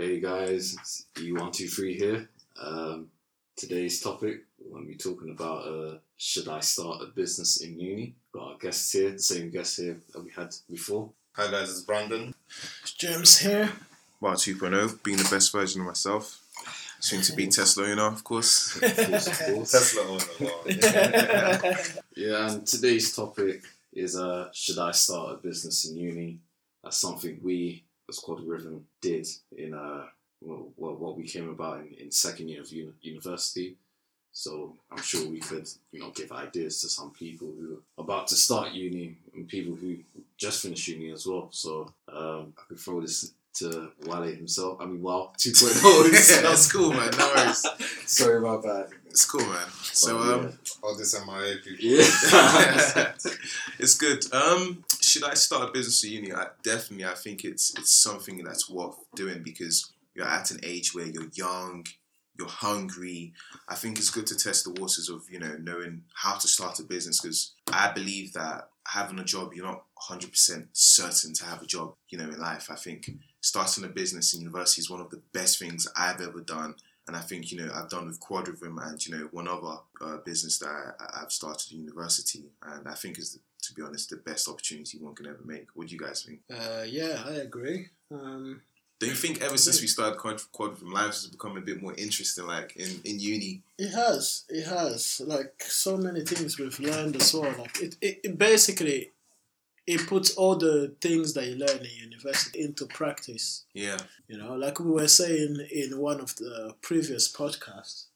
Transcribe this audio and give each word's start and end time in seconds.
Hey 0.00 0.18
guys, 0.18 0.74
it's 0.80 1.04
E123 1.16 1.94
here. 1.94 2.30
Um, 2.58 3.08
today's 3.54 4.00
topic, 4.00 4.44
we're 4.58 4.70
going 4.70 4.86
to 4.86 4.88
be 4.88 4.96
talking 4.96 5.28
about 5.28 5.66
uh, 5.66 5.98
should 6.16 6.48
I 6.48 6.60
start 6.60 7.02
a 7.02 7.08
business 7.14 7.60
in 7.60 7.78
uni? 7.78 8.14
Got 8.32 8.52
our 8.52 8.56
guests 8.56 8.92
here, 8.92 9.10
the 9.10 9.18
same 9.18 9.50
guests 9.50 9.76
here 9.76 10.00
that 10.14 10.24
we 10.24 10.30
had 10.30 10.54
before. 10.70 11.10
Hi 11.34 11.50
guys, 11.50 11.68
it's 11.68 11.82
Brandon. 11.82 12.34
James 12.96 13.40
here. 13.40 13.70
Bar 14.22 14.36
2.0, 14.36 15.02
being 15.02 15.18
the 15.18 15.28
best 15.30 15.52
version 15.52 15.82
of 15.82 15.88
myself. 15.88 16.40
Soon 17.00 17.20
to 17.20 17.34
be 17.34 17.48
Tesla 17.48 17.84
owner, 17.84 18.06
of 18.06 18.24
course. 18.24 18.76
Of 18.76 18.96
course, 18.96 19.26
of 19.26 19.54
course. 19.54 19.70
Tesla 19.72 20.02
owner. 20.08 20.24
Wow. 20.40 21.74
Yeah, 22.16 22.50
and 22.50 22.66
today's 22.66 23.14
topic 23.14 23.64
is 23.92 24.16
uh, 24.16 24.48
should 24.54 24.78
I 24.78 24.92
start 24.92 25.34
a 25.34 25.36
business 25.36 25.86
in 25.86 25.98
uni? 25.98 26.38
That's 26.82 26.96
something 26.96 27.38
we 27.42 27.84
as 28.10 28.18
Quadrivium 28.20 28.82
did 29.00 29.26
in 29.56 29.72
uh, 29.74 30.04
well, 30.42 30.68
well, 30.76 30.96
what 30.96 31.16
we 31.16 31.24
came 31.24 31.48
about 31.48 31.80
in, 31.80 31.94
in 31.98 32.10
second 32.10 32.48
year 32.48 32.60
of 32.60 32.70
uni- 32.72 32.92
university. 33.02 33.76
So 34.32 34.76
I'm 34.90 35.02
sure 35.02 35.28
we 35.28 35.40
could, 35.40 35.68
you 35.92 36.00
know, 36.00 36.10
give 36.10 36.30
ideas 36.32 36.80
to 36.82 36.88
some 36.88 37.10
people 37.10 37.48
who 37.58 37.82
are 37.98 38.02
about 38.04 38.28
to 38.28 38.36
start 38.36 38.72
uni 38.72 39.16
and 39.34 39.48
people 39.48 39.74
who 39.74 39.96
just 40.36 40.62
finished 40.62 40.86
uni 40.88 41.10
as 41.10 41.26
well. 41.26 41.48
So 41.50 41.92
um, 42.08 42.52
I 42.58 42.62
could 42.68 42.78
throw 42.78 43.00
this 43.00 43.32
to 43.54 43.90
Wale 44.06 44.22
himself. 44.22 44.78
I 44.80 44.86
mean, 44.86 45.02
Wow 45.02 45.32
2.0 45.36 46.04
himself. 46.04 46.42
That's 46.42 46.72
cool, 46.72 46.90
man. 46.92 47.10
No 47.18 47.32
worries. 47.34 47.66
Sorry 48.06 48.38
about 48.38 48.62
that. 48.62 48.90
It's 49.06 49.24
cool, 49.24 49.44
man. 49.44 49.66
So, 49.82 50.16
But, 50.16 50.34
um, 50.46 50.58
All 50.84 50.96
this 50.96 51.14
MIA 51.26 51.56
people. 51.56 51.84
yeah. 51.84 53.12
it's 53.80 53.96
good. 53.98 54.32
Um, 54.32 54.84
should 55.10 55.24
I 55.24 55.34
start 55.34 55.68
a 55.68 55.72
business 55.72 56.04
at 56.04 56.10
uni? 56.10 56.32
I, 56.32 56.46
definitely, 56.62 57.06
I 57.06 57.14
think 57.14 57.44
it's 57.44 57.76
it's 57.78 58.02
something 58.02 58.42
that's 58.44 58.70
worth 58.70 58.96
doing 59.14 59.42
because 59.42 59.92
you're 60.14 60.26
at 60.26 60.50
an 60.50 60.60
age 60.62 60.94
where 60.94 61.06
you're 61.06 61.30
young, 61.34 61.86
you're 62.38 62.48
hungry. 62.48 63.32
I 63.68 63.74
think 63.74 63.98
it's 63.98 64.10
good 64.10 64.26
to 64.28 64.36
test 64.36 64.64
the 64.64 64.80
waters 64.80 65.08
of 65.08 65.22
you 65.28 65.40
know 65.40 65.56
knowing 65.60 66.02
how 66.14 66.36
to 66.36 66.48
start 66.48 66.78
a 66.78 66.84
business 66.84 67.20
because 67.20 67.54
I 67.72 67.92
believe 67.92 68.32
that 68.34 68.68
having 68.86 69.18
a 69.18 69.24
job, 69.24 69.52
you're 69.54 69.66
not 69.66 69.84
100% 70.08 70.66
certain 70.72 71.32
to 71.34 71.44
have 71.44 71.62
a 71.62 71.66
job. 71.66 71.94
You 72.08 72.18
know, 72.18 72.24
in 72.24 72.40
life, 72.40 72.70
I 72.70 72.74
think 72.76 73.10
starting 73.40 73.84
a 73.84 73.88
business 73.88 74.34
in 74.34 74.40
university 74.40 74.80
is 74.80 74.90
one 74.90 75.00
of 75.00 75.10
the 75.10 75.22
best 75.32 75.58
things 75.58 75.86
I've 75.96 76.20
ever 76.20 76.40
done. 76.40 76.74
And 77.06 77.16
I 77.16 77.20
think, 77.20 77.50
you 77.50 77.58
know, 77.58 77.72
I've 77.74 77.88
done 77.88 78.06
with 78.06 78.20
Quadrivium 78.20 78.78
and, 78.86 79.04
you 79.04 79.16
know, 79.16 79.28
one 79.32 79.48
other 79.48 79.78
uh, 80.00 80.18
business 80.24 80.58
that 80.58 80.68
I, 80.68 81.22
I've 81.22 81.32
started 81.32 81.66
at 81.66 81.72
university. 81.72 82.44
And 82.62 82.88
I 82.88 82.94
think 82.94 83.18
is, 83.18 83.38
to 83.70 83.76
be 83.76 83.82
honest, 83.82 84.10
the 84.10 84.16
best 84.16 84.48
opportunity 84.48 84.98
one 84.98 85.14
can 85.14 85.26
ever 85.26 85.40
make. 85.44 85.68
What 85.74 85.88
do 85.88 85.94
you 85.94 86.00
guys 86.00 86.22
think? 86.22 86.40
Uh, 86.50 86.82
yeah, 86.86 87.22
I 87.26 87.34
agree. 87.34 87.88
Um, 88.10 88.60
Do 88.98 89.06
you 89.06 89.14
think 89.14 89.40
ever 89.40 89.56
since 89.56 89.80
we 89.80 89.86
started 89.86 90.18
Quad, 90.18 90.78
from 90.78 90.92
life 90.92 91.06
has 91.06 91.26
become 91.26 91.56
a 91.56 91.60
bit 91.60 91.80
more 91.80 91.94
interesting, 91.96 92.46
like 92.46 92.76
in, 92.76 93.00
in 93.04 93.18
uni? 93.18 93.62
it 93.78 93.90
has, 93.90 94.44
it 94.48 94.66
has. 94.66 95.22
Like 95.24 95.54
so 95.62 95.96
many 95.96 96.22
things 96.22 96.58
we've 96.58 96.78
learned 96.80 97.16
as 97.16 97.32
well. 97.32 97.54
Like 97.58 97.80
it, 97.80 97.96
it, 98.02 98.20
it 98.24 98.38
basically 98.38 99.12
it 99.86 100.06
puts 100.06 100.34
all 100.34 100.56
the 100.56 100.94
things 101.00 101.32
that 101.34 101.46
you 101.46 101.56
learn 101.56 101.78
in 101.78 102.10
university 102.10 102.60
into 102.62 102.86
practice. 102.86 103.64
Yeah. 103.72 103.98
You 104.28 104.38
know, 104.38 104.54
like 104.54 104.78
we 104.78 104.90
were 104.90 105.08
saying 105.08 105.66
in 105.72 105.98
one 105.98 106.20
of 106.20 106.36
the 106.36 106.74
previous 106.82 107.32
podcasts, 107.32 108.04
where 108.04 108.08
we 108.08 108.09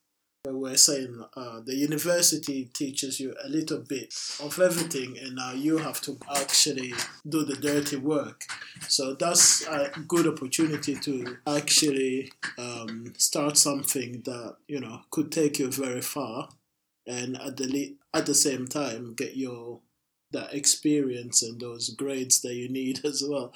were 0.51 0.77
saying 0.77 1.23
uh, 1.35 1.61
the 1.61 1.75
university 1.75 2.65
teaches 2.73 3.19
you 3.19 3.35
a 3.43 3.49
little 3.49 3.79
bit 3.79 4.13
of 4.41 4.59
everything, 4.59 5.17
and 5.17 5.35
now 5.35 5.53
you 5.53 5.77
have 5.77 6.01
to 6.01 6.17
actually 6.35 6.93
do 7.27 7.43
the 7.43 7.55
dirty 7.55 7.97
work. 7.97 8.43
So 8.87 9.13
that's 9.13 9.65
a 9.67 9.91
good 10.07 10.27
opportunity 10.27 10.95
to 10.95 11.37
actually 11.47 12.31
um, 12.57 13.13
start 13.17 13.57
something 13.57 14.21
that 14.25 14.55
you 14.67 14.79
know 14.79 15.01
could 15.11 15.31
take 15.31 15.59
you 15.59 15.71
very 15.71 16.01
far, 16.01 16.49
and 17.07 17.37
at 17.37 17.57
the 17.57 17.67
le- 17.67 18.19
at 18.19 18.25
the 18.25 18.35
same 18.35 18.67
time 18.67 19.13
get 19.15 19.35
your 19.35 19.79
that 20.31 20.53
experience 20.53 21.41
and 21.41 21.59
those 21.59 21.89
grades 21.89 22.41
that 22.41 22.53
you 22.55 22.69
need 22.69 23.03
as 23.05 23.23
well. 23.27 23.53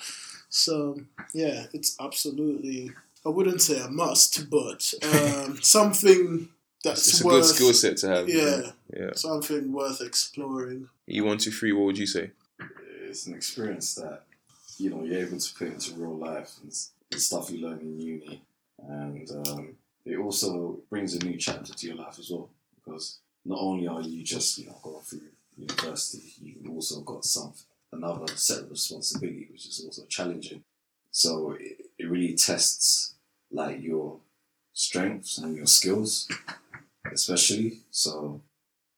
So 0.50 1.02
yeah, 1.34 1.66
it's 1.74 1.96
absolutely. 2.00 2.91
I 3.25 3.30
wouldn't 3.30 3.62
say 3.62 3.81
a 3.81 3.90
must, 3.90 4.50
but 4.50 4.94
um, 5.14 5.59
something 5.62 6.50
that's 6.84 7.07
It's 7.07 7.22
a 7.22 7.23
good 7.23 7.45
skill 7.45 7.73
set 7.73 7.97
to 7.97 8.07
have. 8.09 8.29
Yeah, 8.29 8.72
Yeah. 8.95 9.12
something 9.13 9.72
worth 9.72 10.01
exploring. 10.01 10.90
E 11.09 11.22
one 11.22 11.38
two 11.38 11.51
three. 11.51 11.72
What 11.73 11.85
would 11.85 11.97
you 11.97 12.07
say? 12.07 12.31
it's 13.09 13.25
an 13.25 13.34
experience 13.34 13.95
that 13.95 14.23
you 14.78 14.90
know 14.91 15.03
you're 15.03 15.25
able 15.25 15.40
to 15.40 15.53
put 15.56 15.67
into 15.67 15.95
real 15.95 16.16
life 16.16 16.51
and, 16.62 16.69
s- 16.72 16.91
and 17.12 17.19
stuff 17.19 17.50
you 17.50 17.57
learn 17.67 17.79
in 17.79 18.00
uni, 18.00 18.41
and 18.88 19.29
um, 19.47 19.75
it 20.06 20.17
also 20.17 20.79
brings 20.91 21.16
a 21.16 21.19
new 21.25 21.35
chapter 21.38 21.73
to 21.73 21.88
your 21.88 21.95
life 21.95 22.17
as 22.19 22.29
well 22.29 22.50
because 22.75 23.17
not 23.46 23.59
only 23.59 23.88
are 23.88 24.01
you 24.01 24.23
just 24.23 24.57
you 24.59 24.67
know 24.67 24.78
going 24.84 25.01
through 25.03 25.22
university, 25.57 26.34
you've 26.41 26.69
also 26.69 27.01
got 27.01 27.25
some 27.25 27.51
another 27.91 28.28
set 28.35 28.59
of 28.59 28.69
responsibility 28.69 29.47
which 29.51 29.66
is 29.66 29.81
also 29.84 30.06
challenging. 30.06 30.63
So 31.11 31.57
it, 31.59 31.85
it 31.97 32.06
really 32.07 32.35
tests 32.35 33.16
like 33.51 33.81
your 33.81 34.19
strengths 34.73 35.40
and 35.40 35.57
your 35.57 35.66
skills, 35.66 36.28
especially. 37.14 37.80
So 37.92 38.42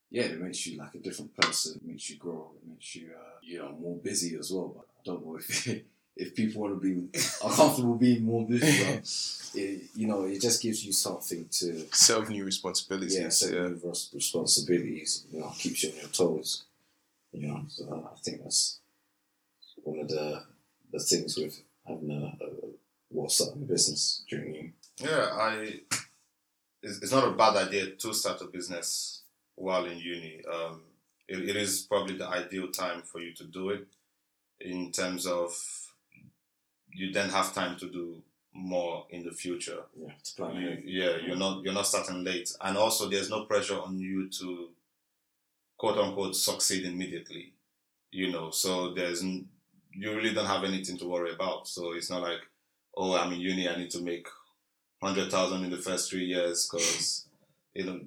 yeah, 0.09 0.23
it 0.23 0.41
makes 0.41 0.66
you 0.67 0.77
like 0.77 0.95
a 0.95 0.99
different 0.99 1.35
person. 1.38 1.79
It 1.83 1.88
makes 1.88 2.09
you 2.09 2.17
grow. 2.17 2.51
It 2.61 2.67
makes 2.69 2.95
you, 2.95 3.11
uh, 3.17 3.38
you 3.41 3.59
know, 3.59 3.72
more 3.79 3.97
busy 3.97 4.35
as 4.38 4.51
well. 4.51 4.73
But 4.75 4.85
I 4.99 5.01
don't 5.05 5.25
know 5.25 5.38
if 5.38 5.67
if 6.16 6.35
people 6.35 6.61
want 6.61 6.81
to 6.81 6.81
be 6.81 7.07
are 7.44 7.53
comfortable 7.53 7.95
being 7.95 8.23
more 8.23 8.45
busy. 8.47 8.83
But 8.83 8.97
it, 9.55 9.81
you 9.95 10.07
know, 10.07 10.25
it 10.25 10.41
just 10.41 10.61
gives 10.61 10.85
you 10.85 10.91
something 10.91 11.47
to 11.51 11.85
Self 11.94 12.29
new 12.29 12.44
responsibilities. 12.45 13.17
yeah, 13.19 13.29
set 13.29 13.51
new 13.51 13.79
res- 13.83 14.09
responsibilities. 14.13 15.25
You 15.31 15.39
know, 15.41 15.53
keeps 15.57 15.83
you 15.83 15.91
on 15.91 15.95
your 15.97 16.09
toes. 16.09 16.63
You 17.31 17.47
know, 17.47 17.61
so 17.69 18.09
I 18.13 18.19
think 18.22 18.43
that's 18.43 18.79
one 19.83 19.99
of 19.99 20.07
the 20.09 20.43
the 20.91 20.99
things 20.99 21.38
with 21.38 21.61
having 21.88 22.11
a, 22.11 22.25
a 22.43 22.49
well 23.09 23.29
starting 23.29 23.63
a 23.63 23.66
business 23.66 24.23
during 24.29 24.53
you. 24.55 24.72
Yeah, 24.97 25.29
I. 25.31 25.79
It's, 26.83 27.01
it's 27.01 27.11
not 27.11 27.27
a 27.27 27.31
bad 27.31 27.55
idea 27.55 27.91
to 27.91 28.13
start 28.13 28.41
a 28.41 28.45
business 28.45 29.21
while 29.55 29.85
in 29.85 29.97
uni. 29.97 30.41
Um, 30.51 30.81
it, 31.27 31.49
it 31.49 31.55
is 31.55 31.81
probably 31.81 32.17
the 32.17 32.27
ideal 32.27 32.69
time 32.69 33.01
for 33.03 33.19
you 33.19 33.33
to 33.35 33.43
do 33.43 33.69
it, 33.69 33.87
in 34.59 34.91
terms 34.91 35.25
of 35.25 35.55
you 36.93 37.11
then 37.11 37.29
have 37.29 37.53
time 37.53 37.77
to 37.77 37.89
do 37.89 38.21
more 38.53 39.05
in 39.09 39.23
the 39.23 39.31
future. 39.31 39.83
Yeah, 39.95 40.11
plan 40.35 40.55
You, 40.55 40.77
yeah, 40.83 41.17
you're 41.25 41.37
not 41.37 41.63
you're 41.63 41.73
not 41.73 41.87
starting 41.87 42.23
late, 42.23 42.51
and 42.61 42.77
also 42.77 43.07
there's 43.07 43.29
no 43.29 43.45
pressure 43.45 43.79
on 43.79 43.99
you 43.99 44.29
to 44.29 44.69
quote 45.77 45.97
unquote 45.97 46.35
succeed 46.35 46.85
immediately. 46.85 47.53
You 48.11 48.31
know, 48.31 48.51
so 48.51 48.93
there's 48.93 49.23
you 49.23 50.15
really 50.15 50.33
don't 50.33 50.45
have 50.47 50.63
anything 50.63 50.97
to 50.97 51.07
worry 51.07 51.33
about. 51.33 51.67
So 51.67 51.93
it's 51.93 52.09
not 52.09 52.21
like, 52.21 52.39
oh, 52.95 53.15
I'm 53.15 53.31
in 53.33 53.39
uni, 53.39 53.69
I 53.69 53.77
need 53.77 53.91
to 53.91 54.01
make 54.01 54.27
hundred 55.01 55.31
thousand 55.31 55.63
in 55.63 55.72
the 55.72 55.78
first 55.78 56.09
three 56.09 56.25
years 56.25 56.69
because 56.69 57.25
you 57.73 57.85
know 57.85 58.00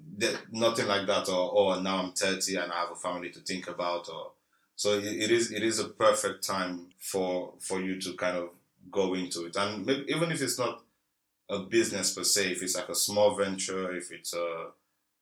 nothing 0.53 0.87
like 0.87 1.07
that. 1.07 1.29
Or 1.29 1.53
oh, 1.55 1.81
now 1.81 1.99
I'm 1.99 2.13
thirty 2.13 2.57
and 2.57 2.73
I 2.73 2.81
have 2.81 2.93
a 2.93 2.97
family 2.97 3.31
to 3.31 3.41
think 3.41 3.69
about. 3.69 4.09
Or 4.09 4.33
so 4.77 4.99
it, 4.99 5.05
it 5.05 5.31
is 5.31 5.53
it 5.53 5.63
is 5.63 5.79
a 5.79 5.89
perfect 5.89 6.47
time 6.47 6.91
for 6.99 7.55
for 7.61 7.81
you 7.81 8.01
to 8.01 8.15
kind 8.15 8.37
of 8.37 8.51
go 8.91 9.15
into 9.15 9.47
it, 9.47 9.57
and 9.57 9.87
maybe, 9.87 10.05
even 10.09 10.31
if 10.31 10.43
it's 10.43 10.59
not 10.59 10.83
a 11.49 11.61
business 11.61 12.15
per 12.15 12.25
se, 12.25 12.53
if 12.53 12.63
it's 12.63 12.77
like 12.77 12.89
a 12.89 12.95
small 12.95 13.35
venture, 13.37 13.95
if 13.95 14.11
it's 14.13 14.35
a 14.35 14.67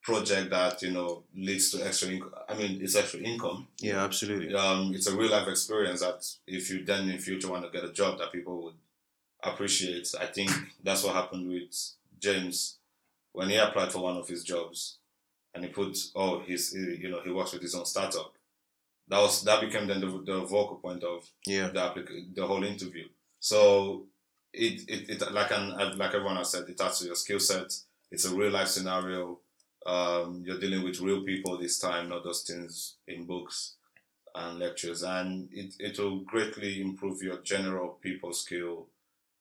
project 0.02 0.50
that 0.50 0.82
you 0.82 0.90
know 0.90 1.22
leads 1.34 1.70
to 1.70 1.84
extra 1.84 2.10
income, 2.10 2.34
I 2.48 2.54
mean, 2.54 2.80
it's 2.82 2.96
extra 2.96 3.20
income. 3.20 3.68
Yeah, 3.80 4.04
absolutely. 4.04 4.54
Um, 4.54 4.92
it's 4.94 5.06
a 5.06 5.16
real 5.16 5.30
life 5.30 5.48
experience 5.48 6.00
that 6.00 6.26
if 6.46 6.70
you 6.70 6.84
then 6.84 7.08
in 7.08 7.18
future 7.18 7.50
want 7.50 7.64
to 7.64 7.70
get 7.70 7.88
a 7.88 7.92
job 7.92 8.18
that 8.18 8.32
people 8.32 8.62
would 8.64 8.74
appreciate. 9.42 10.08
I 10.20 10.26
think 10.26 10.50
that's 10.82 11.04
what 11.04 11.14
happened 11.14 11.48
with 11.48 11.74
James 12.20 12.76
when 13.32 13.50
he 13.50 13.56
applied 13.56 13.92
for 13.92 14.00
one 14.02 14.16
of 14.16 14.28
his 14.28 14.44
jobs, 14.44 14.98
and 15.54 15.64
he 15.64 15.70
put, 15.70 15.98
oh, 16.14 16.40
he's 16.40 16.72
he, 16.72 16.96
you 17.00 17.10
know 17.10 17.20
he 17.22 17.30
works 17.30 17.52
with 17.52 17.62
his 17.62 17.74
own 17.74 17.86
startup. 17.86 18.32
That 19.08 19.20
was 19.20 19.42
that 19.44 19.60
became 19.60 19.86
then 19.86 20.00
the, 20.00 20.06
the 20.24 20.40
vocal 20.46 20.76
point 20.76 21.02
of 21.04 21.28
Yeah. 21.46 21.68
the 21.68 21.80
applic- 21.80 22.34
the 22.34 22.46
whole 22.46 22.62
interview. 22.64 23.08
So 23.40 24.06
it, 24.52 24.88
it, 24.88 25.10
it 25.22 25.32
like 25.32 25.50
an 25.50 25.98
like 25.98 26.14
everyone 26.14 26.36
has 26.36 26.50
said, 26.50 26.68
it 26.68 26.80
adds 26.80 27.00
to 27.00 27.06
your 27.06 27.16
skill 27.16 27.40
set. 27.40 27.74
It's 28.10 28.24
a 28.24 28.34
real 28.34 28.50
life 28.50 28.68
scenario. 28.68 29.38
Um, 29.84 30.44
you're 30.46 30.60
dealing 30.60 30.84
with 30.84 31.00
real 31.00 31.22
people 31.24 31.58
this 31.58 31.78
time, 31.78 32.08
not 32.08 32.22
just 32.24 32.46
things 32.46 32.94
in 33.08 33.24
books 33.24 33.74
and 34.34 34.58
lectures, 34.58 35.02
and 35.02 35.48
it 35.52 35.74
it 35.78 35.98
will 35.98 36.20
greatly 36.20 36.80
improve 36.80 37.22
your 37.22 37.38
general 37.38 37.98
people 38.00 38.32
skill, 38.32 38.86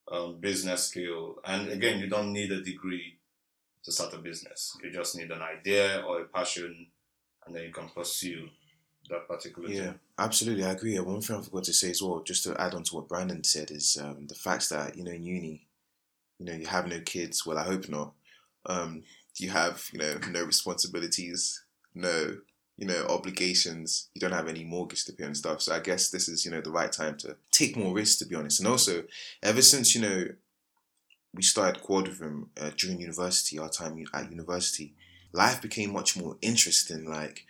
um, 0.10 0.40
business 0.40 0.88
skill, 0.88 1.40
and 1.46 1.70
again, 1.70 2.00
you 2.00 2.08
don't 2.08 2.34
need 2.34 2.52
a 2.52 2.62
degree 2.62 3.18
to 3.84 3.92
start 3.92 4.14
a 4.14 4.18
business. 4.18 4.78
You 4.84 4.92
just 4.92 5.18
need 5.18 5.32
an 5.32 5.42
idea 5.42 6.04
or 6.08 6.22
a 6.22 6.26
passion, 6.26 6.88
and 7.46 7.56
then 7.56 7.64
you 7.64 7.72
can 7.72 7.90
pursue 7.90 8.50
that 9.10 9.28
particular 9.28 9.70
Yeah, 9.70 9.86
thing. 9.86 10.00
absolutely. 10.20 10.64
I 10.64 10.72
agree. 10.72 11.00
One 11.00 11.22
thing 11.22 11.38
I 11.38 11.42
forgot 11.42 11.64
to 11.66 11.74
say 11.74 11.92
as 11.92 12.02
well, 12.02 12.22
just 12.22 12.44
to 12.44 12.60
add 12.60 12.74
on 12.74 12.84
to 12.84 12.96
what 12.96 13.08
Brandon 13.08 13.44
said, 13.44 13.72
is 13.72 13.98
um, 14.02 14.28
the 14.28 14.36
fact 14.36 14.70
that 14.70 14.96
you 14.96 15.04
know 15.04 15.12
in 15.12 15.26
uni, 15.26 15.68
you 16.40 16.46
know, 16.46 16.54
you 16.54 16.66
have 16.68 16.88
no 16.88 17.00
kids. 17.02 17.46
Well, 17.46 17.58
I 17.58 17.64
hope 17.64 17.90
not. 17.90 18.14
Um, 18.66 19.04
you 19.38 19.50
have, 19.50 19.88
you 19.94 20.00
know, 20.00 20.20
no 20.30 20.44
responsibilities, 20.44 21.64
no, 21.96 22.38
you 22.82 22.88
know, 22.88 23.06
obligations. 23.10 24.10
You 24.16 24.22
don't 24.22 24.32
have 24.32 24.48
any 24.48 24.64
mortgage 24.64 25.06
to 25.06 25.14
pay 25.14 25.26
and 25.26 25.38
stuff. 25.38 25.62
So 25.62 25.76
I 25.76 25.80
guess 25.80 26.10
this 26.10 26.28
is, 26.28 26.44
you 26.44 26.52
know, 26.52 26.62
the 26.62 26.72
right 26.72 26.92
time 26.92 27.16
to 27.20 27.38
take 27.52 27.78
more 27.78 27.94
risks, 27.94 28.18
to 28.18 28.26
be 28.26 28.34
honest. 28.34 28.60
And 28.60 28.68
also, 28.68 29.04
ever 29.44 29.62
since, 29.62 29.94
you 29.94 30.02
know, 30.02 30.26
we 31.32 31.44
started 31.44 31.84
Quad 31.84 32.10
uh, 32.10 32.72
during 32.76 33.00
university, 33.00 33.60
our 33.60 33.70
time 33.70 34.04
at 34.16 34.32
university, 34.32 34.96
life 35.32 35.62
became 35.62 35.94
much 35.94 36.18
more 36.18 36.38
interesting. 36.42 37.08
Like, 37.08 37.46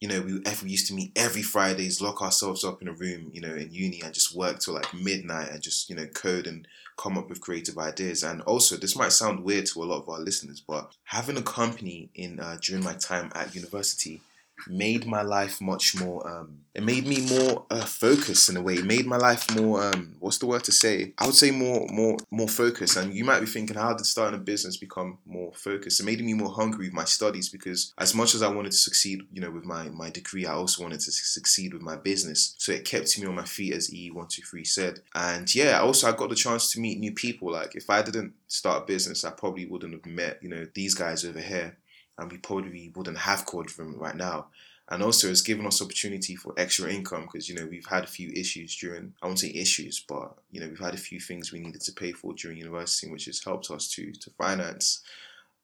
you 0.00 0.08
know, 0.08 0.22
we, 0.22 0.40
we 0.64 0.70
used 0.70 0.88
to 0.88 0.94
meet 0.94 1.12
every 1.14 1.42
Fridays, 1.42 2.00
lock 2.00 2.20
ourselves 2.20 2.64
up 2.64 2.82
in 2.82 2.88
a 2.88 2.92
room, 2.92 3.30
you 3.32 3.40
know, 3.40 3.54
in 3.54 3.72
uni 3.72 4.02
and 4.02 4.12
just 4.12 4.34
work 4.34 4.58
till 4.58 4.74
like 4.74 4.92
midnight 4.92 5.52
and 5.52 5.62
just, 5.62 5.88
you 5.88 5.94
know, 5.94 6.06
code 6.06 6.48
and 6.48 6.66
come 6.96 7.16
up 7.16 7.28
with 7.28 7.40
creative 7.40 7.78
ideas. 7.78 8.24
And 8.24 8.42
also, 8.42 8.76
this 8.76 8.96
might 8.96 9.12
sound 9.12 9.44
weird 9.44 9.66
to 9.66 9.84
a 9.84 9.84
lot 9.84 10.02
of 10.02 10.08
our 10.08 10.18
listeners, 10.18 10.60
but 10.66 10.96
having 11.04 11.36
a 11.36 11.42
company 11.42 12.10
in 12.16 12.40
uh, 12.40 12.58
during 12.60 12.82
my 12.82 12.94
time 12.94 13.30
at 13.36 13.54
university 13.54 14.20
made 14.66 15.06
my 15.06 15.22
life 15.22 15.60
much 15.60 15.94
more 15.98 16.26
um, 16.28 16.60
it 16.78 16.84
made 16.84 17.08
me 17.08 17.26
more 17.26 17.66
uh, 17.70 17.84
focused 17.84 18.48
in 18.48 18.56
a 18.56 18.62
way. 18.62 18.74
It 18.74 18.84
made 18.84 19.04
my 19.04 19.16
life 19.16 19.52
more 19.56 19.82
um, 19.82 20.14
what's 20.20 20.38
the 20.38 20.46
word 20.46 20.62
to 20.62 20.70
say? 20.70 21.12
I 21.18 21.26
would 21.26 21.34
say 21.34 21.50
more 21.50 21.88
more 21.90 22.16
more 22.30 22.46
focused. 22.46 22.96
And 22.96 23.12
you 23.12 23.24
might 23.24 23.40
be 23.40 23.46
thinking 23.46 23.76
how 23.76 23.94
did 23.94 24.06
starting 24.06 24.38
a 24.38 24.42
business 24.42 24.76
become 24.76 25.18
more 25.26 25.52
focused? 25.54 25.98
It 25.98 26.04
made 26.04 26.24
me 26.24 26.34
more 26.34 26.52
hungry 26.52 26.86
with 26.86 26.94
my 26.94 27.02
studies 27.02 27.48
because 27.48 27.92
as 27.98 28.14
much 28.14 28.32
as 28.36 28.44
i 28.44 28.48
wanted 28.48 28.70
to 28.70 28.78
succeed 28.78 29.22
you 29.32 29.40
know 29.40 29.50
with 29.50 29.64
my 29.64 29.88
my 29.88 30.08
degree 30.08 30.46
i 30.46 30.52
also 30.52 30.84
wanted 30.84 31.00
to 31.00 31.10
succeed 31.10 31.74
with 31.74 31.82
my 31.82 31.96
business. 31.96 32.54
So 32.58 32.70
it 32.70 32.84
kept 32.84 33.18
me 33.18 33.26
on 33.26 33.34
my 33.34 33.44
feet 33.44 33.74
as 33.74 33.90
e123 33.90 34.64
said. 34.64 35.00
And 35.16 35.52
yeah 35.52 35.80
also 35.80 36.08
i 36.08 36.12
got 36.12 36.28
the 36.28 36.36
chance 36.36 36.70
to 36.72 36.80
meet 36.80 37.00
new 37.00 37.12
people. 37.12 37.50
Like 37.50 37.74
if 37.74 37.90
i 37.90 38.02
didn't 38.02 38.34
start 38.46 38.84
a 38.84 38.86
business 38.86 39.24
i 39.24 39.30
probably 39.30 39.66
wouldn't 39.66 39.94
have 39.94 40.06
met 40.06 40.38
you 40.42 40.48
know 40.48 40.64
these 40.74 40.94
guys 40.94 41.24
over 41.24 41.40
here 41.40 41.76
and 42.18 42.30
we 42.30 42.38
probably 42.38 42.92
wouldn't 42.94 43.18
have 43.18 43.46
Quadrivium 43.46 43.98
right 43.98 44.16
now. 44.16 44.46
And 44.90 45.02
also, 45.02 45.28
it's 45.28 45.42
given 45.42 45.66
us 45.66 45.82
opportunity 45.82 46.34
for 46.34 46.54
extra 46.56 46.90
income 46.90 47.22
because 47.22 47.48
you 47.48 47.54
know 47.54 47.66
we've 47.66 47.86
had 47.86 48.04
a 48.04 48.08
few 48.08 48.30
issues 48.34 48.74
during 48.76 49.12
I 49.22 49.26
won't 49.26 49.38
say 49.38 49.52
issues, 49.54 50.00
but 50.00 50.34
you 50.50 50.60
know 50.60 50.68
we've 50.68 50.78
had 50.78 50.94
a 50.94 50.98
few 50.98 51.20
things 51.20 51.52
we 51.52 51.60
needed 51.60 51.82
to 51.82 51.92
pay 51.92 52.12
for 52.12 52.32
during 52.32 52.56
university, 52.56 53.10
which 53.10 53.26
has 53.26 53.44
helped 53.44 53.70
us 53.70 53.88
to 53.88 54.12
to 54.12 54.30
finance. 54.30 55.02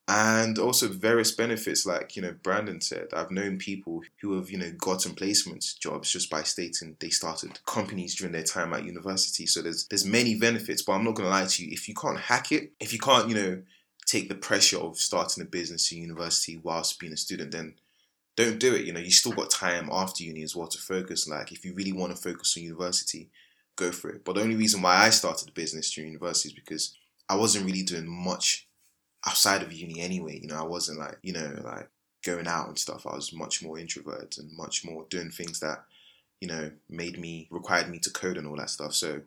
And 0.07 0.59
also 0.59 0.89
various 0.89 1.33
benefits, 1.33 1.87
like 1.87 2.17
you 2.17 2.21
know 2.21 2.35
Brandon 2.43 2.83
said, 2.83 3.09
I've 3.15 3.31
known 3.31 3.57
people 3.57 4.03
who 4.21 4.37
have 4.37 4.51
you 4.51 4.59
know 4.59 4.71
gotten 4.77 5.15
placements 5.15 5.79
jobs 5.79 6.11
just 6.11 6.29
by 6.29 6.43
stating 6.43 6.95
they 7.01 7.09
started 7.09 7.65
companies 7.65 8.15
during 8.15 8.33
their 8.33 8.43
time 8.43 8.75
at 8.75 8.85
university. 8.85 9.47
So 9.47 9.63
there's 9.63 9.87
there's 9.87 10.05
many 10.05 10.35
benefits, 10.39 10.83
but 10.83 10.93
I'm 10.93 11.05
not 11.05 11.15
gonna 11.15 11.31
lie 11.31 11.47
to 11.47 11.65
you. 11.65 11.73
If 11.73 11.89
you 11.89 11.95
can't 11.95 12.21
hack 12.21 12.53
it, 12.53 12.73
if 12.79 12.93
you 12.93 12.99
can't 12.99 13.31
you 13.31 13.35
know 13.35 13.63
take 14.15 14.29
the 14.29 14.35
pressure 14.35 14.79
of 14.79 14.97
starting 14.97 15.43
a 15.43 15.47
business 15.47 15.91
in 15.91 15.99
university 15.99 16.61
whilst 16.63 17.01
being 17.01 17.13
a 17.13 17.17
student, 17.17 17.51
then 17.51 17.75
don't 18.37 18.61
do 18.61 18.75
it. 18.75 18.85
You 18.85 18.93
know, 18.93 19.01
you 19.01 19.11
still 19.11 19.33
got 19.33 19.51
time 19.51 19.89
after 19.91 20.23
uni 20.23 20.43
as 20.43 20.55
well 20.55 20.69
to 20.69 20.79
focus. 20.79 21.29
Like, 21.29 21.51
if 21.51 21.65
you 21.65 21.75
really 21.75 21.93
want 21.93 22.15
to 22.15 22.23
focus 22.23 22.57
on 22.57 22.63
university, 22.63 23.29
go 23.77 23.91
for 23.91 24.11
it. 24.11 24.25
But 24.25 24.37
the 24.37 24.43
only 24.43 24.55
reason 24.55 24.83
why 24.83 24.97
I 24.97 25.11
started 25.11 25.49
the 25.49 25.53
business 25.53 25.91
during 25.91 26.13
university 26.13 26.51
is 26.51 26.55
because 26.55 26.97
I 27.29 27.35
wasn't 27.35 27.67
really 27.67 27.83
doing 27.83 28.07
much 28.07 28.69
outside 29.27 29.63
of 29.63 29.73
uni 29.73 30.01
anyway. 30.01 30.39
You 30.41 30.49
know, 30.49 30.59
I 30.59 30.67
wasn't 30.67 31.01
like, 31.01 31.19
you 31.23 31.33
know, 31.33 31.61
like 31.65 31.89
going 32.25 32.47
out 32.47 32.69
and 32.69 32.79
stuff. 32.79 33.07
I 33.07 33.17
was 33.17 33.33
much 33.33 33.65
more 33.65 33.79
introverted 33.81 34.39
and 34.39 34.57
much 34.57 34.85
more 34.85 35.07
doing 35.11 35.31
things 35.31 35.59
that, 35.59 35.85
you 36.41 36.47
know, 36.47 36.71
made 36.89 37.19
me, 37.19 37.49
required 37.51 37.89
me 37.89 37.99
to 38.01 38.11
code 38.11 38.37
and 38.37 38.47
all 38.47 38.57
that 38.57 38.71
stuff. 38.71 38.95
So 38.95 39.23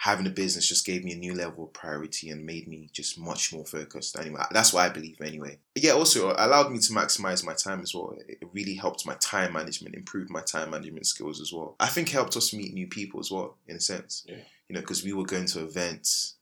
having 0.00 0.26
a 0.26 0.30
business 0.30 0.66
just 0.66 0.86
gave 0.86 1.04
me 1.04 1.12
a 1.12 1.16
new 1.16 1.34
level 1.34 1.64
of 1.64 1.74
priority 1.74 2.30
and 2.30 2.46
made 2.46 2.66
me 2.66 2.88
just 2.90 3.18
much 3.18 3.52
more 3.52 3.66
focused. 3.66 4.18
Anyway, 4.18 4.40
that's 4.50 4.72
what 4.72 4.82
I 4.82 4.88
believe 4.88 5.20
anyway. 5.20 5.58
Yeah, 5.74 5.92
also 5.92 6.34
allowed 6.38 6.72
me 6.72 6.78
to 6.78 6.92
maximize 6.94 7.44
my 7.44 7.52
time 7.52 7.82
as 7.82 7.94
well. 7.94 8.16
It 8.26 8.38
really 8.54 8.76
helped 8.76 9.04
my 9.04 9.12
time 9.20 9.52
management, 9.52 9.94
improved 9.94 10.30
my 10.30 10.40
time 10.40 10.70
management 10.70 11.06
skills 11.06 11.38
as 11.38 11.52
well. 11.52 11.76
I 11.78 11.88
think 11.88 12.08
helped 12.08 12.34
us 12.34 12.54
meet 12.54 12.72
new 12.72 12.86
people 12.86 13.20
as 13.20 13.30
well, 13.30 13.58
in 13.68 13.76
a 13.76 13.80
sense. 13.80 14.24
Yeah. 14.26 14.36
You 14.70 14.74
know, 14.74 14.80
because 14.80 15.04
we 15.04 15.12
were 15.12 15.26
going 15.26 15.44
to 15.48 15.64
events, 15.64 16.36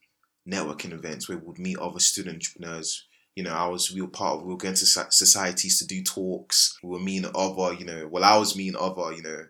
networking 0.47 0.93
events 0.93 1.27
where 1.27 1.37
we'd 1.37 1.59
meet 1.59 1.79
other 1.79 1.99
student 1.99 2.35
entrepreneurs. 2.35 3.07
You 3.35 3.43
know, 3.43 3.53
I 3.53 3.67
was 3.67 3.91
we 3.91 3.99
were 3.99 4.07
part 4.07 4.37
of 4.37 4.43
we 4.43 4.53
were 4.53 4.57
going 4.57 4.75
to 4.75 4.85
societies 4.85 5.79
to 5.79 5.85
do 5.85 6.01
talks. 6.01 6.79
We 6.81 6.91
were 6.91 6.99
meeting 6.99 7.29
other, 7.35 7.73
you 7.73 7.83
know, 7.83 8.07
well 8.07 8.23
I 8.23 8.37
was 8.37 8.55
meeting 8.55 8.79
other, 8.79 9.11
you 9.11 9.21
know, 9.21 9.45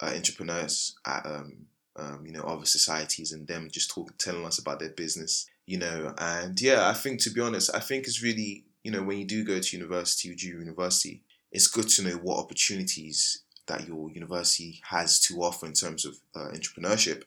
uh, 0.00 0.12
entrepreneurs 0.14 0.96
at 1.06 1.24
um, 1.24 1.66
um, 1.98 2.24
you 2.24 2.32
know, 2.32 2.42
other 2.42 2.64
societies 2.64 3.32
and 3.32 3.46
them 3.46 3.68
just 3.70 3.90
talking, 3.90 4.14
telling 4.18 4.46
us 4.46 4.58
about 4.58 4.80
their 4.80 4.90
business, 4.90 5.46
you 5.66 5.78
know. 5.78 6.14
And 6.18 6.60
yeah, 6.60 6.88
I 6.88 6.94
think 6.94 7.20
to 7.22 7.30
be 7.30 7.40
honest, 7.40 7.74
I 7.74 7.80
think 7.80 8.06
it's 8.06 8.22
really, 8.22 8.64
you 8.84 8.90
know, 8.90 9.02
when 9.02 9.18
you 9.18 9.24
do 9.24 9.44
go 9.44 9.58
to 9.58 9.76
university 9.76 10.30
or 10.30 10.34
do 10.34 10.46
university, 10.46 11.22
it's 11.50 11.66
good 11.66 11.88
to 11.88 12.02
know 12.02 12.16
what 12.16 12.38
opportunities 12.38 13.42
that 13.66 13.86
your 13.86 14.10
university 14.10 14.80
has 14.84 15.20
to 15.20 15.42
offer 15.42 15.66
in 15.66 15.72
terms 15.72 16.04
of 16.04 16.18
uh, 16.34 16.48
entrepreneurship. 16.54 17.22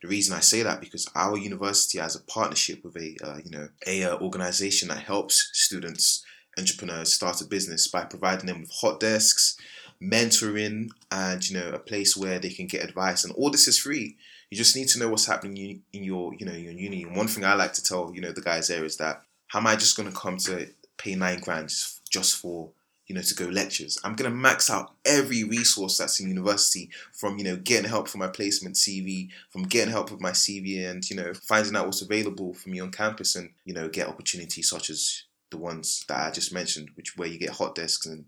The 0.00 0.08
reason 0.08 0.34
I 0.34 0.40
say 0.40 0.62
that 0.62 0.80
because 0.80 1.08
our 1.14 1.36
university 1.36 1.98
has 1.98 2.16
a 2.16 2.22
partnership 2.22 2.84
with 2.84 2.96
a, 2.96 3.16
uh, 3.24 3.38
you 3.44 3.50
know, 3.50 3.68
a 3.86 4.04
uh, 4.04 4.18
organization 4.18 4.88
that 4.88 4.98
helps 4.98 5.50
students, 5.52 6.24
entrepreneurs 6.58 7.12
start 7.12 7.40
a 7.40 7.44
business 7.44 7.86
by 7.86 8.04
providing 8.04 8.46
them 8.46 8.62
with 8.62 8.72
hot 8.72 8.98
desks, 8.98 9.56
mentoring 10.02 10.90
and 11.10 11.48
you 11.48 11.58
know 11.58 11.70
a 11.70 11.78
place 11.78 12.16
where 12.16 12.38
they 12.38 12.50
can 12.50 12.66
get 12.66 12.84
advice. 12.84 13.24
And 13.24 13.32
all 13.34 13.50
this 13.50 13.68
is 13.68 13.78
free. 13.78 14.16
You 14.50 14.56
just 14.56 14.76
need 14.76 14.88
to 14.88 14.98
know 14.98 15.08
what's 15.08 15.26
happening 15.26 15.82
in 15.92 16.04
your 16.04 16.34
you 16.34 16.46
know 16.46 16.52
your 16.52 16.72
uni. 16.72 17.04
And 17.04 17.16
one 17.16 17.28
thing 17.28 17.44
i 17.44 17.54
like 17.54 17.72
to 17.74 17.82
tell 17.82 18.12
you 18.14 18.20
know 18.20 18.32
the 18.32 18.40
guys 18.40 18.68
there 18.68 18.84
is 18.84 18.96
that 18.98 19.22
how 19.48 19.60
am 19.60 19.66
i 19.66 19.76
just 19.76 19.96
going 19.96 20.10
to 20.10 20.16
come 20.16 20.36
to 20.38 20.68
pay 20.98 21.14
nine 21.14 21.40
grand 21.40 21.72
just 22.10 22.36
for 22.36 22.70
you 23.06 23.14
know 23.14 23.22
to 23.22 23.34
go 23.34 23.46
lectures? 23.46 23.98
I'm 24.04 24.14
going 24.14 24.30
to 24.30 24.36
max 24.36 24.70
out 24.70 24.94
every 25.04 25.44
resource 25.44 25.98
that's 25.98 26.20
in 26.20 26.28
university 26.28 26.90
from 27.12 27.38
you 27.38 27.44
know 27.44 27.56
getting 27.56 27.88
help 27.88 28.08
for 28.08 28.18
my 28.18 28.28
placement 28.28 28.76
cv 28.76 29.28
from 29.50 29.64
getting 29.64 29.92
help 29.92 30.10
with 30.10 30.20
my 30.20 30.32
cv 30.32 30.88
and 30.88 31.08
you 31.08 31.16
know 31.16 31.32
finding 31.34 31.76
out 31.76 31.86
what's 31.86 32.02
available 32.02 32.54
for 32.54 32.68
me 32.68 32.80
on 32.80 32.90
campus 32.90 33.36
and 33.36 33.50
you 33.64 33.74
know 33.74 33.88
get 33.88 34.08
opportunities 34.08 34.68
such 34.68 34.90
as 34.90 35.24
the 35.50 35.58
ones 35.58 36.04
that 36.08 36.26
i 36.26 36.30
just 36.30 36.52
mentioned 36.52 36.88
which 36.94 37.16
where 37.16 37.28
you 37.28 37.38
get 37.38 37.50
hot 37.50 37.74
desks 37.74 38.06
and 38.06 38.24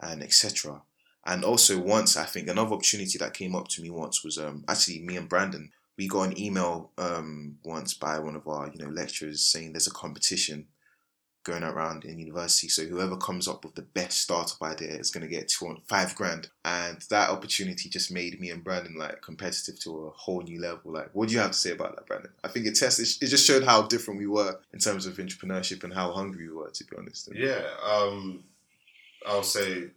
and 0.00 0.22
etc 0.22 0.80
and 1.30 1.44
also 1.44 1.78
once 1.78 2.16
I 2.16 2.24
think 2.24 2.48
another 2.48 2.74
opportunity 2.74 3.16
that 3.18 3.34
came 3.34 3.54
up 3.54 3.68
to 3.68 3.82
me 3.82 3.88
once 3.88 4.24
was 4.24 4.36
um, 4.36 4.64
actually 4.68 5.00
me 5.00 5.16
and 5.16 5.28
Brandon. 5.28 5.70
We 5.96 6.08
got 6.08 6.28
an 6.28 6.40
email 6.40 6.90
um, 6.98 7.58
once 7.64 7.94
by 7.94 8.18
one 8.18 8.34
of 8.34 8.48
our 8.48 8.68
you 8.68 8.84
know 8.84 8.90
lecturers 8.90 9.46
saying 9.46 9.72
there's 9.72 9.86
a 9.86 9.92
competition 9.92 10.66
going 11.44 11.62
around 11.62 12.04
in 12.04 12.18
university. 12.18 12.68
So 12.68 12.84
whoever 12.84 13.16
comes 13.16 13.48
up 13.48 13.64
with 13.64 13.74
the 13.74 13.82
best 13.82 14.18
startup 14.18 14.60
idea 14.60 14.90
is 14.90 15.10
going 15.10 15.22
to 15.22 15.28
get 15.28 15.48
two 15.48 15.76
five 15.88 16.14
grand. 16.16 16.48
And 16.64 16.98
that 17.10 17.30
opportunity 17.30 17.88
just 17.88 18.10
made 18.10 18.38
me 18.40 18.50
and 18.50 18.64
Brandon 18.64 18.96
like 18.98 19.22
competitive 19.22 19.78
to 19.80 20.06
a 20.06 20.10
whole 20.10 20.42
new 20.42 20.60
level. 20.60 20.92
Like, 20.92 21.10
what 21.12 21.28
do 21.28 21.34
you 21.34 21.40
have 21.40 21.52
to 21.52 21.58
say 21.58 21.70
about 21.70 21.94
that, 21.94 22.06
Brandon? 22.06 22.32
I 22.42 22.48
think 22.48 22.66
it 22.66 22.74
tested. 22.74 23.06
It 23.22 23.28
just 23.28 23.46
showed 23.46 23.62
how 23.62 23.82
different 23.82 24.18
we 24.18 24.26
were 24.26 24.58
in 24.72 24.80
terms 24.80 25.06
of 25.06 25.16
entrepreneurship 25.16 25.84
and 25.84 25.94
how 25.94 26.10
hungry 26.10 26.48
we 26.48 26.54
were, 26.54 26.70
to 26.70 26.84
be 26.84 26.96
honest. 26.98 27.30
Yeah, 27.32 27.62
um, 27.84 28.42
I'll 29.26 29.42
say 29.42 29.90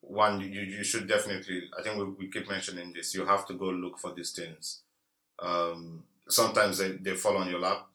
one 0.00 0.40
you, 0.40 0.60
you 0.62 0.84
should 0.84 1.08
definitely 1.08 1.64
i 1.78 1.82
think 1.82 1.96
we, 1.98 2.04
we 2.04 2.30
keep 2.30 2.48
mentioning 2.48 2.92
this 2.92 3.14
you 3.14 3.26
have 3.26 3.46
to 3.46 3.54
go 3.54 3.66
look 3.66 3.98
for 3.98 4.14
these 4.14 4.32
things. 4.32 4.80
Um, 5.40 6.02
sometimes 6.28 6.78
they, 6.78 6.92
they 6.92 7.14
fall 7.14 7.36
on 7.36 7.48
your 7.48 7.60
lap 7.60 7.86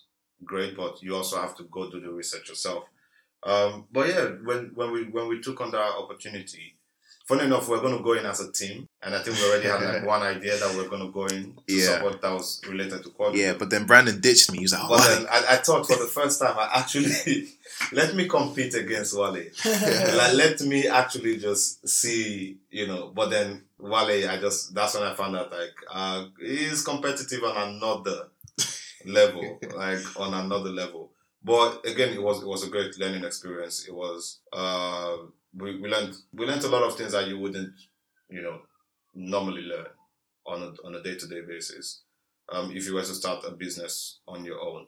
great 0.45 0.75
but 0.77 1.01
you 1.01 1.15
also 1.15 1.39
have 1.41 1.55
to 1.57 1.63
go 1.63 1.89
do 1.89 1.99
the 1.99 2.09
research 2.09 2.49
yourself. 2.49 2.85
Um, 3.43 3.85
but 3.91 4.07
yeah 4.07 4.25
when, 4.43 4.71
when 4.75 4.91
we 4.91 5.03
when 5.05 5.27
we 5.27 5.41
took 5.41 5.59
on 5.61 5.71
that 5.71 5.95
opportunity 5.97 6.75
funny 7.25 7.45
enough 7.45 7.67
we're 7.69 7.79
going 7.81 7.97
to 7.97 8.03
go 8.03 8.13
in 8.13 8.25
as 8.25 8.39
a 8.41 8.51
team 8.51 8.87
and 9.01 9.15
I 9.15 9.21
think 9.21 9.37
we 9.37 9.43
already 9.45 9.67
had 9.69 9.81
like 9.81 10.05
one 10.15 10.21
idea 10.21 10.57
that 10.57 10.75
we're 10.75 10.89
going 10.89 11.05
to 11.05 11.11
go 11.11 11.25
in 11.27 11.53
to 11.55 11.61
Yeah. 11.73 11.95
support 11.95 12.21
that 12.21 12.31
was 12.33 12.61
related 12.67 13.03
to 13.03 13.09
quad. 13.09 13.35
Yeah, 13.35 13.53
but 13.53 13.69
then 13.69 13.85
Brandon 13.85 14.19
ditched 14.19 14.51
me. 14.51 14.57
He 14.59 14.63
was 14.65 14.73
like, 14.73 14.89
But 14.89 15.07
then 15.07 15.27
I, 15.31 15.45
I 15.51 15.55
thought 15.57 15.87
for 15.87 15.95
the 15.97 16.05
first 16.05 16.39
time, 16.41 16.55
I 16.57 16.69
actually 16.79 17.47
let 17.91 18.15
me 18.15 18.27
compete 18.27 18.73
against 18.75 19.17
Wale. 19.17 19.33
like, 19.65 20.33
let 20.33 20.61
me 20.61 20.87
actually 20.87 21.37
just 21.37 21.87
see, 21.87 22.57
you 22.69 22.87
know. 22.87 23.11
But 23.15 23.29
then 23.29 23.63
Wale, 23.79 24.29
I 24.29 24.37
just 24.39 24.73
that's 24.75 24.93
when 24.95 25.03
I 25.03 25.13
found 25.15 25.35
out 25.35 25.51
like 25.51 25.73
uh, 25.91 26.25
he's 26.39 26.83
competitive 26.83 27.43
on 27.43 27.75
another 27.75 28.27
level, 29.05 29.59
like 29.75 29.99
on 30.19 30.33
another 30.33 30.69
level. 30.69 31.11
But 31.43 31.85
again, 31.85 32.13
it 32.13 32.21
was 32.21 32.41
it 32.41 32.47
was 32.47 32.65
a 32.65 32.69
great 32.69 32.97
learning 32.99 33.23
experience. 33.25 33.85
It 33.87 33.93
was 33.93 34.39
uh, 34.53 35.15
we 35.55 35.79
we 35.79 35.89
learned 35.89 36.15
we 36.33 36.45
learned 36.45 36.63
a 36.63 36.69
lot 36.69 36.83
of 36.83 36.95
things 36.97 37.11
that 37.13 37.27
you 37.27 37.37
wouldn't, 37.39 37.73
you 38.29 38.41
know, 38.41 38.61
normally 39.13 39.61
learn 39.63 39.87
on 40.45 40.61
a 40.63 40.87
on 40.87 40.95
a 40.95 41.03
day 41.03 41.15
to 41.15 41.27
day 41.27 41.41
basis. 41.41 42.01
Um, 42.51 42.71
if 42.75 42.85
you 42.85 42.93
were 42.95 43.01
to 43.03 43.15
start 43.15 43.45
a 43.47 43.51
business 43.51 44.19
on 44.27 44.43
your 44.45 44.59
own. 44.59 44.87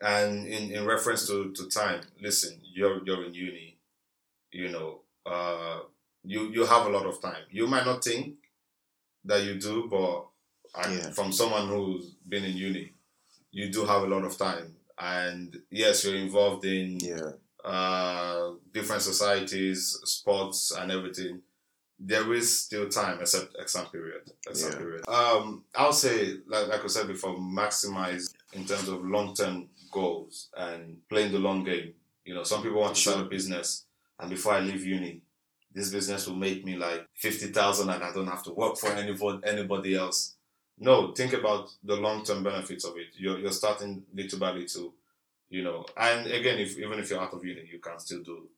And 0.00 0.46
in, 0.46 0.70
in 0.72 0.86
reference 0.86 1.26
to, 1.26 1.52
to 1.52 1.68
time, 1.68 2.02
listen, 2.20 2.60
you're 2.62 3.04
you're 3.06 3.24
in 3.24 3.34
uni, 3.34 3.78
you 4.52 4.68
know, 4.68 5.00
uh, 5.24 5.80
you 6.22 6.50
you 6.52 6.66
have 6.66 6.86
a 6.86 6.90
lot 6.90 7.06
of 7.06 7.20
time. 7.22 7.44
You 7.50 7.66
might 7.66 7.86
not 7.86 8.04
think 8.04 8.34
that 9.24 9.42
you 9.44 9.58
do, 9.58 9.88
but 9.90 10.26
I, 10.74 10.92
Yeah. 10.94 11.10
from 11.12 11.32
someone 11.32 11.68
who's 11.68 12.10
been 12.28 12.44
in 12.44 12.56
uni, 12.56 12.92
you 13.50 13.70
do 13.72 13.84
have 13.86 14.02
a 14.02 14.06
lot 14.06 14.24
of 14.24 14.36
time. 14.38 14.76
and 14.98 15.62
yes, 15.70 16.04
you're 16.04 16.16
involved 16.16 16.64
in 16.64 16.98
Yeah. 17.00 17.32
Uh, 17.66 18.52
different 18.72 19.02
societies, 19.02 19.98
sports, 20.04 20.72
and 20.78 20.92
everything, 20.92 21.40
there 21.98 22.32
is 22.32 22.62
still 22.64 22.88
time, 22.88 23.18
except 23.20 23.56
exam 23.58 23.86
period. 23.86 24.22
Exam 24.48 24.72
Yeah. 24.72 24.78
period. 24.78 25.08
Um, 25.08 25.64
I'll 25.74 25.92
say, 25.92 26.36
like, 26.46 26.68
like 26.68 26.84
I 26.84 26.86
said 26.86 27.08
before, 27.08 27.36
maximize 27.36 28.32
in 28.52 28.64
terms 28.66 28.88
of 28.88 29.04
long 29.04 29.34
term 29.34 29.68
goals 29.90 30.48
and 30.56 30.98
playing 31.08 31.32
the 31.32 31.38
long 31.38 31.64
game. 31.64 31.94
You 32.24 32.34
know, 32.34 32.42
some 32.44 32.62
people 32.62 32.80
want 32.80 32.94
to 32.96 33.00
start 33.00 33.20
a 33.20 33.24
business, 33.24 33.84
and 34.20 34.30
before 34.30 34.52
I 34.54 34.60
leave 34.60 34.84
uni, 34.84 35.22
this 35.72 35.90
business 35.90 36.26
will 36.26 36.36
make 36.36 36.64
me 36.64 36.76
like 36.76 37.06
fifty 37.14 37.46
thousand, 37.48 37.88
and 37.90 38.02
I 38.02 38.12
don't 38.12 38.26
have 38.28 38.42
to 38.44 38.52
work 38.52 38.76
for 38.76 38.90
anybody 38.90 39.40
anybody 39.44 39.94
else. 39.96 40.34
No, 40.78 41.12
think 41.12 41.32
about 41.32 41.70
the 41.82 41.96
long 41.96 42.24
term 42.24 42.42
benefits 42.42 42.84
of 42.84 42.96
it. 42.96 43.08
You're 43.16 43.38
you're 43.38 43.50
starting 43.52 44.04
little 44.14 44.38
by 44.38 44.52
little 44.52 44.94
you 45.48 45.62
know 45.62 45.84
and 45.96 46.26
again 46.26 46.58
if 46.58 46.76
even 46.78 46.98
if 46.98 47.08
you're 47.10 47.20
out 47.20 47.32
of 47.32 47.44
uni 47.44 47.68
you 47.72 47.78
can 47.78 47.98
still 47.98 48.22
do 48.22 48.48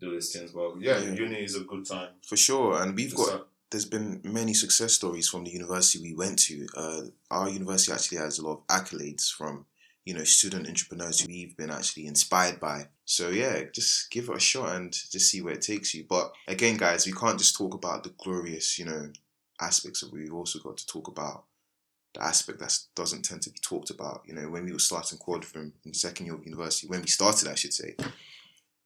do 0.00 0.12
these 0.12 0.32
things 0.32 0.50
but 0.52 0.80
yeah, 0.80 0.98
Yeah. 0.98 1.12
uni 1.12 1.44
is 1.44 1.56
a 1.56 1.60
good 1.60 1.84
time 1.86 2.10
For 2.26 2.36
sure. 2.36 2.82
And 2.82 2.96
we've 2.96 3.14
got 3.14 3.26
start. 3.26 3.48
there's 3.70 3.84
been 3.84 4.20
many 4.24 4.54
success 4.54 4.94
stories 4.94 5.28
from 5.28 5.44
the 5.44 5.50
university 5.50 6.02
we 6.02 6.14
went 6.14 6.38
to. 6.40 6.66
Uh, 6.76 7.02
our 7.30 7.48
university 7.50 7.92
actually 7.92 8.18
has 8.18 8.38
a 8.38 8.46
lot 8.46 8.60
of 8.62 8.66
accolades 8.68 9.30
from 9.30 9.66
you 10.06 10.14
know 10.14 10.24
student 10.24 10.66
entrepreneurs 10.66 11.20
who 11.20 11.28
we've 11.28 11.54
been 11.56 11.70
actually 11.70 12.06
inspired 12.06 12.58
by. 12.58 12.88
So 13.04 13.28
yeah, 13.28 13.64
just 13.74 14.10
give 14.10 14.28
it 14.30 14.36
a 14.36 14.40
shot 14.40 14.74
and 14.74 14.90
just 14.92 15.30
see 15.30 15.42
where 15.42 15.52
it 15.54 15.62
takes 15.62 15.92
you. 15.94 16.06
But 16.08 16.32
again, 16.48 16.76
guys, 16.78 17.06
we 17.06 17.12
can't 17.12 17.38
just 17.38 17.56
talk 17.56 17.74
about 17.74 18.02
the 18.02 18.14
glorious 18.24 18.78
you 18.78 18.86
know 18.86 19.12
aspects 19.60 20.02
of 20.02 20.08
it. 20.08 20.14
We've 20.14 20.32
also 20.34 20.58
got 20.60 20.78
to 20.78 20.86
talk 20.86 21.08
about 21.08 21.44
the 22.14 22.22
aspect 22.22 22.58
that 22.58 22.76
doesn't 22.94 23.24
tend 23.24 23.42
to 23.42 23.50
be 23.50 23.58
talked 23.60 23.90
about. 23.90 24.22
You 24.26 24.34
know, 24.34 24.48
when 24.48 24.64
we 24.64 24.72
were 24.72 24.78
starting 24.78 25.18
Quadrivium 25.18 25.72
in 25.84 25.94
second 25.94 26.26
year 26.26 26.34
of 26.34 26.44
university, 26.44 26.88
when 26.88 27.00
we 27.00 27.06
started, 27.06 27.48
I 27.48 27.54
should 27.54 27.72
say, 27.72 27.94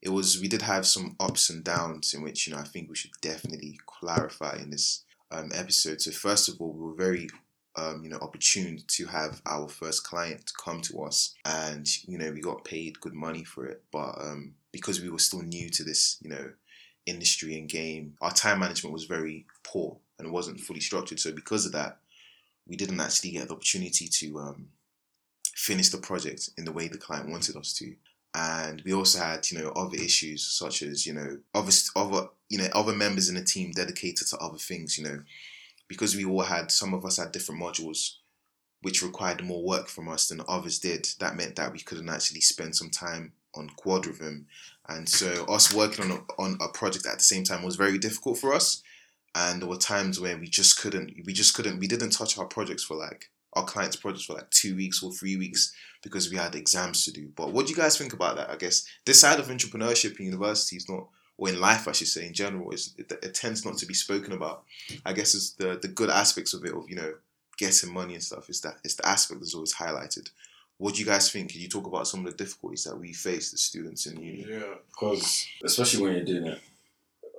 it 0.02 0.10
was 0.10 0.40
we 0.40 0.48
did 0.48 0.62
have 0.62 0.86
some 0.86 1.16
ups 1.18 1.48
and 1.48 1.64
downs 1.64 2.12
in 2.12 2.22
which 2.22 2.46
you 2.46 2.52
know 2.52 2.60
I 2.60 2.64
think 2.64 2.88
we 2.88 2.96
should 2.96 3.12
definitely 3.22 3.78
clarify 3.86 4.58
in 4.60 4.70
this 4.70 5.04
um, 5.30 5.50
episode. 5.54 6.00
So 6.00 6.10
first 6.10 6.48
of 6.48 6.60
all, 6.60 6.72
we 6.72 6.84
were 6.84 6.94
very 6.94 7.28
um, 7.76 8.04
you 8.04 8.10
know 8.10 8.18
opportune 8.20 8.80
to 8.86 9.06
have 9.06 9.40
our 9.46 9.68
first 9.68 10.04
client 10.04 10.52
come 10.62 10.82
to 10.82 11.02
us, 11.02 11.34
and 11.46 11.88
you 12.06 12.18
know 12.18 12.30
we 12.30 12.40
got 12.40 12.64
paid 12.64 13.00
good 13.00 13.14
money 13.14 13.44
for 13.44 13.64
it, 13.66 13.82
but 13.90 14.14
um, 14.20 14.54
because 14.72 15.00
we 15.00 15.08
were 15.08 15.18
still 15.18 15.42
new 15.42 15.70
to 15.70 15.82
this 15.82 16.18
you 16.22 16.28
know 16.28 16.50
industry 17.06 17.58
and 17.58 17.68
game, 17.68 18.14
our 18.20 18.30
time 18.30 18.60
management 18.60 18.92
was 18.92 19.04
very 19.04 19.46
poor 19.62 19.96
and 20.18 20.32
wasn't 20.32 20.60
fully 20.60 20.80
structured. 20.80 21.20
So 21.20 21.32
because 21.32 21.66
of 21.66 21.72
that, 21.72 21.98
we 22.66 22.76
didn't 22.76 23.00
actually 23.00 23.32
get 23.32 23.48
the 23.48 23.54
opportunity 23.54 24.08
to 24.08 24.38
um, 24.38 24.68
finish 25.54 25.90
the 25.90 25.98
project 25.98 26.50
in 26.56 26.64
the 26.64 26.72
way 26.72 26.88
the 26.88 26.98
client 26.98 27.30
wanted 27.30 27.56
us 27.56 27.72
to. 27.74 27.94
And 28.34 28.82
we 28.84 28.92
also 28.92 29.20
had 29.20 29.48
you 29.50 29.58
know 29.58 29.70
other 29.70 29.96
issues 29.96 30.44
such 30.44 30.82
as 30.82 31.06
you 31.06 31.12
know 31.12 31.38
other 31.54 31.70
other 31.94 32.28
you 32.48 32.58
know 32.58 32.68
other 32.74 32.92
members 32.92 33.28
in 33.28 33.36
the 33.36 33.44
team 33.44 33.70
dedicated 33.70 34.26
to 34.28 34.38
other 34.38 34.58
things 34.58 34.98
you 34.98 35.04
know. 35.04 35.22
Because 35.86 36.16
we 36.16 36.24
all 36.24 36.42
had 36.42 36.72
some 36.72 36.94
of 36.94 37.04
us 37.04 37.18
had 37.18 37.30
different 37.30 37.60
modules 37.60 38.14
which 38.84 39.02
required 39.02 39.42
more 39.42 39.62
work 39.62 39.88
from 39.88 40.08
us 40.08 40.28
than 40.28 40.42
others 40.46 40.78
did 40.78 41.08
that 41.18 41.36
meant 41.36 41.56
that 41.56 41.72
we 41.72 41.78
couldn't 41.78 42.08
actually 42.08 42.40
spend 42.40 42.76
some 42.76 42.90
time 42.90 43.32
on 43.54 43.70
quadrivium 43.82 44.44
and 44.88 45.08
so 45.08 45.46
us 45.46 45.72
working 45.72 46.04
on 46.04 46.10
a, 46.10 46.42
on 46.42 46.58
a 46.60 46.68
project 46.68 47.06
at 47.06 47.16
the 47.16 47.24
same 47.24 47.44
time 47.44 47.62
was 47.62 47.76
very 47.76 47.96
difficult 47.96 48.36
for 48.36 48.52
us 48.52 48.82
and 49.34 49.60
there 49.60 49.68
were 49.68 49.76
times 49.76 50.20
where 50.20 50.36
we 50.36 50.46
just 50.46 50.80
couldn't 50.80 51.12
we 51.24 51.32
just 51.32 51.54
couldn't 51.54 51.78
we 51.78 51.88
didn't 51.88 52.10
touch 52.10 52.38
our 52.38 52.46
projects 52.46 52.84
for 52.84 52.96
like 52.96 53.30
our 53.54 53.64
clients 53.64 53.96
projects 53.96 54.24
for 54.24 54.34
like 54.34 54.50
two 54.50 54.76
weeks 54.76 55.02
or 55.02 55.12
three 55.12 55.36
weeks 55.36 55.74
because 56.02 56.30
we 56.30 56.36
had 56.36 56.54
exams 56.54 57.04
to 57.04 57.12
do. 57.12 57.30
But 57.34 57.52
what 57.52 57.66
do 57.66 57.70
you 57.70 57.76
guys 57.76 57.96
think 57.96 58.12
about 58.12 58.36
that? 58.36 58.50
I 58.50 58.56
guess 58.56 58.86
this 59.04 59.20
side 59.20 59.40
of 59.40 59.46
entrepreneurship 59.46 60.18
in 60.18 60.26
university 60.26 60.76
is 60.76 60.88
not, 60.88 61.08
or 61.38 61.48
in 61.48 61.60
life, 61.60 61.88
I 61.88 61.92
should 61.92 62.08
say, 62.08 62.26
in 62.26 62.34
general, 62.34 62.70
is 62.70 62.94
it, 62.98 63.10
it 63.10 63.34
tends 63.34 63.64
not 63.64 63.78
to 63.78 63.86
be 63.86 63.94
spoken 63.94 64.32
about. 64.32 64.64
I 65.04 65.12
guess 65.12 65.34
it's 65.34 65.52
the 65.52 65.78
the 65.80 65.88
good 65.88 66.10
aspects 66.10 66.54
of 66.54 66.64
it, 66.64 66.74
of 66.74 66.88
you 66.88 66.96
know, 66.96 67.14
getting 67.56 67.92
money 67.92 68.14
and 68.14 68.22
stuff. 68.22 68.50
Is 68.50 68.60
that 68.62 68.76
it's 68.84 68.94
the 68.96 69.06
aspect 69.06 69.40
that's 69.40 69.54
always 69.54 69.74
highlighted. 69.74 70.30
What 70.76 70.94
do 70.94 71.00
you 71.00 71.06
guys 71.06 71.30
think? 71.30 71.52
Can 71.52 71.60
you 71.60 71.68
talk 71.68 71.86
about 71.86 72.08
some 72.08 72.26
of 72.26 72.32
the 72.32 72.44
difficulties 72.44 72.84
that 72.84 72.98
we 72.98 73.12
face 73.12 73.54
as 73.54 73.62
students 73.62 74.06
in 74.06 74.20
uni? 74.20 74.44
Yeah, 74.48 74.74
because 74.88 75.46
especially 75.64 76.02
when 76.02 76.12
you're 76.16 76.24
doing 76.24 76.46
it 76.46 76.60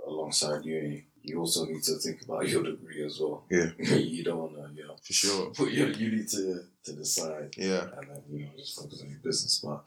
alongside 0.08 0.64
uni, 0.64 1.06
you 1.28 1.40
also 1.40 1.66
need 1.66 1.84
to 1.84 1.96
think 1.96 2.22
about 2.24 2.48
your 2.48 2.64
degree 2.64 3.04
as 3.06 3.20
well. 3.20 3.44
Yeah. 3.50 3.70
you 3.96 4.24
don't 4.24 4.38
want 4.40 4.54
to, 4.56 4.74
you 4.82 4.88
know, 4.88 4.96
For 5.04 5.14
sure. 5.14 5.46
put 5.52 5.72
your 5.72 5.90
uni 5.90 6.24
to 6.26 6.64
to 6.86 6.92
the 6.94 7.06
side 7.06 7.54
Yeah. 7.58 7.84
and 7.98 8.08
then 8.10 8.22
you 8.32 8.46
know 8.46 8.52
just 8.58 8.80
focus 8.80 9.02
on 9.02 9.10
your 9.10 9.20
business. 9.20 9.60
But 9.64 9.82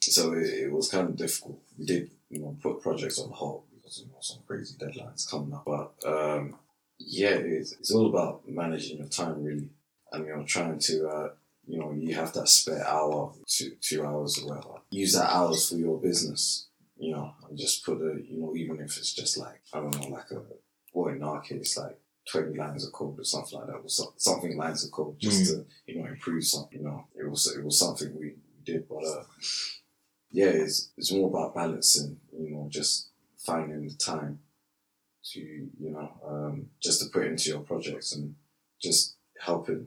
so 0.00 0.32
it, 0.34 0.46
it 0.64 0.72
was 0.72 0.88
kind 0.90 1.08
of 1.08 1.16
difficult. 1.16 1.58
We 1.78 1.84
did 1.86 2.10
you 2.30 2.40
know 2.40 2.56
put 2.62 2.80
projects 2.80 3.18
on 3.18 3.30
hold 3.30 3.62
because 3.74 4.00
you 4.00 4.06
know 4.06 4.18
some 4.20 4.38
crazy 4.46 4.76
deadlines 4.78 5.28
coming 5.30 5.52
up. 5.54 5.64
But 5.64 5.92
um, 6.06 6.56
yeah, 6.98 7.36
it's, 7.36 7.72
it's 7.72 7.92
all 7.92 8.06
about 8.06 8.48
managing 8.48 8.98
your 8.98 9.08
time 9.08 9.42
really, 9.44 9.68
and 10.12 10.26
you 10.26 10.36
know 10.36 10.44
trying 10.44 10.78
to. 10.78 11.08
Uh, 11.08 11.28
you 11.68 11.80
know, 11.80 11.90
you 11.92 12.14
have 12.14 12.32
that 12.34 12.46
spare 12.48 12.86
hour, 12.86 13.32
two, 13.48 13.72
two 13.80 14.06
hours 14.06 14.38
or 14.38 14.46
whatever. 14.50 14.74
Use 14.90 15.14
that 15.14 15.28
hours 15.34 15.68
for 15.68 15.74
your 15.74 15.98
business, 16.00 16.68
you 16.96 17.10
know, 17.10 17.34
and 17.48 17.58
just 17.58 17.84
put 17.84 18.00
a, 18.00 18.20
you 18.22 18.38
know, 18.40 18.54
even 18.54 18.78
if 18.78 18.96
it's 18.96 19.12
just 19.12 19.36
like, 19.36 19.60
I 19.74 19.80
don't 19.80 20.00
know, 20.00 20.06
like 20.10 20.30
a, 20.30 20.42
or 20.96 21.14
in 21.14 21.22
our 21.22 21.42
case, 21.42 21.76
like 21.76 21.98
20 22.32 22.56
lines 22.56 22.86
of 22.86 22.92
code 22.92 23.20
or 23.20 23.24
something 23.24 23.58
like 23.58 23.68
that, 23.68 23.74
or 23.74 23.88
so, 23.88 24.14
something 24.16 24.56
lines 24.56 24.82
of 24.82 24.90
code 24.90 25.18
just 25.18 25.44
to, 25.50 25.66
you 25.86 26.00
know, 26.00 26.06
improve 26.06 26.42
something, 26.42 26.78
you 26.78 26.84
know. 26.84 27.04
It 27.14 27.28
was, 27.30 27.54
it 27.54 27.62
was 27.62 27.78
something 27.78 28.18
we, 28.18 28.32
did, 28.64 28.88
but, 28.88 29.04
uh, 29.04 29.22
yeah, 30.32 30.46
it's, 30.46 30.90
it's 30.96 31.12
more 31.12 31.28
about 31.28 31.54
balancing, 31.54 32.18
you 32.32 32.50
know, 32.50 32.66
just 32.68 33.10
finding 33.36 33.86
the 33.86 33.94
time 33.94 34.40
to, 35.32 35.40
you 35.40 35.90
know, 35.90 36.10
um, 36.26 36.66
just 36.82 37.00
to 37.00 37.10
put 37.10 37.26
into 37.26 37.50
your 37.50 37.60
projects 37.60 38.12
and 38.16 38.34
just 38.82 39.16
helping 39.38 39.86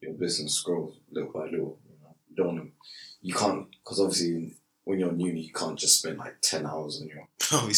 your 0.00 0.14
business 0.14 0.58
grow 0.62 0.90
little 1.10 1.32
by 1.32 1.46
little. 1.46 1.78
You 1.86 1.96
know, 2.02 2.14
you 2.30 2.36
don't, 2.36 2.72
you 3.20 3.34
can't, 3.34 3.66
because 3.82 4.00
obviously 4.00 4.54
when 4.84 5.00
you're 5.00 5.12
new, 5.12 5.32
you 5.32 5.52
can't 5.52 5.78
just 5.78 5.98
spend 5.98 6.16
like 6.16 6.40
10 6.40 6.64
hours 6.64 7.02
on 7.02 7.08
your, 7.08 7.28
on 7.52 7.68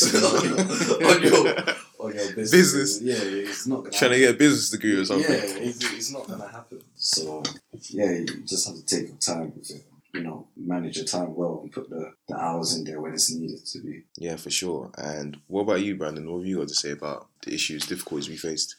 your, 0.53 1.11
on 1.11 1.23
your, 1.23 1.75
on 2.07 2.15
your 2.15 2.33
business. 2.35 2.51
Business. 2.51 3.01
Yeah, 3.03 3.15
it's 3.51 3.67
not 3.67 3.85
gonna 3.85 3.91
Trying 3.97 4.11
to 4.13 4.19
get 4.19 4.35
a 4.35 4.39
business 4.39 4.71
degree 4.71 4.97
or 4.97 5.05
something. 5.05 5.31
yeah, 5.31 5.41
it's, 5.69 5.93
it's 5.93 6.13
not 6.13 6.27
gonna 6.29 6.49
happen. 6.49 6.81
So 6.95 7.43
yeah, 7.91 8.11
you 8.13 8.27
just 8.45 8.67
have 8.67 8.77
to 8.77 8.85
take 8.87 9.09
your 9.09 9.17
time 9.19 9.53
with 9.57 9.71
it. 9.71 9.85
You 10.15 10.23
know, 10.23 10.49
manage 10.57 10.97
your 10.97 11.05
time 11.05 11.35
well 11.35 11.61
and 11.63 11.71
put 11.71 11.91
the, 11.91 12.11
the 12.29 12.37
hours 12.37 12.75
in 12.75 12.85
there 12.85 13.01
when 13.03 13.13
it's 13.13 13.31
needed 13.35 13.67
to 13.67 13.79
be. 13.81 14.05
Yeah, 14.17 14.37
for 14.37 14.49
sure. 14.51 14.91
And 14.97 15.37
what 15.47 15.63
about 15.63 15.83
you, 15.83 15.95
Brandon? 15.97 16.31
What 16.31 16.39
have 16.39 16.47
you 16.47 16.59
got 16.59 16.69
to 16.69 16.75
say 16.75 16.93
about 16.93 17.27
the 17.45 17.53
issues, 17.53 17.85
difficulties 17.85 18.29
we 18.31 18.37
faced? 18.39 18.77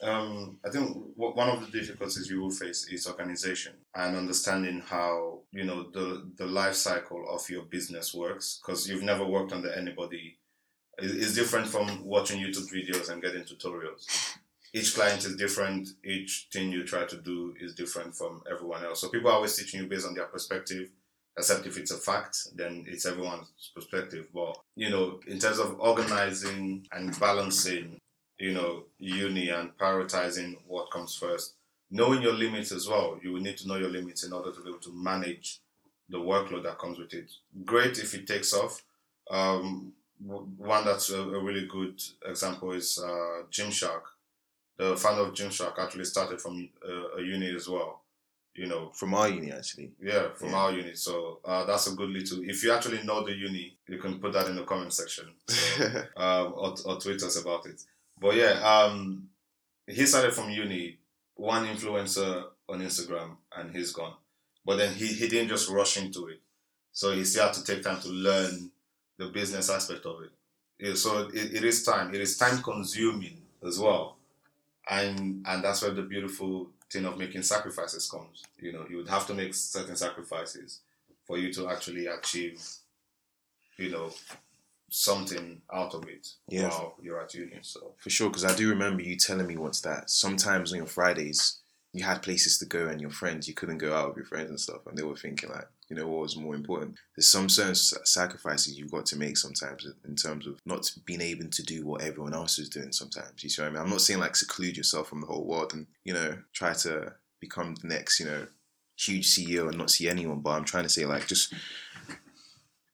Um, 0.00 0.58
I 0.64 0.70
think 0.70 0.86
w- 1.16 1.34
one 1.34 1.48
of 1.50 1.60
the 1.60 1.78
difficulties 1.78 2.30
you 2.30 2.40
will 2.40 2.50
face 2.52 2.86
is 2.90 3.06
organization 3.08 3.72
and 3.96 4.16
understanding 4.16 4.80
how 4.86 5.40
you 5.52 5.64
know 5.64 5.90
the 5.90 6.30
the 6.36 6.46
life 6.46 6.74
cycle 6.76 7.26
of 7.28 7.50
your 7.50 7.62
business 7.64 8.14
works 8.14 8.60
because 8.64 8.88
you've 8.88 9.02
never 9.02 9.26
worked 9.26 9.52
under 9.52 9.72
anybody. 9.72 10.38
It- 10.98 11.16
It's 11.22 11.34
different 11.34 11.68
from 11.68 12.04
watching 12.04 12.40
YouTube 12.40 12.70
videos 12.70 13.08
and 13.08 13.22
getting 13.22 13.44
tutorials. 13.44 14.06
Each 14.72 14.94
client 14.94 15.24
is 15.24 15.36
different. 15.36 15.88
Each 16.04 16.48
thing 16.52 16.70
you 16.70 16.84
try 16.84 17.04
to 17.06 17.16
do 17.16 17.54
is 17.58 17.74
different 17.74 18.14
from 18.16 18.42
everyone 18.50 18.84
else. 18.84 19.00
So 19.00 19.08
people 19.08 19.30
are 19.30 19.34
always 19.34 19.56
teaching 19.56 19.80
you 19.80 19.86
based 19.86 20.06
on 20.06 20.14
their 20.14 20.26
perspective. 20.26 20.90
Except 21.38 21.66
if 21.66 21.78
it's 21.78 21.92
a 21.92 21.96
fact, 21.96 22.48
then 22.56 22.84
it's 22.88 23.06
everyone's 23.06 23.70
perspective. 23.74 24.26
But 24.34 24.58
you 24.74 24.90
know, 24.90 25.20
in 25.26 25.38
terms 25.38 25.58
of 25.58 25.78
organizing 25.80 26.86
and 26.92 27.18
balancing 27.18 28.00
you 28.38 28.52
know, 28.54 28.84
uni 28.98 29.48
and 29.48 29.76
prioritizing 29.76 30.56
what 30.68 30.90
comes 30.92 31.14
first. 31.16 31.54
Knowing 31.90 32.22
your 32.22 32.32
limits 32.34 32.70
as 32.70 32.86
well. 32.86 33.18
You 33.20 33.32
will 33.32 33.40
need 33.40 33.56
to 33.58 33.66
know 33.66 33.76
your 33.76 33.88
limits 33.90 34.22
in 34.24 34.32
order 34.32 34.52
to 34.52 34.60
be 34.62 34.68
able 34.68 34.78
to 34.78 34.92
manage 34.92 35.58
the 36.08 36.18
workload 36.18 36.62
that 36.62 36.78
comes 36.78 36.98
with 37.00 37.12
it. 37.14 37.30
Great 37.64 37.98
if 37.98 38.14
it 38.14 38.28
takes 38.28 38.52
off. 38.52 38.82
Um, 39.28 39.92
one 40.24 40.84
that's 40.84 41.10
a, 41.10 41.20
a 41.20 41.42
really 41.42 41.66
good 41.66 42.00
example 42.26 42.72
is 42.72 42.98
uh, 43.02 43.42
Gymshark. 43.50 44.02
The 44.76 44.96
founder 44.96 45.22
of 45.22 45.34
Gymshark 45.34 45.78
actually 45.78 46.04
started 46.04 46.40
from 46.40 46.68
uh, 46.86 47.18
a 47.18 47.22
uni 47.22 47.54
as 47.54 47.68
well. 47.68 48.02
You 48.54 48.66
know, 48.66 48.90
From 48.92 49.14
our 49.14 49.28
uni, 49.28 49.52
actually. 49.52 49.92
yeah, 50.02 50.30
from 50.34 50.50
Yeah. 50.50 50.56
our 50.56 50.72
uni. 50.72 50.94
So 50.94 51.38
uh, 51.44 51.64
that's 51.64 51.86
a 51.86 51.94
good 51.94 52.10
little. 52.10 52.40
If 52.42 52.64
you 52.64 52.72
actually 52.72 53.02
know 53.04 53.24
the 53.24 53.32
uni, 53.32 53.76
you 53.88 53.98
can 53.98 54.18
put 54.18 54.32
that 54.32 54.48
in 54.48 54.56
the 54.56 54.64
comment 54.64 54.92
section. 54.92 55.26
So, 55.46 55.84
um, 56.16 56.54
or, 56.56 56.74
or 56.84 57.00
tweet 57.00 57.22
us 57.22 57.40
about 57.40 57.66
it. 57.66 57.80
But 58.20 58.34
yeah, 58.34 58.54
um, 58.68 59.28
he 59.86 60.04
started 60.06 60.34
from 60.34 60.50
uni, 60.50 60.98
one 61.36 61.66
influencer 61.66 62.46
on 62.68 62.80
Instagram, 62.80 63.36
and 63.56 63.74
he's 63.76 63.92
gone. 63.92 64.14
But 64.66 64.78
then 64.78 64.92
he, 64.94 65.06
he 65.06 65.28
didn't 65.28 65.50
just 65.50 65.68
rush 65.70 65.96
into 65.96 66.26
it. 66.26 66.40
So 66.90 67.12
he 67.12 67.24
still 67.24 67.44
had 67.44 67.54
to 67.54 67.64
take 67.64 67.84
time 67.84 68.00
to 68.00 68.08
learn 68.08 68.72
the 69.18 69.26
business 69.26 69.68
aspect 69.70 70.06
of 70.06 70.22
it. 70.22 70.30
Yeah, 70.78 70.94
so 70.94 71.28
it, 71.34 71.54
it 71.54 71.64
is 71.64 71.82
time. 71.84 72.14
It 72.14 72.20
is 72.20 72.36
time 72.38 72.62
consuming 72.62 73.42
as 73.66 73.78
well. 73.78 74.16
And 74.88 75.44
and 75.46 75.62
that's 75.62 75.82
where 75.82 75.90
the 75.90 76.02
beautiful 76.02 76.70
thing 76.90 77.04
of 77.04 77.18
making 77.18 77.42
sacrifices 77.42 78.08
comes. 78.10 78.44
You 78.58 78.72
know, 78.72 78.86
you 78.88 78.96
would 78.96 79.08
have 79.08 79.26
to 79.26 79.34
make 79.34 79.54
certain 79.54 79.96
sacrifices 79.96 80.80
for 81.26 81.36
you 81.36 81.52
to 81.54 81.68
actually 81.68 82.06
achieve, 82.06 82.62
you 83.76 83.90
know, 83.90 84.10
something 84.88 85.60
out 85.70 85.94
of 85.94 86.08
it 86.08 86.28
Yeah. 86.48 86.68
while 86.68 86.94
you're 87.02 87.20
at 87.20 87.34
uni. 87.34 87.58
So 87.62 87.92
For 87.98 88.08
sure, 88.08 88.30
because 88.30 88.44
I 88.44 88.54
do 88.56 88.70
remember 88.70 89.02
you 89.02 89.16
telling 89.16 89.46
me 89.46 89.56
once 89.58 89.80
that 89.82 90.08
sometimes 90.08 90.72
on 90.72 90.78
your 90.78 90.86
Fridays 90.86 91.58
you 91.92 92.04
had 92.04 92.22
places 92.22 92.58
to 92.58 92.66
go 92.66 92.88
and 92.88 93.00
your 93.00 93.10
friends 93.10 93.48
you 93.48 93.54
couldn't 93.54 93.78
go 93.78 93.94
out 93.94 94.08
with 94.08 94.18
your 94.18 94.26
friends 94.26 94.50
and 94.50 94.60
stuff, 94.60 94.86
and 94.86 94.96
they 94.96 95.02
were 95.02 95.16
thinking 95.16 95.50
like, 95.50 95.66
you 95.88 95.96
know, 95.96 96.06
what 96.06 96.20
was 96.20 96.36
more 96.36 96.54
important. 96.54 96.98
There's 97.16 97.30
some 97.30 97.48
certain 97.48 97.74
sacrifices 97.74 98.78
you've 98.78 98.90
got 98.90 99.06
to 99.06 99.16
make 99.16 99.36
sometimes 99.36 99.86
in 100.06 100.16
terms 100.16 100.46
of 100.46 100.60
not 100.66 100.90
being 101.06 101.22
able 101.22 101.48
to 101.48 101.62
do 101.62 101.86
what 101.86 102.02
everyone 102.02 102.34
else 102.34 102.58
is 102.58 102.68
doing. 102.68 102.92
Sometimes 102.92 103.42
you 103.42 103.48
see 103.48 103.62
what 103.62 103.68
I 103.68 103.70
mean. 103.72 103.82
I'm 103.82 103.90
not 103.90 104.02
saying 104.02 104.20
like 104.20 104.36
seclude 104.36 104.76
yourself 104.76 105.08
from 105.08 105.20
the 105.20 105.26
whole 105.26 105.46
world 105.46 105.72
and 105.72 105.86
you 106.04 106.12
know 106.12 106.38
try 106.52 106.74
to 106.74 107.14
become 107.40 107.74
the 107.76 107.88
next 107.88 108.20
you 108.20 108.26
know 108.26 108.46
huge 108.98 109.32
CEO 109.32 109.68
and 109.68 109.78
not 109.78 109.90
see 109.90 110.08
anyone, 110.08 110.40
but 110.40 110.50
I'm 110.50 110.64
trying 110.64 110.82
to 110.82 110.88
say 110.88 111.06
like 111.06 111.26
just 111.26 111.54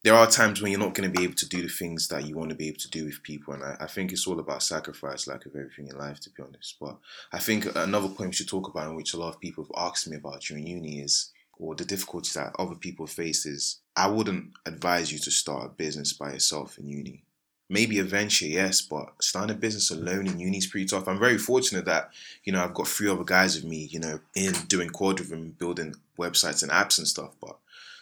there 0.04 0.14
are 0.14 0.26
times 0.26 0.60
when 0.60 0.70
you're 0.70 0.80
not 0.80 0.94
going 0.94 1.10
to 1.10 1.18
be 1.18 1.24
able 1.24 1.34
to 1.34 1.48
do 1.48 1.62
the 1.62 1.68
things 1.68 2.08
that 2.08 2.26
you 2.26 2.36
want 2.36 2.50
to 2.50 2.54
be 2.54 2.68
able 2.68 2.78
to 2.78 2.90
do 2.90 3.06
with 3.06 3.22
people, 3.22 3.54
and 3.54 3.64
I, 3.64 3.76
I 3.80 3.86
think 3.86 4.12
it's 4.12 4.26
all 4.26 4.38
about 4.38 4.62
sacrifice, 4.62 5.26
like 5.26 5.46
of 5.46 5.56
everything 5.56 5.88
in 5.88 5.96
life, 5.98 6.20
to 6.20 6.30
be 6.30 6.42
honest. 6.42 6.76
But 6.78 6.98
I 7.32 7.38
think 7.38 7.66
another 7.74 8.08
point 8.08 8.30
we 8.30 8.34
should 8.34 8.48
talk 8.48 8.68
about, 8.68 8.86
and 8.86 8.96
which 8.96 9.14
a 9.14 9.18
lot 9.18 9.34
of 9.34 9.40
people 9.40 9.64
have 9.64 9.88
asked 9.88 10.06
me 10.06 10.16
about 10.16 10.42
during 10.42 10.66
uni, 10.66 11.00
is 11.00 11.32
or 11.58 11.74
the 11.74 11.84
difficulties 11.84 12.34
that 12.34 12.54
other 12.58 12.74
people 12.74 13.06
face 13.06 13.46
is 13.46 13.80
I 13.96 14.08
wouldn't 14.08 14.52
advise 14.66 15.12
you 15.12 15.18
to 15.20 15.30
start 15.30 15.66
a 15.66 15.68
business 15.68 16.12
by 16.12 16.32
yourself 16.32 16.78
in 16.78 16.88
uni. 16.88 17.22
Maybe 17.70 17.98
eventually, 17.98 18.54
yes, 18.54 18.82
but 18.82 19.14
starting 19.22 19.56
a 19.56 19.58
business 19.58 19.90
alone 19.90 20.26
in 20.26 20.38
uni 20.38 20.58
is 20.58 20.66
pretty 20.66 20.86
tough. 20.86 21.08
I'm 21.08 21.18
very 21.18 21.38
fortunate 21.38 21.86
that, 21.86 22.10
you 22.44 22.52
know, 22.52 22.62
I've 22.62 22.74
got 22.74 22.88
three 22.88 23.08
other 23.08 23.24
guys 23.24 23.56
with 23.56 23.64
me, 23.64 23.88
you 23.90 24.00
know, 24.00 24.20
in 24.34 24.52
doing 24.68 24.90
Quadrivium, 24.90 25.56
building 25.56 25.94
websites 26.18 26.62
and 26.62 26.70
apps 26.70 26.98
and 26.98 27.08
stuff. 27.08 27.34
But 27.40 27.56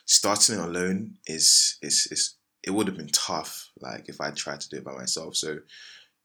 starting 0.05 0.57
it 0.57 0.65
alone 0.65 1.17
is 1.27 1.79
is 1.83 2.09
is 2.11 2.35
it 2.63 2.71
would 2.71 2.87
have 2.87 2.97
been 2.97 3.09
tough 3.09 3.71
like 3.81 4.09
if 4.09 4.21
I 4.21 4.31
tried 4.31 4.61
to 4.61 4.69
do 4.69 4.77
it 4.77 4.85
by 4.85 4.93
myself. 4.93 5.37
So 5.37 5.59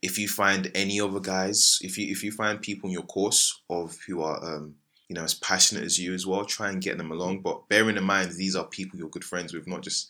if 0.01 0.19
you 0.19 0.27
find 0.27 0.71
any 0.75 1.01
other 1.01 1.19
guys, 1.19 1.79
if 1.81 1.97
you 1.97 2.11
if 2.11 2.23
you 2.23 2.31
find 2.31 2.61
people 2.61 2.89
in 2.89 2.93
your 2.93 3.03
course 3.03 3.61
of 3.69 3.97
who 4.07 4.21
are 4.21 4.43
um 4.43 4.75
you 5.09 5.15
know 5.15 5.23
as 5.23 5.33
passionate 5.33 5.83
as 5.83 5.97
you 5.99 6.13
as 6.13 6.25
well, 6.25 6.45
try 6.45 6.69
and 6.69 6.81
get 6.81 6.97
them 6.97 7.11
along. 7.11 7.41
But 7.41 7.67
bearing 7.69 7.97
in 7.97 8.03
mind 8.03 8.31
these 8.31 8.55
are 8.55 8.65
people 8.65 8.99
you're 8.99 9.09
good 9.09 9.23
friends 9.25 9.53
with, 9.53 9.67
not 9.67 9.81
just 9.81 10.09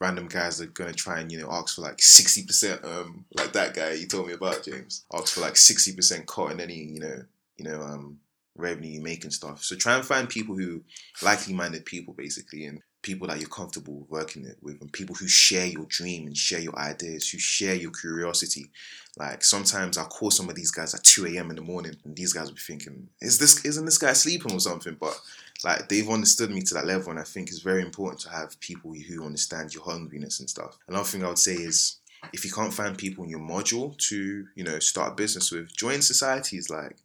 random 0.00 0.28
guys 0.28 0.58
that 0.58 0.68
are 0.68 0.72
gonna 0.72 0.92
try 0.92 1.20
and 1.20 1.30
you 1.30 1.40
know 1.40 1.48
ask 1.50 1.74
for 1.74 1.82
like 1.82 2.00
sixty 2.00 2.44
percent 2.44 2.84
um 2.84 3.24
like 3.36 3.52
that 3.52 3.74
guy 3.74 3.92
you 3.92 4.06
told 4.06 4.28
me 4.28 4.32
about 4.32 4.64
James 4.64 5.04
ask 5.12 5.34
for 5.34 5.40
like 5.40 5.56
sixty 5.56 5.92
percent 5.94 6.26
cut 6.26 6.52
in 6.52 6.60
any 6.60 6.76
you 6.76 7.00
know 7.00 7.22
you 7.56 7.64
know 7.64 7.80
um 7.80 8.20
revenue 8.58 8.90
you 8.90 9.00
make 9.00 9.24
and 9.24 9.32
stuff. 9.32 9.62
So 9.62 9.76
try 9.76 9.94
and 9.94 10.04
find 10.04 10.28
people 10.28 10.56
who 10.56 10.82
likely 11.22 11.54
minded 11.54 11.84
people 11.84 12.12
basically 12.12 12.64
and 12.64 12.80
people 13.08 13.26
that 13.26 13.40
you're 13.40 13.48
comfortable 13.48 14.04
working 14.10 14.44
it 14.44 14.58
with 14.60 14.78
and 14.82 14.92
people 14.92 15.14
who 15.14 15.26
share 15.26 15.64
your 15.64 15.86
dream 15.86 16.26
and 16.26 16.36
share 16.36 16.60
your 16.60 16.78
ideas, 16.78 17.30
who 17.30 17.38
share 17.38 17.74
your 17.74 17.90
curiosity. 17.90 18.70
Like 19.16 19.42
sometimes 19.42 19.96
I'll 19.96 20.04
call 20.04 20.30
some 20.30 20.50
of 20.50 20.54
these 20.54 20.70
guys 20.70 20.94
at 20.94 21.04
2 21.04 21.24
a.m. 21.28 21.48
in 21.48 21.56
the 21.56 21.62
morning 21.62 21.96
and 22.04 22.14
these 22.14 22.34
guys 22.34 22.48
will 22.48 22.56
be 22.56 22.60
thinking, 22.60 23.08
is 23.22 23.38
this 23.38 23.64
isn't 23.64 23.86
this 23.86 23.96
guy 23.96 24.12
sleeping 24.12 24.52
or 24.52 24.60
something? 24.60 24.94
But 25.00 25.18
like 25.64 25.88
they've 25.88 26.08
understood 26.10 26.50
me 26.50 26.60
to 26.60 26.74
that 26.74 26.84
level 26.84 27.10
and 27.10 27.18
I 27.18 27.22
think 27.22 27.48
it's 27.48 27.62
very 27.62 27.80
important 27.80 28.20
to 28.22 28.30
have 28.30 28.60
people 28.60 28.92
who 28.92 29.24
understand 29.24 29.72
your 29.72 29.84
hungriness 29.84 30.38
and 30.40 30.50
stuff. 30.50 30.76
Another 30.86 31.08
thing 31.08 31.24
I 31.24 31.28
would 31.28 31.38
say 31.38 31.54
is 31.54 31.96
if 32.34 32.44
you 32.44 32.52
can't 32.52 32.74
find 32.74 32.98
people 32.98 33.24
in 33.24 33.30
your 33.30 33.40
module 33.40 33.96
to, 34.08 34.46
you 34.54 34.64
know, 34.64 34.80
start 34.80 35.12
a 35.12 35.14
business 35.14 35.50
with, 35.50 35.74
join 35.74 36.02
societies 36.02 36.68
like 36.68 36.98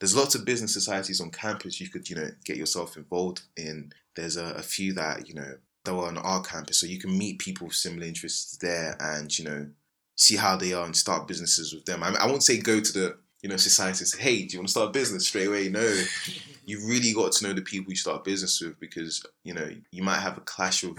there's 0.00 0.16
lots 0.16 0.34
of 0.34 0.46
business 0.46 0.72
societies 0.72 1.20
on 1.20 1.30
campus 1.30 1.80
you 1.80 1.88
could, 1.88 2.08
you 2.08 2.16
know, 2.16 2.30
get 2.44 2.56
yourself 2.56 2.96
involved 2.96 3.42
in. 3.56 3.92
There's 4.16 4.36
a, 4.36 4.46
a 4.54 4.62
few 4.62 4.94
that, 4.94 5.28
you 5.28 5.34
know, 5.34 5.54
that 5.84 5.92
are 5.92 6.08
on 6.08 6.18
our 6.18 6.42
campus. 6.42 6.80
So 6.80 6.86
you 6.86 6.98
can 6.98 7.16
meet 7.16 7.38
people 7.38 7.66
with 7.66 7.76
similar 7.76 8.06
interests 8.06 8.56
there 8.56 8.96
and, 8.98 9.36
you 9.38 9.44
know, 9.44 9.68
see 10.16 10.36
how 10.36 10.56
they 10.56 10.72
are 10.72 10.84
and 10.84 10.96
start 10.96 11.28
businesses 11.28 11.74
with 11.74 11.84
them. 11.84 12.02
I, 12.02 12.14
I 12.18 12.26
won't 12.26 12.42
say 12.42 12.58
go 12.58 12.80
to 12.80 12.92
the, 12.92 13.18
you 13.42 13.50
know, 13.50 13.56
society 13.56 14.00
and 14.00 14.08
say, 14.08 14.20
hey, 14.20 14.44
do 14.44 14.54
you 14.54 14.58
want 14.58 14.68
to 14.68 14.72
start 14.72 14.88
a 14.88 14.92
business 14.92 15.28
straight 15.28 15.48
away? 15.48 15.68
No. 15.68 16.02
you 16.64 16.86
really 16.86 17.12
got 17.12 17.32
to 17.32 17.46
know 17.46 17.52
the 17.52 17.62
people 17.62 17.90
you 17.90 17.96
start 17.96 18.20
a 18.20 18.24
business 18.24 18.60
with 18.60 18.80
because, 18.80 19.24
you 19.44 19.52
know, 19.52 19.70
you 19.90 20.02
might 20.02 20.20
have 20.20 20.38
a 20.38 20.42
clash 20.42 20.82
of 20.82 20.98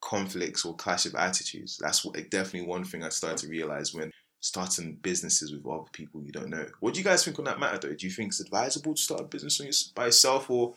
conflicts 0.00 0.64
or 0.64 0.74
clash 0.76 1.04
of 1.04 1.14
attitudes. 1.14 1.78
That's 1.78 2.04
what 2.04 2.14
definitely 2.30 2.68
one 2.68 2.84
thing 2.84 3.04
I 3.04 3.10
started 3.10 3.38
to 3.38 3.48
realize 3.48 3.94
when 3.94 4.10
starting 4.40 4.94
businesses 5.02 5.52
with 5.52 5.66
other 5.66 5.88
people 5.92 6.22
you 6.22 6.32
don't 6.32 6.48
know. 6.48 6.66
What 6.80 6.94
do 6.94 7.00
you 7.00 7.04
guys 7.04 7.24
think 7.24 7.38
on 7.38 7.44
that 7.44 7.60
matter 7.60 7.78
though? 7.78 7.94
Do 7.94 8.06
you 8.06 8.12
think 8.12 8.28
it's 8.28 8.40
advisable 8.40 8.94
to 8.94 9.00
start 9.00 9.20
a 9.20 9.24
business 9.24 9.60
on 9.60 9.66
your, 9.66 9.74
by 9.94 10.06
yourself 10.06 10.50
or 10.50 10.74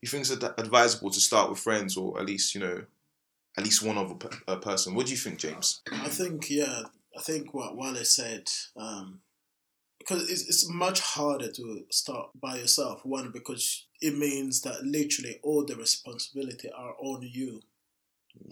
you 0.00 0.08
think 0.08 0.22
it's 0.22 0.32
ad- 0.32 0.54
advisable 0.58 1.10
to 1.10 1.20
start 1.20 1.50
with 1.50 1.58
friends 1.58 1.96
or 1.96 2.18
at 2.18 2.26
least, 2.26 2.54
you 2.54 2.60
know, 2.60 2.84
at 3.58 3.64
least 3.64 3.82
one 3.82 3.98
other 3.98 4.14
per- 4.14 4.38
uh, 4.46 4.56
person? 4.56 4.94
What 4.94 5.06
do 5.06 5.12
you 5.12 5.18
think, 5.18 5.38
James? 5.38 5.82
I 5.92 6.08
think 6.08 6.50
yeah, 6.50 6.82
I 7.16 7.20
think 7.20 7.52
what 7.52 7.76
Wale 7.76 8.04
said, 8.04 8.48
um, 8.76 9.20
because 9.98 10.30
it's, 10.30 10.48
it's 10.48 10.70
much 10.70 11.00
harder 11.00 11.50
to 11.50 11.84
start 11.90 12.30
by 12.40 12.56
yourself. 12.56 13.04
One 13.04 13.30
because 13.32 13.86
it 14.00 14.16
means 14.16 14.62
that 14.62 14.84
literally 14.84 15.40
all 15.42 15.64
the 15.66 15.76
responsibility 15.76 16.70
are 16.70 16.94
on 17.00 17.22
you, 17.22 17.60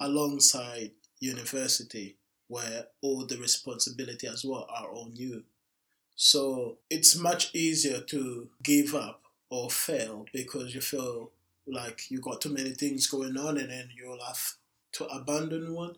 alongside 0.00 0.90
university, 1.20 2.16
where 2.48 2.86
all 3.02 3.24
the 3.24 3.36
responsibility 3.38 4.26
as 4.26 4.44
well 4.44 4.66
are 4.68 4.92
on 4.92 5.12
you. 5.14 5.44
So 6.16 6.78
it's 6.90 7.16
much 7.16 7.54
easier 7.54 8.00
to 8.00 8.48
give 8.62 8.94
up 8.94 9.22
or 9.50 9.70
fail 9.70 10.26
because 10.32 10.74
you 10.74 10.80
feel 10.80 11.30
like 11.66 12.10
you 12.10 12.20
got 12.20 12.40
too 12.40 12.52
many 12.52 12.70
things 12.70 13.06
going 13.06 13.36
on 13.36 13.56
and 13.58 13.70
then 13.70 13.90
you'll 13.96 14.24
have 14.24 14.54
to 14.92 15.06
abandon 15.06 15.74
one. 15.74 15.96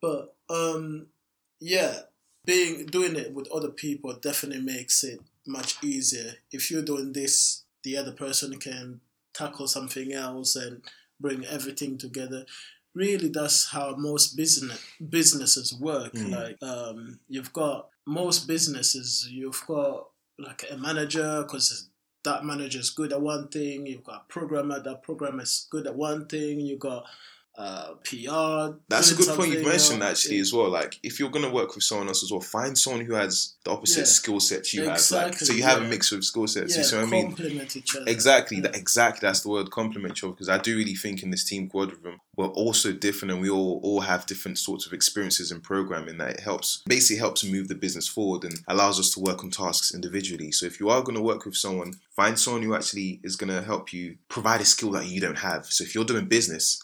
But 0.00 0.34
um, 0.48 1.08
yeah, 1.60 2.00
being 2.44 2.86
doing 2.86 3.16
it 3.16 3.32
with 3.32 3.50
other 3.52 3.68
people 3.70 4.14
definitely 4.14 4.62
makes 4.62 5.04
it 5.04 5.20
much 5.46 5.82
easier. 5.82 6.34
If 6.50 6.70
you're 6.70 6.82
doing 6.82 7.12
this, 7.12 7.64
the 7.82 7.96
other 7.96 8.12
person 8.12 8.58
can 8.58 9.00
tackle 9.34 9.68
something 9.68 10.12
else 10.12 10.56
and 10.56 10.82
bring 11.20 11.44
everything 11.44 11.98
together. 11.98 12.44
Really, 12.94 13.28
that's 13.28 13.70
how 13.70 13.94
most 13.96 14.36
business 14.36 14.78
businesses 15.08 15.74
work. 15.74 16.12
Mm. 16.12 16.30
Like, 16.30 16.62
um, 16.62 17.20
you've 17.28 17.52
got 17.52 17.88
most 18.06 18.46
businesses, 18.46 19.28
you've 19.30 19.62
got 19.66 20.08
like 20.38 20.64
a 20.70 20.76
manager 20.76 21.42
because 21.42 21.88
that 22.24 22.44
manager 22.44 22.78
is 22.78 22.90
good 22.90 23.12
at 23.12 23.20
one 23.20 23.48
thing. 23.48 23.86
You've 23.86 24.04
got 24.04 24.24
a 24.28 24.32
programmer, 24.32 24.80
that 24.80 25.02
programmer 25.02 25.42
is 25.42 25.66
good 25.70 25.86
at 25.86 25.96
one 25.96 26.26
thing. 26.26 26.60
You've 26.60 26.80
got 26.80 27.04
uh, 27.56 27.94
PR. 28.04 28.78
That's 28.88 29.10
a 29.12 29.14
good 29.14 29.28
point 29.36 29.52
you've 29.52 29.66
mentioned 29.66 30.02
actually 30.02 30.38
as 30.40 30.52
well. 30.52 30.70
Like 30.70 30.98
if 31.02 31.20
you're 31.20 31.30
gonna 31.30 31.50
work 31.52 31.74
with 31.74 31.84
someone 31.84 32.08
else 32.08 32.22
as 32.22 32.30
well, 32.30 32.40
find 32.40 32.76
someone 32.76 33.04
who 33.04 33.14
has 33.14 33.54
the 33.64 33.70
opposite 33.70 33.98
Yeah. 34.00 34.04
skill 34.04 34.40
set 34.40 34.72
you 34.72 34.80
have. 34.84 34.90
Like 34.92 34.98
so 35.00 35.26
Exactly, 35.26 35.56
you 35.56 35.62
have 35.62 35.82
a 35.82 35.84
mix 35.86 36.12
of 36.12 36.24
skill 36.24 36.46
sets. 36.46 36.72
Yeah, 36.72 36.78
you 36.78 36.84
see 36.84 36.96
what 36.96 37.04
I 37.04 37.10
mean? 37.10 37.26
complement 37.26 37.76
each 37.76 37.94
other. 37.96 38.04
Exactly, 38.08 38.56
Yeah. 38.56 38.62
that 38.64 38.76
exactly 38.76 39.26
that's 39.26 39.40
the 39.40 39.50
word 39.50 39.70
compliment 39.70 40.14
Joe, 40.14 40.30
because 40.30 40.48
I 40.48 40.58
do 40.58 40.76
really 40.76 40.94
think 40.94 41.22
in 41.22 41.30
this 41.30 41.44
team 41.44 41.68
quadrivium 41.68 42.16
we're 42.36 42.46
all 42.46 42.72
so 42.72 42.92
different 42.92 43.32
and 43.32 43.42
we 43.42 43.50
all 43.50 43.78
all 43.82 44.00
have 44.00 44.24
different 44.24 44.58
sorts 44.58 44.86
of 44.86 44.94
experiences 44.94 45.52
in 45.52 45.60
programming 45.60 46.16
that 46.18 46.30
it 46.30 46.40
helps 46.40 46.82
basically 46.86 47.18
helps 47.18 47.44
move 47.44 47.68
the 47.68 47.74
business 47.74 48.08
forward 48.08 48.44
and 48.44 48.60
allows 48.68 48.98
us 48.98 49.10
to 49.10 49.20
work 49.20 49.44
on 49.44 49.50
tasks 49.50 49.92
individually. 49.94 50.50
So 50.52 50.64
if 50.64 50.80
you 50.80 50.88
are 50.88 51.02
gonna 51.02 51.20
work 51.20 51.44
with 51.44 51.56
someone, 51.56 51.92
find 52.16 52.38
someone 52.38 52.62
who 52.62 52.74
actually 52.74 53.20
is 53.22 53.36
gonna 53.36 53.62
help 53.62 53.92
you 53.92 54.16
provide 54.30 54.62
a 54.62 54.64
skill 54.64 54.90
that 54.92 55.06
you 55.06 55.20
don't 55.20 55.38
have. 55.38 55.66
So 55.66 55.84
if 55.84 55.94
you're 55.94 56.04
doing 56.06 56.24
business, 56.24 56.82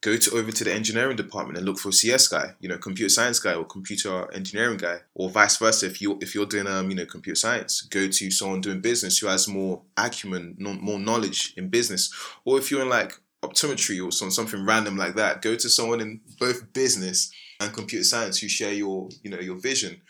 go 0.00 0.16
to 0.16 0.30
over 0.36 0.52
to 0.52 0.64
the 0.64 0.72
engineering 0.72 1.16
department 1.16 1.58
and 1.58 1.66
look 1.66 1.78
for 1.78 1.88
a 1.88 1.92
CS 1.92 2.28
guy, 2.28 2.54
you 2.60 2.68
know, 2.68 2.78
computer 2.78 3.08
science 3.08 3.38
guy 3.38 3.54
or 3.54 3.64
computer 3.64 4.32
engineering 4.32 4.76
guy, 4.76 4.98
or 5.14 5.30
vice 5.30 5.56
versa. 5.56 5.86
If 5.86 6.00
you 6.00 6.18
if 6.20 6.34
you're 6.34 6.46
doing 6.46 6.66
um 6.66 6.90
you 6.90 6.96
know 6.96 7.06
computer 7.06 7.36
science, 7.36 7.82
go 7.82 8.08
to 8.08 8.30
someone 8.30 8.60
doing 8.60 8.80
business 8.80 9.18
who 9.18 9.26
has 9.26 9.48
more 9.48 9.82
acumen, 9.96 10.56
more 10.58 10.98
knowledge 10.98 11.54
in 11.56 11.68
business, 11.68 12.12
or 12.44 12.58
if 12.58 12.70
you're 12.70 12.82
in 12.82 12.88
like 12.88 13.18
optometry 13.42 14.04
or 14.04 14.10
some, 14.10 14.30
something 14.30 14.64
random 14.64 14.96
like 14.96 15.14
that, 15.16 15.42
go 15.42 15.54
to 15.54 15.68
someone 15.68 16.00
in 16.00 16.20
both 16.38 16.72
business 16.72 17.30
and 17.60 17.72
computer 17.72 18.04
science 18.04 18.38
who 18.38 18.48
share 18.48 18.72
your 18.72 19.08
you 19.22 19.30
know 19.30 19.40
your 19.40 19.56
vision. 19.56 20.00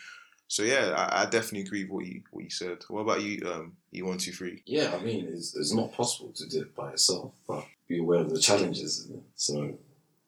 So 0.49 0.63
yeah, 0.63 0.95
I, 0.97 1.23
I 1.23 1.25
definitely 1.27 1.63
agree 1.63 1.85
with 1.85 1.91
what 1.93 2.07
you 2.07 2.23
what 2.31 2.45
you 2.45 2.51
said. 2.51 2.79
What 2.89 3.01
about 3.01 3.23
you, 3.23 3.43
um, 3.51 3.77
E 3.93 4.03
one 4.03 4.19
two 4.19 4.33
three? 4.33 4.63
Yeah, 4.67 4.95
I 4.95 5.03
mean, 5.03 5.27
it's, 5.33 5.57
it's 5.57 5.73
not 5.75 5.93
possible 5.93 6.33
to 6.37 6.47
do 6.49 6.61
it 6.63 6.75
by 6.75 6.91
yourself, 6.93 7.33
but 7.49 7.65
be 7.89 7.99
aware 7.99 8.21
of 8.21 8.31
the 8.31 8.39
challenges. 8.41 9.09
So, 9.35 9.77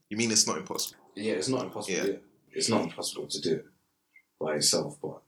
You 0.09 0.16
mean 0.16 0.31
it's 0.33 0.46
not 0.46 0.59
impossible? 0.59 0.98
yeah, 1.14 1.35
it's 1.35 1.48
not 1.48 1.62
impossible. 1.64 1.98
Yeah. 1.98 2.04
Yeah. 2.12 2.16
It's 2.52 2.68
not 2.68 2.83
impossible 2.83 3.26
to 3.26 3.40
do 3.40 3.54
it 3.57 3.66
by 4.40 4.54
yourself, 4.54 4.98
but 5.00 5.20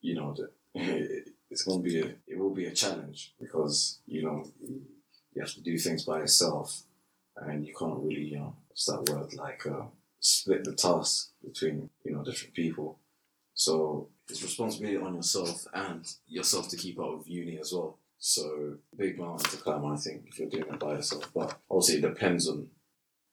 you 0.00 0.14
know, 0.14 0.34
it, 0.74 1.28
it's 1.50 1.62
going 1.62 1.82
to 1.82 1.88
be 1.88 2.00
a, 2.00 2.06
it 2.26 2.38
will 2.38 2.54
be 2.54 2.66
a 2.66 2.72
challenge 2.72 3.32
because 3.40 3.98
you 4.06 4.22
know 4.22 4.44
you 4.60 5.40
have 5.40 5.52
to 5.54 5.60
do 5.60 5.78
things 5.78 6.04
by 6.04 6.18
yourself, 6.18 6.82
and 7.36 7.66
you 7.66 7.74
can't 7.74 7.98
really, 8.00 8.24
you 8.24 8.38
know, 8.38 8.54
what's 8.68 8.84
that 8.86 9.08
word 9.08 9.32
like 9.34 9.66
uh, 9.66 9.84
split 10.20 10.64
the 10.64 10.74
task 10.74 11.30
between 11.42 11.88
you 12.04 12.12
know 12.12 12.22
different 12.22 12.52
people. 12.54 12.98
So 13.54 14.08
it's 14.28 14.42
responsibility 14.42 14.96
on 14.96 15.14
yourself 15.14 15.66
and 15.72 16.06
yourself 16.26 16.68
to 16.68 16.76
keep 16.76 16.98
up 16.98 17.18
with 17.18 17.28
uni 17.28 17.58
as 17.58 17.72
well. 17.72 17.98
So 18.18 18.78
big 18.96 19.18
mountain 19.18 19.50
to 19.50 19.56
climb, 19.58 19.84
I 19.84 19.96
think, 19.96 20.24
if 20.26 20.38
you're 20.38 20.48
doing 20.48 20.72
it 20.72 20.80
by 20.80 20.94
yourself. 20.94 21.30
But 21.34 21.58
obviously, 21.70 21.98
it 21.98 22.08
depends 22.14 22.48
on 22.48 22.68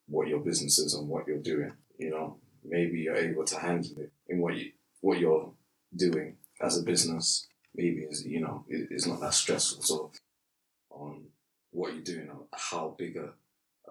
what 0.07 0.27
your 0.27 0.39
business 0.39 0.77
is 0.77 0.93
and 0.93 1.07
what 1.07 1.27
you're 1.27 1.37
doing. 1.37 1.73
You 1.97 2.11
know, 2.11 2.37
maybe 2.63 2.99
you're 2.99 3.15
able 3.15 3.45
to 3.45 3.59
handle 3.59 3.97
it 3.99 4.11
in 4.27 4.39
what 4.39 4.55
you 4.55 4.71
what 5.01 5.19
you're 5.19 5.51
doing 5.95 6.35
as 6.61 6.77
a 6.77 6.83
business. 6.83 7.47
Maybe 7.75 8.01
is 8.01 8.25
you 8.25 8.41
know 8.41 8.65
it, 8.67 8.89
it's 8.91 9.07
not 9.07 9.21
that 9.21 9.33
stressful. 9.33 9.83
So 9.83 10.11
on 10.91 11.25
what 11.71 11.93
you're 11.93 12.03
doing, 12.03 12.29
how 12.53 12.95
big 12.97 13.17
a 13.17 13.33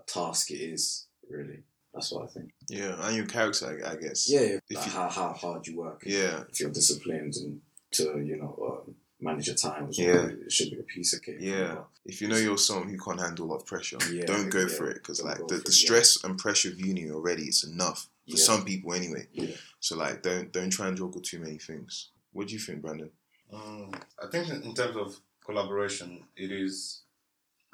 task 0.07 0.51
it 0.51 0.61
is, 0.61 1.07
really. 1.29 1.65
That's 1.95 2.11
what 2.13 2.25
I 2.25 2.27
think. 2.29 2.53
Yeah, 2.69 2.97
and 3.07 3.17
your 3.17 3.27
character, 3.27 3.67
I, 3.85 3.93
I 3.93 3.97
guess. 3.97 4.31
Yeah, 4.31 4.41
If 4.41 4.63
like 4.77 4.87
you- 4.87 4.93
how, 4.93 5.09
how 5.09 5.33
hard 5.33 5.67
you 5.67 5.77
work. 5.77 6.03
Yeah, 6.07 6.45
If 6.51 6.61
you're 6.61 6.71
disciplined 6.71 7.35
and 7.37 7.61
to 7.93 8.05
you 8.25 8.37
know 8.37 8.83
um, 8.87 8.95
manage 9.21 9.47
your 9.49 9.57
time, 9.57 9.89
as 9.89 9.99
well, 9.99 10.07
Yeah. 10.09 10.27
it 10.47 10.51
should 10.53 10.71
be 10.71 10.79
a 10.79 10.83
piece 10.85 11.13
of 11.13 11.23
cake. 11.23 11.37
yeah. 11.41 11.83
If 12.05 12.21
you 12.21 12.29
know 12.29 12.37
you're 12.37 12.59
someone 12.59 12.89
who 12.89 12.99
can't 12.99 13.21
handle 13.21 13.45
a 13.47 13.51
lot 13.53 13.57
of 13.61 13.67
pressure, 13.67 13.99
Yeah, 14.11 14.25
don't 14.25 14.49
go 14.49 14.63
yeah. 14.63 14.67
for 14.77 14.89
it 14.91 14.95
because 14.95 15.23
like 15.23 15.39
the, 15.39 15.45
the 15.47 15.55
it, 15.57 15.63
yeah. 15.67 15.71
stress 15.85 16.25
and 16.25 16.39
pressure 16.39 16.71
of 16.71 16.81
uni 16.81 17.11
already 17.11 17.45
is 17.45 17.63
enough 17.65 18.09
for 18.29 18.37
Yeah. 18.39 18.45
some 18.45 18.65
people 18.65 18.95
anyway. 18.95 19.29
Yeah. 19.33 19.55
So 19.81 19.97
like, 19.97 20.23
don't 20.23 20.51
don't 20.53 20.71
try 20.71 20.89
and 20.89 20.97
juggle 20.97 21.21
too 21.21 21.39
many 21.41 21.59
things. 21.59 22.09
What 22.33 22.49
do 22.49 22.55
you 22.55 22.59
think, 22.59 22.81
Brandon? 22.83 23.11
Um, 23.53 23.93
I 24.21 24.27
think 24.29 24.49
in, 24.49 24.63
in 24.63 24.75
terms 24.75 24.97
of 24.97 25.21
collaboration, 25.45 26.25
it 26.37 26.51
is 26.51 27.02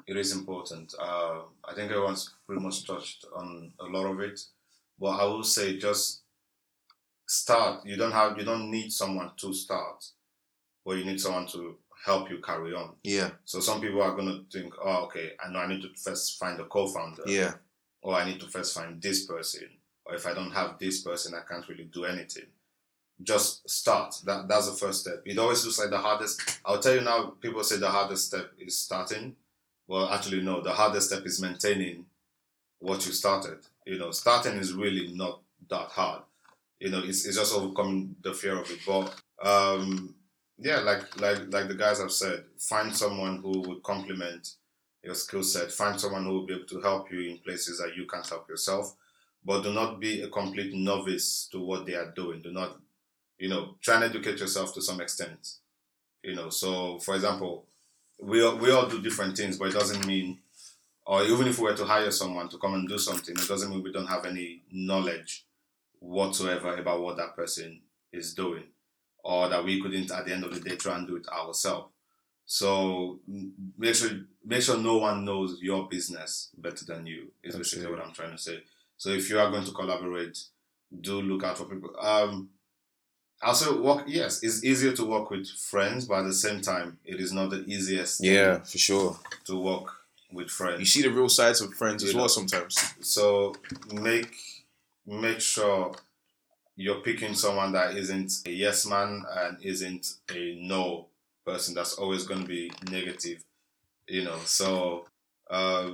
it 0.09 0.17
is 0.17 0.33
important. 0.33 0.93
Uh, 0.99 1.41
I 1.63 1.73
think 1.75 1.91
everyone's 1.91 2.33
pretty 2.47 2.61
much 2.61 2.85
touched 2.87 3.25
on 3.35 3.71
a 3.79 3.85
lot 3.85 4.07
of 4.07 4.19
it, 4.19 4.39
but 4.99 5.09
I 5.11 5.23
will 5.25 5.43
say 5.43 5.77
just 5.77 6.21
start. 7.27 7.85
You 7.85 7.95
don't 7.95 8.11
have 8.11 8.37
you 8.37 8.43
don't 8.43 8.71
need 8.71 8.91
someone 8.91 9.31
to 9.37 9.53
start, 9.53 10.03
but 10.83 10.97
you 10.97 11.05
need 11.05 11.21
someone 11.21 11.45
to 11.47 11.77
help 12.05 12.29
you 12.31 12.39
carry 12.39 12.73
on. 12.73 12.95
Yeah, 13.03 13.31
So 13.45 13.59
some 13.59 13.81
people 13.81 14.01
are 14.01 14.15
gonna 14.15 14.39
think, 14.51 14.73
oh, 14.83 15.03
okay, 15.05 15.31
I 15.43 15.51
know 15.51 15.59
I 15.59 15.67
need 15.67 15.83
to 15.83 15.89
first 15.95 16.39
find 16.39 16.59
a 16.59 16.65
co-founder, 16.65 17.23
yeah, 17.27 17.53
or 18.01 18.15
I 18.15 18.25
need 18.25 18.39
to 18.39 18.47
first 18.47 18.73
find 18.73 18.99
this 18.99 19.27
person, 19.27 19.69
or 20.05 20.15
if 20.15 20.25
I 20.25 20.33
don't 20.33 20.51
have 20.51 20.79
this 20.79 21.01
person, 21.01 21.35
I 21.35 21.41
can't 21.47 21.67
really 21.69 21.83
do 21.93 22.05
anything. 22.05 22.47
Just 23.21 23.69
start. 23.69 24.15
That 24.25 24.47
that's 24.47 24.71
the 24.71 24.77
first 24.77 25.01
step. 25.01 25.21
It 25.25 25.37
always 25.37 25.63
looks 25.63 25.77
like 25.77 25.91
the 25.91 25.99
hardest. 25.99 26.59
I'll 26.65 26.79
tell 26.79 26.95
you 26.95 27.01
now. 27.01 27.33
People 27.41 27.63
say 27.63 27.77
the 27.77 27.89
hardest 27.89 28.27
step 28.27 28.53
is 28.57 28.75
starting. 28.77 29.35
Well, 29.89 30.09
actually, 30.11 30.41
no. 30.43 30.61
The 30.61 30.73
hardest 30.73 31.09
step 31.09 31.25
is 31.25 31.41
maintaining 31.41 32.05
what 32.79 33.05
you 33.05 33.13
started. 33.13 33.59
You 33.85 33.99
know, 33.99 34.11
starting 34.11 34.55
is 34.57 34.73
really 34.73 35.13
not 35.13 35.41
that 35.69 35.89
hard. 35.89 36.23
You 36.79 36.91
know, 36.91 36.99
it's, 37.03 37.25
it's 37.25 37.37
just 37.37 37.55
overcoming 37.55 38.15
the 38.23 38.33
fear 38.33 38.59
of 38.59 38.69
it. 38.71 38.79
But 38.87 39.15
um, 39.43 40.15
yeah, 40.59 40.79
like 40.79 41.19
like 41.21 41.39
like 41.53 41.69
the 41.69 41.75
guys 41.75 41.99
have 42.01 42.11
said, 42.13 42.45
find 42.59 42.95
someone 42.95 43.41
who 43.41 43.61
would 43.61 43.83
complement 43.83 44.55
your 45.03 45.15
skill 45.15 45.43
set. 45.43 45.71
Find 45.71 45.99
someone 46.01 46.25
who 46.25 46.33
will 46.33 46.47
be 46.47 46.55
able 46.55 46.67
to 46.67 46.81
help 46.81 47.11
you 47.11 47.21
in 47.31 47.39
places 47.39 47.79
that 47.79 47.95
you 47.97 48.07
can't 48.07 48.27
help 48.27 48.49
yourself. 48.49 48.95
But 49.45 49.63
do 49.63 49.73
not 49.73 49.99
be 50.01 50.21
a 50.23 50.29
complete 50.29 50.73
novice 50.75 51.49
to 51.53 51.61
what 51.61 51.85
they 51.87 51.95
are 51.95 52.11
doing. 52.11 52.41
Do 52.41 52.51
not, 52.51 52.79
you 53.39 53.49
know, 53.49 53.75
try 53.81 53.95
and 53.95 54.05
educate 54.05 54.39
yourself 54.39 54.73
to 54.75 54.81
some 54.81 55.01
extent. 55.01 55.55
You 56.23 56.35
know, 56.35 56.49
so 56.49 56.99
for 56.99 57.15
example, 57.15 57.65
we 58.21 58.43
all, 58.43 58.57
we 58.57 58.71
all 58.71 58.87
do 58.87 59.01
different 59.01 59.37
things, 59.37 59.57
but 59.57 59.69
it 59.69 59.73
doesn't 59.73 60.05
mean, 60.05 60.39
or 61.05 61.23
even 61.23 61.47
if 61.47 61.57
we 61.57 61.65
were 61.65 61.75
to 61.75 61.85
hire 61.85 62.11
someone 62.11 62.49
to 62.49 62.57
come 62.57 62.73
and 62.73 62.87
do 62.87 62.97
something, 62.97 63.35
it 63.35 63.47
doesn't 63.47 63.69
mean 63.69 63.83
we 63.83 63.91
don't 63.91 64.07
have 64.07 64.25
any 64.25 64.61
knowledge 64.71 65.45
whatsoever 65.99 66.75
about 66.75 67.01
what 67.01 67.17
that 67.17 67.35
person 67.35 67.81
is 68.11 68.33
doing, 68.33 68.63
or 69.23 69.49
that 69.49 69.63
we 69.63 69.81
couldn't 69.81 70.11
at 70.11 70.25
the 70.25 70.33
end 70.33 70.43
of 70.43 70.53
the 70.53 70.59
day 70.59 70.75
try 70.75 70.97
and 70.97 71.07
do 71.07 71.15
it 71.15 71.27
ourselves. 71.29 71.89
So 72.45 73.19
make 73.77 73.93
sure 73.93 74.09
make 74.43 74.63
sure 74.63 74.77
no 74.77 74.97
one 74.97 75.23
knows 75.23 75.59
your 75.61 75.87
business 75.87 76.49
better 76.57 76.83
than 76.83 77.05
you. 77.05 77.31
Is 77.43 77.55
basically 77.55 77.91
what 77.91 78.03
I'm 78.03 78.11
trying 78.11 78.31
to 78.31 78.41
say. 78.41 78.63
So 78.97 79.09
if 79.09 79.29
you 79.29 79.39
are 79.39 79.51
going 79.51 79.65
to 79.65 79.71
collaborate, 79.71 80.35
do 80.99 81.21
look 81.21 81.43
out 81.43 81.59
for 81.59 81.65
people. 81.65 81.91
Um, 82.01 82.49
also 83.41 83.81
work. 83.81 84.03
Yes, 84.07 84.43
it's 84.43 84.63
easier 84.63 84.93
to 84.93 85.05
work 85.05 85.29
with 85.29 85.47
friends, 85.47 86.05
but 86.05 86.19
at 86.19 86.25
the 86.25 86.33
same 86.33 86.61
time, 86.61 86.97
it 87.05 87.19
is 87.19 87.31
not 87.31 87.49
the 87.49 87.63
easiest. 87.65 88.21
thing 88.21 88.33
yeah, 88.33 88.59
for 88.59 88.77
sure. 88.77 89.19
to 89.45 89.59
work 89.59 89.91
with 90.31 90.49
friends. 90.49 90.79
You 90.79 90.85
see 90.85 91.01
the 91.01 91.11
real 91.11 91.29
sides 91.29 91.61
of 91.61 91.73
friends 91.73 92.03
as 92.03 92.13
You 92.13 92.19
well 92.19 92.29
sometimes. 92.29 92.93
So 93.01 93.55
make 93.93 94.33
make 95.05 95.41
sure 95.41 95.93
you're 96.75 97.01
picking 97.01 97.33
someone 97.33 97.71
that 97.73 97.95
isn't 97.97 98.31
a 98.45 98.51
yes 98.51 98.85
man 98.85 99.25
and 99.37 99.57
isn't 99.61 100.15
a 100.33 100.59
no 100.61 101.07
person 101.45 101.73
that's 101.73 101.95
always 101.95 102.25
going 102.25 102.41
to 102.41 102.47
be 102.47 102.71
negative. 102.91 103.43
You 104.07 104.23
know, 104.23 104.37
so 104.45 105.05
uh, 105.49 105.91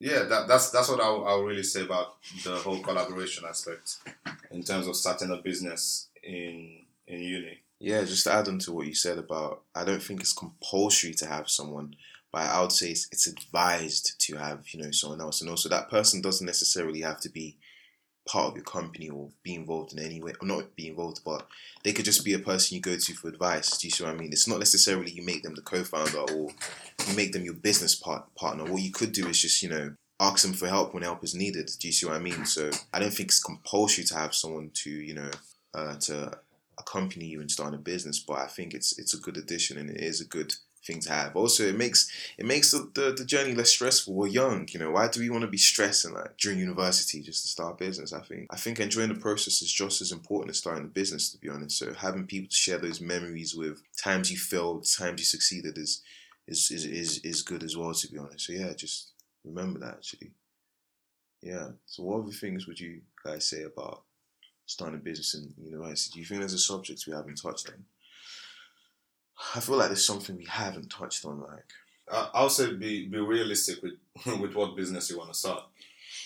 yeah, 0.00 0.24
that, 0.24 0.48
that's 0.48 0.70
that's 0.70 0.88
what 0.88 1.00
I'll, 1.00 1.24
I'll 1.26 1.42
really 1.42 1.62
say 1.62 1.82
about 1.82 2.16
the 2.44 2.56
whole 2.56 2.78
collaboration 2.80 3.44
aspect 3.48 3.98
in 4.50 4.62
terms 4.62 4.86
of 4.86 4.96
starting 4.96 5.30
a 5.30 5.36
business 5.36 6.08
in 6.22 6.83
in 7.06 7.20
uni. 7.20 7.58
Yeah, 7.80 8.04
just 8.04 8.24
to 8.24 8.32
add 8.32 8.48
on 8.48 8.58
to 8.60 8.72
what 8.72 8.86
you 8.86 8.94
said 8.94 9.18
about, 9.18 9.62
I 9.74 9.84
don't 9.84 10.02
think 10.02 10.20
it's 10.20 10.32
compulsory 10.32 11.12
to 11.14 11.26
have 11.26 11.50
someone, 11.50 11.96
but 12.32 12.42
I 12.42 12.60
would 12.60 12.72
say 12.72 12.90
it's, 12.90 13.08
it's 13.12 13.26
advised 13.26 14.18
to 14.20 14.36
have, 14.36 14.64
you 14.68 14.82
know, 14.82 14.90
someone 14.90 15.20
else. 15.20 15.40
And 15.40 15.50
also 15.50 15.68
that 15.68 15.90
person 15.90 16.22
doesn't 16.22 16.46
necessarily 16.46 17.02
have 17.02 17.20
to 17.20 17.28
be 17.28 17.58
part 18.26 18.46
of 18.48 18.56
your 18.56 18.64
company 18.64 19.10
or 19.10 19.28
be 19.42 19.54
involved 19.54 19.92
in 19.92 19.98
any 19.98 20.22
way. 20.22 20.32
Or 20.40 20.46
not 20.46 20.74
be 20.76 20.88
involved, 20.88 21.20
but 21.24 21.46
they 21.82 21.92
could 21.92 22.06
just 22.06 22.24
be 22.24 22.32
a 22.32 22.38
person 22.38 22.74
you 22.74 22.80
go 22.80 22.96
to 22.96 23.14
for 23.14 23.28
advice. 23.28 23.76
Do 23.76 23.86
you 23.86 23.90
see 23.90 24.02
what 24.04 24.14
I 24.14 24.16
mean? 24.16 24.32
It's 24.32 24.48
not 24.48 24.60
necessarily 24.60 25.10
you 25.10 25.24
make 25.24 25.42
them 25.42 25.54
the 25.54 25.60
co-founder 25.60 26.18
or 26.18 26.50
you 27.06 27.16
make 27.16 27.32
them 27.32 27.44
your 27.44 27.54
business 27.54 27.94
part, 27.94 28.34
partner. 28.34 28.64
What 28.64 28.82
you 28.82 28.92
could 28.92 29.12
do 29.12 29.28
is 29.28 29.42
just, 29.42 29.62
you 29.62 29.68
know, 29.68 29.94
ask 30.20 30.42
them 30.42 30.54
for 30.54 30.68
help 30.68 30.94
when 30.94 31.02
help 31.02 31.22
is 31.22 31.34
needed. 31.34 31.70
Do 31.78 31.88
you 31.88 31.92
see 31.92 32.06
what 32.06 32.16
I 32.16 32.20
mean? 32.20 32.46
So 32.46 32.70
I 32.94 33.00
don't 33.00 33.12
think 33.12 33.28
it's 33.28 33.42
compulsory 33.42 34.04
to 34.04 34.14
have 34.14 34.34
someone 34.34 34.70
to, 34.74 34.90
you 34.90 35.14
know, 35.14 35.30
uh, 35.74 35.96
to 35.96 36.38
accompany 36.78 37.26
you 37.26 37.40
in 37.40 37.48
starting 37.48 37.78
a 37.78 37.82
business, 37.82 38.18
but 38.18 38.38
I 38.38 38.46
think 38.46 38.74
it's 38.74 38.98
it's 38.98 39.14
a 39.14 39.20
good 39.20 39.36
addition 39.36 39.78
and 39.78 39.90
it 39.90 40.00
is 40.00 40.20
a 40.20 40.26
good 40.26 40.54
thing 40.84 41.00
to 41.00 41.12
have. 41.12 41.34
Also, 41.34 41.64
it 41.64 41.76
makes 41.76 42.10
it 42.38 42.44
makes 42.44 42.70
the, 42.70 42.90
the, 42.94 43.12
the 43.12 43.24
journey 43.24 43.54
less 43.54 43.70
stressful. 43.70 44.14
We're 44.14 44.28
young, 44.28 44.68
you 44.70 44.78
know. 44.78 44.90
Why 44.90 45.08
do 45.08 45.20
we 45.20 45.30
want 45.30 45.42
to 45.42 45.48
be 45.48 45.56
stressing 45.56 46.14
like 46.14 46.36
during 46.36 46.58
university 46.58 47.22
just 47.22 47.42
to 47.42 47.48
start 47.48 47.74
a 47.74 47.84
business? 47.84 48.12
I 48.12 48.20
think 48.20 48.46
I 48.50 48.56
think 48.56 48.80
enjoying 48.80 49.12
the 49.12 49.20
process 49.20 49.62
is 49.62 49.72
just 49.72 50.00
as 50.00 50.12
important 50.12 50.50
as 50.50 50.58
starting 50.58 50.84
a 50.84 50.88
business. 50.88 51.30
To 51.32 51.38
be 51.38 51.48
honest, 51.48 51.78
so 51.78 51.92
having 51.94 52.26
people 52.26 52.48
to 52.50 52.56
share 52.56 52.78
those 52.78 53.00
memories 53.00 53.54
with, 53.54 53.82
times 53.96 54.30
you 54.30 54.38
failed, 54.38 54.86
times 54.86 55.20
you 55.20 55.26
succeeded, 55.26 55.78
is 55.78 56.02
is 56.46 56.70
is 56.70 56.84
is, 56.84 57.18
is 57.18 57.42
good 57.42 57.62
as 57.62 57.76
well. 57.76 57.94
To 57.94 58.08
be 58.08 58.18
honest, 58.18 58.46
so 58.46 58.52
yeah, 58.52 58.72
just 58.74 59.12
remember 59.44 59.78
that 59.80 59.94
actually. 59.94 60.32
Yeah. 61.42 61.68
So, 61.86 62.02
what 62.02 62.20
other 62.20 62.32
things 62.32 62.66
would 62.66 62.80
you 62.80 63.02
guys 63.22 63.48
say 63.48 63.64
about 63.64 64.04
starting 64.66 64.98
a 64.98 65.02
business 65.02 65.34
in 65.34 65.52
university? 65.62 66.14
Do 66.14 66.20
you 66.20 66.26
think 66.26 66.40
there's 66.40 66.54
a 66.54 66.58
subject 66.58 67.04
we 67.06 67.12
haven't 67.12 67.36
touched 67.42 67.68
on? 67.68 67.84
I 69.54 69.60
feel 69.60 69.76
like 69.76 69.88
there's 69.88 70.06
something 70.06 70.36
we 70.36 70.46
haven't 70.46 70.90
touched 70.90 71.24
on, 71.24 71.40
like 71.40 71.64
I- 72.10 72.30
I'll 72.34 72.50
say 72.50 72.74
be 72.74 73.06
be 73.06 73.18
realistic 73.18 73.82
with 73.82 73.94
with 74.40 74.54
what 74.54 74.76
business 74.76 75.10
you 75.10 75.18
want 75.18 75.32
to 75.32 75.38
start. 75.38 75.64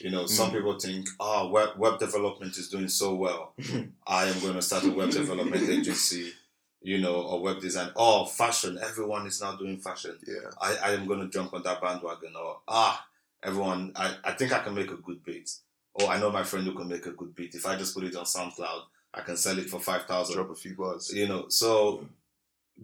You 0.00 0.10
know, 0.10 0.26
some 0.26 0.50
Mm. 0.50 0.54
people 0.54 0.78
think, 0.78 1.08
ah, 1.20 1.46
web 1.48 1.70
web 1.78 1.98
development 1.98 2.56
is 2.56 2.68
doing 2.68 2.88
so 2.88 3.14
well. 3.14 3.54
I 4.06 4.26
am 4.26 4.38
going 4.40 4.54
to 4.54 4.62
start 4.62 4.84
a 4.84 4.90
web 4.90 5.10
development 5.10 5.68
agency. 5.78 6.32
You 6.80 6.98
know, 7.00 7.16
or 7.22 7.42
web 7.42 7.60
design. 7.60 7.90
Oh, 7.96 8.24
fashion. 8.24 8.78
Everyone 8.80 9.26
is 9.26 9.40
now 9.40 9.56
doing 9.56 9.78
fashion. 9.80 10.16
yeah, 10.24 10.48
I, 10.60 10.76
I 10.76 10.90
am 10.92 11.08
going 11.08 11.18
to 11.20 11.28
jump 11.28 11.52
on 11.52 11.64
that 11.64 11.80
bandwagon. 11.80 12.34
Or 12.36 12.60
ah, 12.68 13.04
everyone. 13.42 13.92
I, 13.96 14.14
I 14.22 14.32
think 14.32 14.52
I 14.52 14.60
can 14.60 14.74
make 14.74 14.90
a 14.92 14.94
good 14.96 15.24
beat. 15.24 15.50
Or 15.94 16.08
I 16.08 16.18
know 16.20 16.30
my 16.30 16.44
friend 16.44 16.66
who 16.66 16.74
can 16.74 16.88
make 16.88 17.06
a 17.06 17.12
good 17.12 17.34
beat. 17.34 17.54
If 17.54 17.66
I 17.66 17.76
just 17.76 17.94
put 17.94 18.04
it 18.04 18.16
on 18.16 18.24
SoundCloud, 18.24 18.82
I 19.14 19.20
can 19.22 19.36
sell 19.36 19.58
it 19.58 19.68
for 19.68 19.80
five 19.80 20.04
thousand. 20.06 20.36
Drop 20.36 20.50
a 20.50 20.54
few 20.54 20.74
bars. 20.74 21.12
you 21.12 21.26
know 21.26 21.48
so 21.48 22.06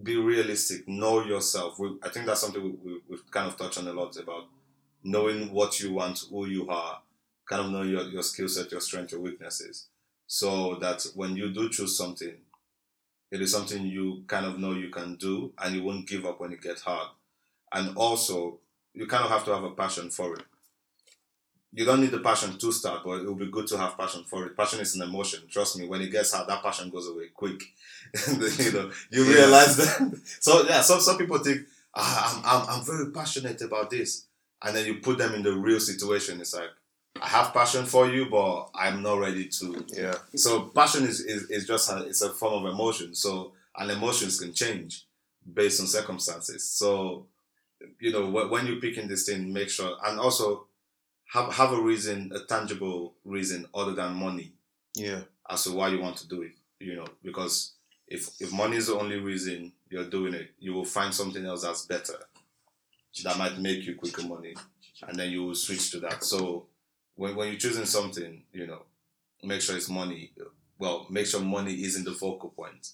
be 0.03 0.17
realistic. 0.17 0.87
Know 0.87 1.23
yourself. 1.23 1.79
We, 1.79 1.97
i 2.03 2.09
think 2.09 2.25
that's 2.25 2.41
something 2.41 2.61
we, 2.61 2.71
we, 2.83 3.01
we've 3.07 3.31
kind 3.31 3.47
of 3.47 3.57
touched 3.57 3.77
on 3.77 3.87
a 3.87 3.93
lot 3.93 4.17
about. 4.17 4.45
Knowing 5.03 5.53
what 5.53 5.79
you 5.79 5.93
want 5.93 6.23
who 6.29 6.47
you 6.47 6.67
are 6.69 7.01
kind 7.47 7.63
of 7.63 7.71
knowing 7.71 7.91
your, 7.91 8.03
your 8.05 8.23
skill 8.23 8.49
set 8.49 8.71
your 8.71 8.81
strengths 8.81 9.13
your 9.13 9.21
weaknesses. 9.21 9.87
So 10.27 10.75
that 10.81 11.05
when 11.13 11.35
you 11.35 11.53
do 11.53 11.69
choose 11.69 11.97
something 11.97 12.33
it 13.31 13.41
is 13.41 13.51
something 13.51 13.85
you 13.85 14.23
kind 14.27 14.45
of 14.45 14.59
know 14.59 14.71
you 14.73 14.89
can 14.89 15.15
do 15.15 15.51
and 15.57 15.75
you 15.75 15.83
won't 15.83 16.07
give 16.07 16.25
up 16.25 16.39
when 16.39 16.53
it 16.53 16.61
gets 16.61 16.81
hard. 16.81 17.09
And 17.73 17.95
also 17.97 18.59
you 18.93 19.07
kind 19.07 19.23
of 19.23 19.29
have 19.29 19.45
to 19.45 19.53
have 19.53 19.63
a 19.63 19.71
passion 19.71 20.09
for 20.09 20.35
it 20.35 20.43
you 21.75 21.85
don't 21.85 22.01
need 22.01 22.11
the 22.11 22.19
passion 22.19 22.57
to 22.57 22.71
start, 22.71 23.01
but 23.03 23.19
it 23.21 23.25
will 23.25 23.35
be 23.35 23.51
good 23.51 23.67
to 23.67 23.77
have 23.77 23.97
passion 23.97 24.23
for 24.23 24.45
it. 24.45 24.55
Passion 24.57 24.79
is 24.79 24.95
an 24.95 25.01
emotion. 25.03 25.41
Trust 25.49 25.77
me, 25.77 25.87
when 25.87 26.01
it 26.01 26.11
gets 26.11 26.31
hard, 26.33 26.47
that 26.47 26.63
passion 26.63 26.89
goes 26.89 27.07
away 27.07 27.27
quick. 27.33 27.61
you 28.27 28.71
know, 28.71 28.91
you 29.11 29.23
Yeah. 29.25 29.33
realize 29.35 29.77
that. 29.77 30.21
So 30.39 30.63
yeah, 30.67 30.81
some 30.81 31.01
some 31.01 31.17
people 31.17 31.37
think, 31.39 31.61
ah, 31.93 32.41
I'm, 32.43 32.61
I'm 32.63 32.69
I'm 32.79 32.85
very 32.85 33.11
passionate 33.11 33.61
about 33.61 33.89
this, 33.89 34.25
and 34.63 34.75
then 34.75 34.85
you 34.85 34.95
put 34.95 35.17
them 35.17 35.33
in 35.35 35.43
the 35.43 35.53
real 35.53 35.79
situation. 35.81 36.39
It's 36.41 36.53
like, 36.55 36.69
I 37.21 37.27
have 37.27 37.53
passion 37.53 37.85
for 37.85 38.07
you, 38.09 38.27
but 38.29 38.69
I'm 38.75 39.01
not 39.03 39.19
ready 39.19 39.45
to. 39.59 39.85
Yeah, 39.89 40.15
So 40.35 40.61
passion 40.81 41.03
is 41.05 41.19
is, 41.19 41.49
is 41.49 41.67
just 41.67 41.91
a, 41.91 42.05
it's 42.07 42.21
a 42.21 42.29
form 42.33 42.65
of 42.65 42.71
emotion. 42.73 43.15
So 43.15 43.53
and 43.77 43.91
emotions 43.91 44.39
can 44.39 44.53
change 44.53 45.05
based 45.53 45.81
on 45.81 45.87
circumstances. 45.87 46.63
So 46.69 47.25
you 47.99 48.11
know 48.11 48.29
when 48.29 48.65
you're 48.67 48.79
picking 48.79 49.07
this 49.07 49.25
thing, 49.25 49.51
make 49.51 49.69
sure 49.69 49.97
and 50.05 50.19
also 50.19 50.67
have 51.35 51.53
have 51.53 51.71
a 51.73 51.81
reason, 51.81 52.31
a 52.35 52.39
tangible 52.45 53.15
reason 53.23 53.67
other 53.73 53.93
than 53.93 54.13
money 54.15 54.53
Yeah. 54.95 55.21
as 55.49 55.63
to 55.65 55.71
why 55.71 55.89
you 55.89 55.99
want 55.99 56.17
to 56.17 56.27
do 56.27 56.41
it. 56.41 56.53
You 56.79 56.95
know, 56.95 57.07
because 57.23 57.73
if 58.07 58.29
if 58.39 58.51
money 58.51 58.77
is 58.77 58.87
the 58.87 58.95
only 58.99 59.17
reason 59.19 59.73
you're 59.89 60.09
doing 60.09 60.33
it, 60.33 60.51
you 60.59 60.73
will 60.73 60.85
find 60.85 61.13
something 61.13 61.45
else 61.45 61.63
that's 61.63 61.85
better 61.85 62.19
that 63.23 63.37
might 63.37 63.57
make 63.59 63.83
you 63.85 63.95
quicker 63.95 64.23
money, 64.27 64.53
and 65.07 65.17
then 65.17 65.29
you 65.31 65.43
will 65.45 65.55
switch 65.55 65.91
to 65.91 65.99
that. 66.01 66.23
So 66.23 66.67
when 67.15 67.35
when 67.35 67.49
you're 67.49 67.57
choosing 67.59 67.85
something, 67.85 68.43
you 68.51 68.67
know, 68.67 68.83
make 69.43 69.61
sure 69.61 69.75
it's 69.77 69.89
money. 69.89 70.31
Well, 70.77 71.07
make 71.09 71.25
sure 71.25 71.39
money 71.41 71.73
isn't 71.83 72.03
the 72.03 72.11
focal 72.13 72.49
point. 72.49 72.89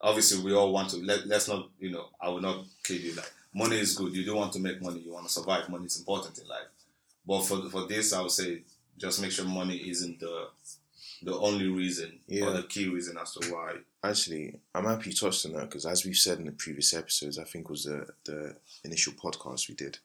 Obviously, 0.00 0.44
we 0.44 0.54
all 0.54 0.72
want 0.72 0.90
to. 0.90 0.98
Let, 0.98 1.26
let's 1.26 1.48
not, 1.48 1.70
you 1.80 1.90
know, 1.90 2.06
I 2.20 2.28
will 2.28 2.40
not 2.40 2.66
kid 2.84 3.00
you. 3.02 3.14
Like 3.14 3.32
money 3.54 3.78
is 3.80 3.96
good. 3.96 4.14
You 4.14 4.24
do 4.24 4.36
want 4.36 4.52
to 4.52 4.60
make 4.60 4.80
money. 4.82 5.00
You 5.00 5.12
want 5.12 5.26
to 5.26 5.32
survive. 5.32 5.68
Money 5.68 5.86
is 5.86 5.98
important 5.98 6.38
in 6.38 6.46
life. 6.46 6.68
But 7.26 7.42
for 7.42 7.68
for 7.70 7.86
this, 7.86 8.12
I 8.12 8.20
would 8.22 8.30
say 8.30 8.62
just 8.98 9.20
make 9.20 9.32
sure 9.32 9.44
money 9.44 9.76
isn't 9.76 10.20
the 10.20 10.48
the 11.22 11.34
only 11.38 11.66
reason 11.68 12.20
Yeah. 12.26 12.44
or 12.46 12.52
the 12.52 12.62
key 12.64 12.88
reason 12.88 13.16
as 13.18 13.32
to 13.34 13.52
why. 13.52 13.76
Actually, 14.04 14.60
I'm 14.74 14.84
happy 14.84 15.10
you 15.10 15.16
touched 15.16 15.46
on 15.46 15.52
that 15.54 15.62
because, 15.70 15.86
as 15.86 16.04
we've 16.04 16.16
said 16.16 16.38
in 16.38 16.44
the 16.46 16.52
previous 16.52 16.92
episodes, 16.94 17.38
I 17.38 17.44
think 17.44 17.68
was 17.70 17.84
the 17.84 18.06
the 18.24 18.56
initial 18.84 19.14
podcast 19.14 19.68
we 19.68 19.74
did. 19.74 19.98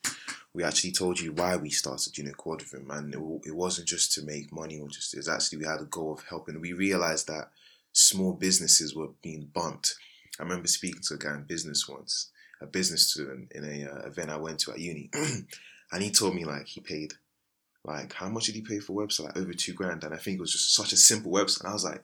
We 0.53 0.63
actually 0.63 0.91
told 0.93 1.19
you 1.19 1.31
why 1.33 1.55
we 1.57 1.69
started, 1.69 2.17
you 2.17 2.23
know, 2.25 2.31
Quadrivium, 2.31 2.89
and 2.89 3.13
it, 3.13 3.47
it 3.49 3.55
wasn't 3.55 3.87
just 3.87 4.13
to 4.13 4.21
make 4.23 4.51
money 4.51 4.79
or 4.79 4.87
just. 4.89 5.13
It 5.13 5.17
was 5.17 5.29
actually 5.29 5.59
we 5.59 5.65
had 5.65 5.81
a 5.81 5.85
goal 5.85 6.13
of 6.13 6.23
helping. 6.27 6.59
We 6.59 6.73
realized 6.73 7.27
that 7.27 7.49
small 7.93 8.33
businesses 8.33 8.95
were 8.95 9.09
being 9.21 9.49
bumped. 9.53 9.95
I 10.39 10.43
remember 10.43 10.67
speaking 10.67 11.01
to 11.07 11.13
a 11.15 11.17
guy 11.17 11.35
in 11.35 11.43
business 11.43 11.87
once, 11.87 12.29
a 12.61 12.65
business 12.65 13.09
student 13.11 13.51
in 13.51 13.63
a 13.65 13.91
uh, 13.91 14.07
event 14.07 14.29
I 14.29 14.37
went 14.37 14.59
to 14.61 14.71
at 14.71 14.79
uni, 14.79 15.09
and 15.91 16.03
he 16.03 16.11
told 16.11 16.35
me 16.35 16.45
like 16.45 16.67
he 16.67 16.81
paid, 16.81 17.13
like 17.83 18.13
how 18.13 18.29
much 18.29 18.45
did 18.45 18.55
he 18.55 18.61
pay 18.61 18.79
for 18.79 18.93
website? 18.93 19.25
Like, 19.25 19.37
over 19.37 19.53
two 19.53 19.73
grand, 19.73 20.03
and 20.03 20.13
I 20.13 20.17
think 20.17 20.37
it 20.37 20.41
was 20.41 20.53
just 20.53 20.75
such 20.75 20.93
a 20.93 20.97
simple 20.97 21.31
website. 21.31 21.61
And 21.61 21.69
I 21.69 21.73
was 21.73 21.85
like 21.85 22.03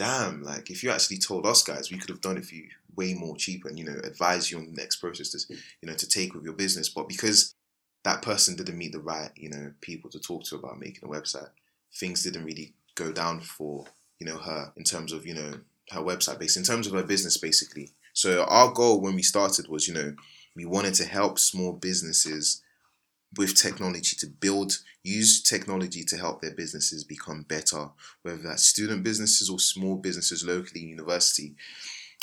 damn, 0.00 0.42
like 0.42 0.70
if 0.70 0.82
you 0.82 0.90
actually 0.90 1.18
told 1.18 1.44
us 1.44 1.62
guys, 1.62 1.90
we 1.90 1.98
could 1.98 2.08
have 2.08 2.22
done 2.22 2.38
it 2.38 2.44
for 2.46 2.54
you 2.54 2.68
way 2.96 3.12
more 3.12 3.36
cheaper 3.36 3.68
and 3.68 3.78
you 3.78 3.84
know 3.84 4.00
advise 4.02 4.50
you 4.50 4.56
on 4.56 4.64
the 4.64 4.72
next 4.72 4.96
process 4.96 5.28
to 5.28 5.54
you 5.82 5.88
know 5.88 5.94
to 5.94 6.08
take 6.08 6.34
with 6.34 6.42
your 6.42 6.54
business. 6.54 6.88
But 6.88 7.06
because 7.06 7.54
that 8.02 8.22
person 8.22 8.56
didn't 8.56 8.78
meet 8.78 8.92
the 8.92 8.98
right 8.98 9.30
you 9.36 9.50
know 9.50 9.72
people 9.82 10.08
to 10.10 10.18
talk 10.18 10.44
to 10.44 10.56
about 10.56 10.80
making 10.80 11.06
a 11.06 11.12
website, 11.12 11.50
things 11.94 12.22
didn't 12.22 12.46
really 12.46 12.72
go 12.94 13.12
down 13.12 13.42
for 13.42 13.84
you 14.18 14.26
know 14.26 14.38
her 14.38 14.72
in 14.74 14.84
terms 14.84 15.12
of 15.12 15.26
you 15.26 15.34
know 15.34 15.52
her 15.90 16.00
website 16.00 16.38
base 16.38 16.56
in 16.56 16.64
terms 16.64 16.86
of 16.86 16.94
her 16.94 17.02
business 17.02 17.36
basically. 17.36 17.90
So 18.14 18.44
our 18.44 18.72
goal 18.72 19.02
when 19.02 19.14
we 19.14 19.22
started 19.22 19.68
was 19.68 19.86
you 19.86 19.92
know 19.92 20.14
we 20.56 20.64
wanted 20.64 20.94
to 20.94 21.04
help 21.04 21.38
small 21.38 21.74
businesses 21.74 22.62
with 23.36 23.54
technology 23.54 24.16
to 24.16 24.26
build 24.26 24.78
use 25.02 25.42
technology 25.42 26.04
to 26.04 26.16
help 26.16 26.42
their 26.42 26.54
businesses 26.54 27.04
become 27.04 27.42
better 27.42 27.88
whether 28.22 28.42
that's 28.42 28.64
student 28.64 29.02
businesses 29.02 29.48
or 29.48 29.58
small 29.58 29.96
businesses 29.96 30.44
locally, 30.44 30.80
university, 30.80 31.54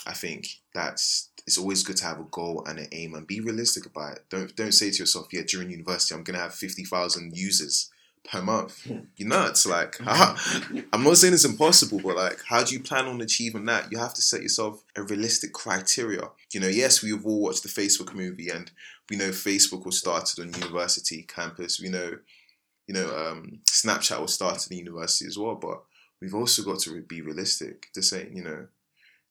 I 0.06 0.14
think 0.14 0.48
that's 0.74 1.30
it's 1.46 1.58
always 1.58 1.84
good 1.84 1.98
to 1.98 2.06
have 2.06 2.20
a 2.20 2.26
goal 2.30 2.64
and 2.68 2.78
an 2.78 2.88
aim 2.92 3.16
and 3.16 3.26
be 3.26 3.40
realistic 3.40 3.86
about 3.86 4.18
it. 4.18 4.26
Don't 4.30 4.56
don't 4.56 4.74
say 4.74 4.92
to 4.92 4.98
yourself, 4.98 5.28
yeah, 5.32 5.44
during 5.48 5.72
university 5.72 6.14
I'm 6.14 6.24
gonna 6.24 6.40
have 6.40 6.54
fifty 6.54 6.84
thousand 6.84 7.36
users 7.36 7.90
per 8.28 8.42
month. 8.42 8.86
You're 9.16 9.30
nuts. 9.30 9.66
Like 9.66 9.98
I'm 10.06 11.04
not 11.04 11.18
saying 11.18 11.34
it's 11.34 11.46
impossible, 11.46 12.00
but 12.04 12.16
like 12.16 12.40
how 12.48 12.64
do 12.64 12.74
you 12.74 12.82
plan 12.82 13.06
on 13.06 13.22
achieving 13.22 13.66
that? 13.66 13.92
You 13.92 13.98
have 13.98 14.14
to 14.16 14.22
set 14.22 14.42
yourself 14.42 14.84
a 14.96 15.04
realistic 15.04 15.54
criteria. 15.54 16.30
You 16.54 16.60
know, 16.60 16.68
yes, 16.68 17.02
we've 17.02 17.26
all 17.26 17.42
watched 17.42 17.64
the 17.64 17.70
Facebook 17.70 18.14
movie 18.14 18.50
and 18.50 18.72
we 19.10 19.18
know 19.18 19.30
Facebook 19.30 19.86
was 19.86 19.98
started 19.98 20.40
on 20.40 20.54
university 20.54 21.24
campus. 21.24 21.80
We 21.80 21.90
know 21.90 22.18
you 22.88 22.94
know, 22.94 23.16
um, 23.16 23.60
Snapchat 23.66 24.22
was 24.22 24.34
started 24.34 24.72
in 24.72 24.80
university 24.80 25.28
as 25.28 25.38
well, 25.38 25.56
but 25.56 25.84
we've 26.22 26.34
also 26.34 26.64
got 26.64 26.80
to 26.80 27.02
be 27.02 27.22
realistic. 27.22 27.88
They 27.94 28.02
say, 28.02 28.30
you 28.34 28.44
know, 28.44 28.68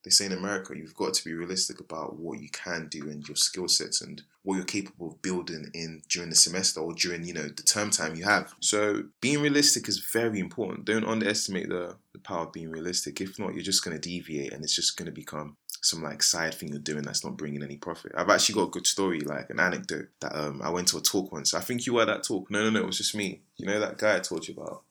they 0.07 0.11
say 0.11 0.25
in 0.25 0.31
America, 0.31 0.73
you've 0.73 0.95
got 0.95 1.13
to 1.13 1.25
be 1.25 1.33
realistic 1.33 1.81
about 1.81 2.17
what 2.17 2.39
you 2.39 2.47
can 2.49 2.87
do 2.87 3.09
and 3.09 3.27
your 3.27 3.35
skill 3.35 3.67
sets 3.67 3.99
and 3.99 4.21
what 4.43 4.55
you're 4.55 4.63
capable 4.63 5.07
of 5.09 5.21
building 5.21 5.69
in 5.73 6.01
during 6.07 6.29
the 6.29 6.35
semester 6.35 6.79
or 6.79 6.93
during, 6.93 7.25
you 7.25 7.33
know, 7.33 7.49
the 7.49 7.63
term 7.63 7.89
time 7.89 8.15
you 8.15 8.23
have. 8.23 8.53
So 8.61 9.03
being 9.19 9.41
realistic 9.41 9.89
is 9.89 9.99
very 9.99 10.39
important. 10.39 10.85
Don't 10.85 11.03
underestimate 11.03 11.67
the, 11.67 11.97
the 12.13 12.19
power 12.19 12.45
of 12.45 12.53
being 12.53 12.71
realistic. 12.71 13.19
If 13.19 13.37
not, 13.37 13.53
you're 13.53 13.63
just 13.63 13.83
going 13.83 13.99
to 13.99 14.09
deviate 14.09 14.53
and 14.53 14.63
it's 14.63 14.75
just 14.75 14.95
going 14.95 15.07
to 15.07 15.11
become 15.11 15.57
some 15.81 16.01
like 16.01 16.23
side 16.23 16.53
thing 16.53 16.69
you're 16.69 16.79
doing 16.79 17.03
that's 17.03 17.25
not 17.25 17.35
bringing 17.37 17.63
any 17.63 17.75
profit. 17.75 18.13
I've 18.15 18.29
actually 18.29 18.55
got 18.55 18.67
a 18.67 18.71
good 18.71 18.87
story, 18.87 19.19
like 19.19 19.49
an 19.49 19.59
anecdote 19.59 20.07
that 20.21 20.35
um 20.35 20.61
I 20.63 20.69
went 20.69 20.87
to 20.89 20.97
a 20.97 21.01
talk 21.01 21.31
once. 21.31 21.53
I 21.53 21.59
think 21.59 21.85
you 21.85 21.93
were 21.93 22.01
at 22.01 22.07
that 22.07 22.23
talk. 22.23 22.49
No, 22.49 22.63
no, 22.63 22.69
no, 22.69 22.79
it 22.79 22.85
was 22.85 22.97
just 22.97 23.15
me. 23.15 23.41
You 23.57 23.67
know 23.67 23.79
that 23.79 23.97
guy 23.97 24.15
I 24.15 24.19
told 24.19 24.47
you 24.47 24.55
about 24.55 24.83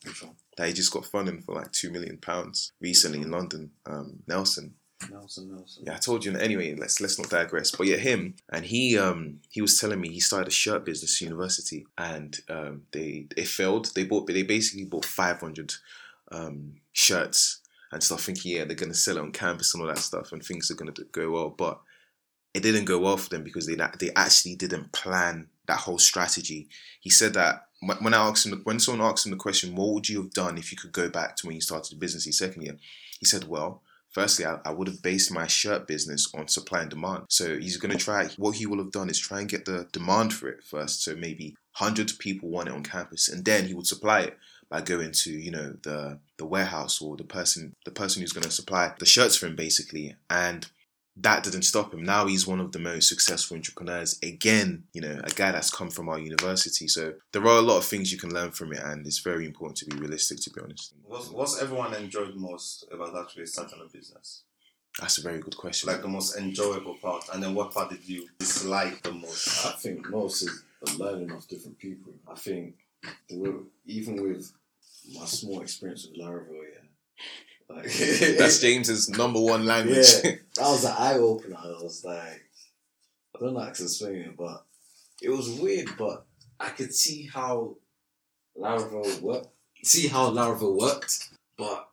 that 0.57 0.69
he 0.69 0.73
just 0.73 0.93
got 0.93 1.05
funding 1.05 1.43
for 1.43 1.55
like 1.55 1.73
two 1.73 1.91
million 1.91 2.19
pounds 2.19 2.73
recently 2.81 3.21
in 3.21 3.31
London. 3.31 3.71
Um, 3.85 4.23
Nelson. 4.27 4.75
Nelson 5.11 5.55
Nelson. 5.55 5.85
Yeah, 5.87 5.95
I 5.95 5.99
told 5.99 6.25
you. 6.25 6.37
Anyway, 6.37 6.75
let's 6.75 7.01
let's 7.01 7.19
not 7.19 7.29
digress. 7.29 7.71
But 7.71 7.87
yeah, 7.87 7.97
him 7.97 8.35
and 8.51 8.65
he 8.65 8.99
um 8.99 9.41
he 9.51 9.61
was 9.61 9.79
telling 9.79 10.01
me 10.01 10.09
he 10.09 10.21
started 10.21 10.49
a 10.49 10.53
shirt 10.53 10.85
business 10.85 11.21
university 11.21 11.87
and 11.99 12.39
um 12.49 12.83
they 12.93 13.27
it 13.37 13.47
failed. 13.47 13.91
They 13.95 14.05
bought 14.05 14.27
they 14.27 14.43
basically 14.43 14.85
bought 14.87 15.05
five 15.05 15.41
hundred 15.41 15.75
um 16.33 16.77
shirts 16.93 17.61
and 17.93 18.03
stuff, 18.03 18.23
thinking 18.23 18.57
yeah 18.57 18.65
they're 18.65 18.75
gonna 18.75 18.95
sell 18.95 19.19
it 19.19 19.21
on 19.21 19.33
campus 19.33 19.75
and 19.75 19.83
all 19.83 19.89
that 19.89 19.99
stuff 19.99 20.33
and 20.33 20.43
things 20.43 20.71
are 20.71 20.75
gonna 20.75 20.95
go 21.13 21.31
well, 21.31 21.51
but 21.51 21.81
it 22.55 22.63
didn't 22.63 22.87
go 22.87 22.99
well 22.99 23.19
for 23.19 23.29
them 23.29 23.45
because 23.45 23.67
they 23.67 23.77
they 24.01 24.11
actually 24.17 24.57
didn't 24.57 24.93
plan 24.93 25.49
that 25.67 25.81
whole 25.81 25.99
strategy. 25.99 26.69
He 27.01 27.11
said 27.11 27.35
that 27.35 27.67
when 27.81 27.99
when 27.99 28.15
I 28.15 28.29
asked 28.29 28.47
him 28.47 28.63
when 28.65 28.81
someone 28.81 29.07
asked 29.07 29.27
him 29.27 29.33
the 29.33 29.37
question, 29.37 29.75
what 29.75 29.93
would 29.93 30.09
you 30.09 30.23
have 30.23 30.33
done 30.33 30.57
if 30.57 30.73
you 30.73 30.79
could 30.79 30.93
go 30.93 31.11
back 31.11 31.37
to 31.37 31.47
when 31.47 31.55
you 31.55 31.61
started 31.61 31.93
the 31.93 32.01
business 32.01 32.27
in 32.27 32.33
second 32.33 32.63
year? 32.63 32.79
He 33.21 33.27
said, 33.27 33.47
well. 33.47 33.83
Firstly, 34.17 34.47
I, 34.47 34.59
I 34.65 34.71
would 34.71 34.89
have 34.89 35.03
based 35.03 35.31
my 35.31 35.47
shirt 35.47 35.87
business 35.87 36.27
on 36.35 36.49
supply 36.49 36.81
and 36.81 36.89
demand. 36.89 37.25
So 37.29 37.59
he's 37.59 37.77
going 37.77 37.93
to 37.93 38.03
try, 38.03 38.29
what 38.39 38.57
he 38.57 38.65
will 38.65 38.79
have 38.79 38.91
done 38.91 39.11
is 39.11 39.19
try 39.19 39.41
and 39.41 39.49
get 39.49 39.67
the 39.67 39.89
demand 39.93 40.33
for 40.33 40.49
it 40.49 40.65
first. 40.65 41.03
So 41.03 41.15
maybe 41.15 41.55
hundreds 41.73 42.13
of 42.15 42.19
people 42.19 42.49
want 42.49 42.69
it 42.69 42.75
on 42.75 42.83
campus, 42.83 43.29
and 43.29 43.45
then 43.45 43.67
he 43.67 43.75
would 43.75 43.87
supply 43.87 44.21
it 44.21 44.39
by 44.71 44.81
going 44.81 45.13
to 45.13 45.31
you 45.31 45.51
know 45.51 45.77
the 45.83 46.19
the 46.39 46.47
warehouse 46.47 47.03
or 47.03 47.19
the 47.19 47.25
person 47.25 47.75
the 47.85 47.91
person 47.91 48.23
who's 48.23 48.33
going 48.33 48.43
to 48.43 48.51
supply 48.51 48.95
the 48.99 49.07
shirts 49.07 49.37
for 49.37 49.47
him 49.47 49.55
basically 49.55 50.17
and 50.31 50.67
that 51.17 51.43
didn't 51.43 51.63
stop 51.63 51.93
him 51.95 52.03
now 52.03 52.27
he's 52.27 52.47
one 52.47 52.61
of 52.61 52.73
the 52.73 52.79
most 52.79 53.09
successful 53.09 53.57
entrepreneurs 53.57 54.19
again 54.23 54.85
you 54.93 55.01
know 55.01 55.21
a 55.25 55.31
guy 55.31 55.51
that's 55.53 55.71
come 55.71 55.91
from 55.91 56.09
our 56.09 56.19
university 56.19 56.87
so 56.89 57.15
there 57.33 57.43
are 57.43 57.59
a 57.59 57.63
lot 57.63 57.79
of 57.79 57.85
things 57.85 58.13
you 58.13 58.19
can 58.19 58.33
learn 58.33 58.51
from 58.51 58.73
it 58.73 58.83
and 58.83 59.07
it's 59.07 59.21
very 59.21 59.47
important 59.47 59.77
to 59.79 59.87
be 59.87 59.97
realistic 59.97 60.39
to 60.41 60.51
be 60.51 60.61
honest 60.61 60.93
What's, 61.07 61.31
what's 61.31 61.63
everyone 61.63 61.95
enjoyed 61.95 62.35
most 62.37 62.87
about 62.93 63.17
actually 63.17 63.47
starting 63.47 63.81
a 63.83 63.89
business? 63.91 64.43
that's 65.01 65.19
a 65.19 65.23
very 65.23 65.41
good 65.41 65.57
question 65.57 65.91
Like 65.91 66.03
the 66.03 66.09
most 66.09 66.37
enjoyable 66.37 66.95
part, 66.95 67.25
and 67.33 67.43
then 67.43 67.55
what 67.55 67.73
part 67.73 67.91
did 67.91 68.07
you 68.09 68.29
dislike 68.39 69.03
the 69.03 69.13
most? 69.13 69.67
I 69.67 69.73
think 69.73 70.09
most 70.09 70.43
is 70.43 70.63
the 70.83 70.99
learning 71.03 71.33
of 71.33 71.47
different 71.49 71.79
people. 71.79 72.13
I 72.31 72.35
think 72.35 72.75
the 73.29 73.65
even 73.85 74.23
with 74.23 74.53
my 75.15 75.27
small 75.27 75.61
experience 75.61 76.07
with 76.07 76.19
Laravel, 76.19 76.63
yeah, 76.73 76.81
like 77.69 77.85
that's 77.85 78.61
james's 78.61 79.09
number 79.09 79.41
one 79.41 79.67
language 79.67 80.07
Yeah, 80.25 80.31
that 80.57 80.63
was 80.63 80.85
an 80.85 80.95
eye 80.97 81.15
opener. 81.15 81.57
I 81.59 81.69
was 81.83 82.05
like, 82.05 82.45
I 83.35 83.39
don't 83.41 83.55
know 83.55 83.61
how 83.61 83.71
to 83.71 83.83
explain 83.83 84.17
it, 84.17 84.37
but 84.37 84.65
it 85.21 85.31
was 85.31 85.51
weird. 85.51 85.89
But 85.99 86.25
I 86.61 86.71
could 86.71 86.95
see 86.95 87.29
how 87.33 87.77
Laravel 88.59 89.21
worked. 89.21 89.49
See 89.83 90.09
how 90.09 90.31
Laravel 90.31 90.81
worked, 90.81 91.29
but 91.59 91.89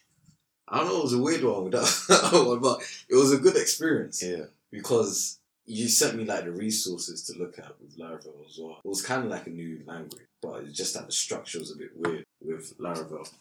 I 0.67 0.77
don't 0.77 0.87
know. 0.87 0.99
It 0.99 1.03
was 1.03 1.13
a 1.13 1.21
weird 1.21 1.43
one 1.43 1.63
with 1.65 1.73
that 2.07 2.45
one, 2.45 2.59
but 2.59 2.81
it 3.09 3.15
was 3.15 3.33
a 3.33 3.37
good 3.37 3.57
experience 3.57 4.23
yeah 4.23 4.45
because 4.71 5.39
you 5.65 5.87
sent 5.87 6.17
me 6.17 6.25
like 6.25 6.43
the 6.43 6.51
resources 6.51 7.23
to 7.23 7.37
look 7.39 7.57
at 7.57 7.71
with 7.79 7.97
Laravel 7.97 8.45
as 8.47 8.57
well. 8.59 8.79
It 8.83 8.87
was 8.87 9.01
kind 9.01 9.23
of 9.23 9.29
like 9.29 9.47
a 9.47 9.51
new 9.51 9.81
language, 9.85 10.23
but 10.41 10.63
it's 10.63 10.77
just 10.77 10.93
that 10.95 11.05
the 11.05 11.11
structure 11.11 11.59
was 11.59 11.71
a 11.71 11.77
bit 11.77 11.91
weird 11.95 12.25
with 12.41 12.77
Laravel. 12.79 13.31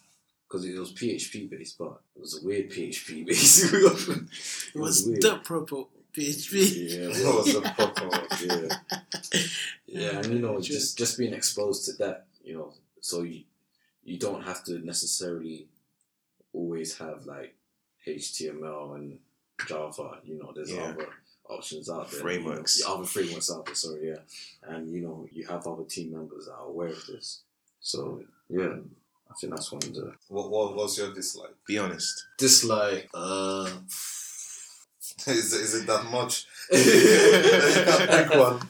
Because 0.52 0.66
it 0.66 0.78
was 0.78 0.92
PHP 0.92 1.48
based, 1.48 1.78
but 1.78 1.98
it 2.14 2.20
was 2.20 2.42
a 2.42 2.46
weird 2.46 2.70
PHP 2.70 3.24
based. 3.26 3.72
it 3.72 4.74
It 4.74 4.78
was 4.78 5.06
weird. 5.06 5.22
the 5.22 5.38
proper 5.42 5.84
PHP. 6.14 6.52
Yeah, 6.90 7.08
it 7.08 7.34
was 7.34 7.54
a 7.54 7.60
proper 7.74 8.06
one, 8.06 8.26
yeah. 8.44 8.76
Yeah, 9.86 10.18
and 10.18 10.26
you 10.26 10.40
know, 10.40 10.60
just 10.60 10.98
just 10.98 11.16
being 11.16 11.32
exposed 11.32 11.86
to 11.86 11.92
that, 12.04 12.26
you 12.44 12.52
know, 12.54 12.74
so 13.00 13.22
you 13.22 13.44
you 14.04 14.18
don't 14.18 14.42
have 14.42 14.62
to 14.64 14.78
necessarily 14.84 15.68
always 16.52 16.98
have 16.98 17.24
like 17.24 17.54
HTML 18.06 18.96
and 18.96 19.18
Java. 19.66 20.18
You 20.22 20.38
know, 20.38 20.52
there's 20.54 20.70
Yeah. 20.70 20.90
other 20.90 21.08
options 21.48 21.88
out 21.88 22.10
there. 22.10 22.20
Frameworks. 22.20 22.80
You 22.80 22.84
know, 22.88 22.94
other 22.96 23.06
frameworks 23.06 23.50
out 23.50 23.64
there. 23.64 23.74
Sorry, 23.74 24.08
yeah, 24.08 24.18
and 24.64 24.90
you 24.92 25.00
know, 25.00 25.26
you 25.32 25.46
have 25.46 25.66
other 25.66 25.84
team 25.84 26.12
members 26.12 26.44
that 26.44 26.52
are 26.56 26.66
aware 26.66 26.88
of 26.88 27.06
this. 27.06 27.40
So 27.80 28.22
yeah, 28.50 28.76
I 29.32 29.34
think 29.40 29.54
that's 29.54 29.72
one 29.72 29.82
of 29.82 29.94
the 29.94 30.12
What, 30.28 30.50
what 30.50 30.76
was 30.76 30.98
your 30.98 31.12
dislike? 31.14 31.54
be 31.66 31.78
honest 31.78 32.26
dislike. 32.38 33.08
Uh, 33.14 33.70
is, 35.26 35.52
is 35.52 35.74
it 35.74 35.86
that 35.86 36.04
much? 36.06 36.46
no, 36.72 38.06
Pick 38.06 38.34
one. 38.38 38.68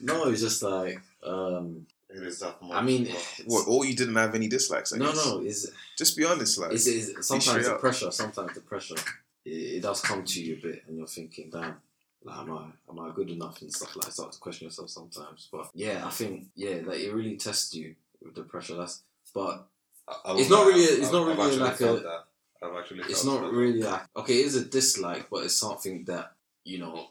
No, 0.00 0.28
it's 0.28 0.40
just 0.40 0.62
like 0.62 1.00
um, 1.24 1.86
It 2.08 2.22
is 2.22 2.38
that 2.40 2.60
much. 2.62 2.72
I 2.72 2.82
mean, 2.82 3.04
but- 3.06 3.42
What? 3.46 3.64
Or 3.68 3.84
you 3.84 3.94
didn't 3.96 4.16
have 4.16 4.34
any 4.34 4.48
dislikes? 4.48 4.92
I 4.92 4.98
no, 4.98 5.06
guess? 5.12 5.26
no, 5.26 5.40
it's, 5.40 5.66
Just 5.96 6.16
be 6.16 6.24
honest, 6.24 6.58
like. 6.58 6.72
it's, 6.72 6.86
it's 6.86 7.26
sometimes 7.26 7.44
straight 7.50 7.64
the 7.64 7.74
up. 7.74 7.80
pressure. 7.80 8.10
Sometimes 8.10 8.54
the 8.54 8.60
pressure. 8.60 8.96
It, 9.44 9.50
it 9.50 9.82
does 9.82 10.00
come 10.00 10.24
to 10.24 10.42
you 10.42 10.54
a 10.54 10.60
bit, 10.60 10.82
and 10.86 10.96
you're 10.98 11.06
thinking, 11.06 11.50
"Damn, 11.50 11.76
like, 12.24 12.38
am 12.38 12.52
I 12.52 12.64
am 12.90 12.98
I 13.00 13.10
good 13.14 13.30
enough?" 13.30 13.60
and 13.62 13.72
stuff 13.72 13.94
like. 13.96 14.06
that. 14.06 14.12
Start 14.12 14.32
to 14.32 14.38
question 14.38 14.66
yourself 14.66 14.90
sometimes. 14.90 15.48
But 15.50 15.70
yeah, 15.74 16.02
I 16.06 16.10
think 16.10 16.46
yeah, 16.54 16.76
like 16.84 17.00
it 17.00 17.12
really 17.12 17.36
tests 17.36 17.74
you 17.74 17.94
with 18.22 18.34
the 18.34 18.42
pressure. 18.42 18.76
That's 18.76 19.02
but 19.34 19.66
I- 20.08 20.32
I 20.32 20.38
It's 20.38 20.48
won't 20.48 20.50
not 20.50 20.58
lie, 20.60 20.66
really- 20.68 20.84
I've- 20.92 21.02
it's 21.02 21.12
not 21.12 21.22
I've 21.22 21.28
really 21.38 21.42
actually 21.48 21.58
like 21.68 21.76
felt 21.76 22.00
a- 22.00 22.02
that. 22.02 22.24
I've 22.62 22.74
actually. 22.76 23.00
it's 23.00 23.22
felt 23.22 23.42
not 23.42 23.50
that. 23.50 23.56
really 23.56 23.82
like 23.82 24.02
okay, 24.16 24.34
it 24.40 24.46
is 24.46 24.56
a 24.56 24.64
dislike, 24.64 25.28
but 25.30 25.44
it's 25.44 25.54
something 25.56 26.04
that 26.04 26.32
you 26.64 26.78
know 26.78 27.10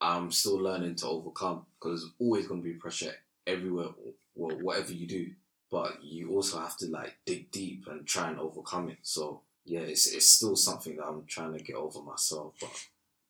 I'm 0.00 0.32
still 0.32 0.56
learning 0.56 0.96
to 0.96 1.06
overcome 1.08 1.66
because 1.78 2.02
there's 2.02 2.12
always 2.18 2.46
going 2.48 2.62
to 2.62 2.68
be 2.68 2.74
pressure 2.74 3.14
everywhere, 3.46 3.90
well, 4.34 4.56
whatever 4.58 4.92
you 4.92 5.06
do. 5.06 5.30
But 5.70 6.02
you 6.04 6.30
also 6.32 6.58
have 6.58 6.76
to 6.78 6.86
like 6.88 7.14
dig 7.24 7.50
deep 7.50 7.86
and 7.86 8.06
try 8.06 8.28
and 8.30 8.38
overcome 8.38 8.90
it. 8.90 8.98
So 9.02 9.42
yeah, 9.64 9.80
it's 9.80 10.06
it's 10.06 10.28
still 10.28 10.56
something 10.56 10.96
that 10.96 11.04
I'm 11.06 11.24
trying 11.26 11.56
to 11.56 11.62
get 11.64 11.76
over 11.76 12.02
myself. 12.02 12.54
But 12.60 12.70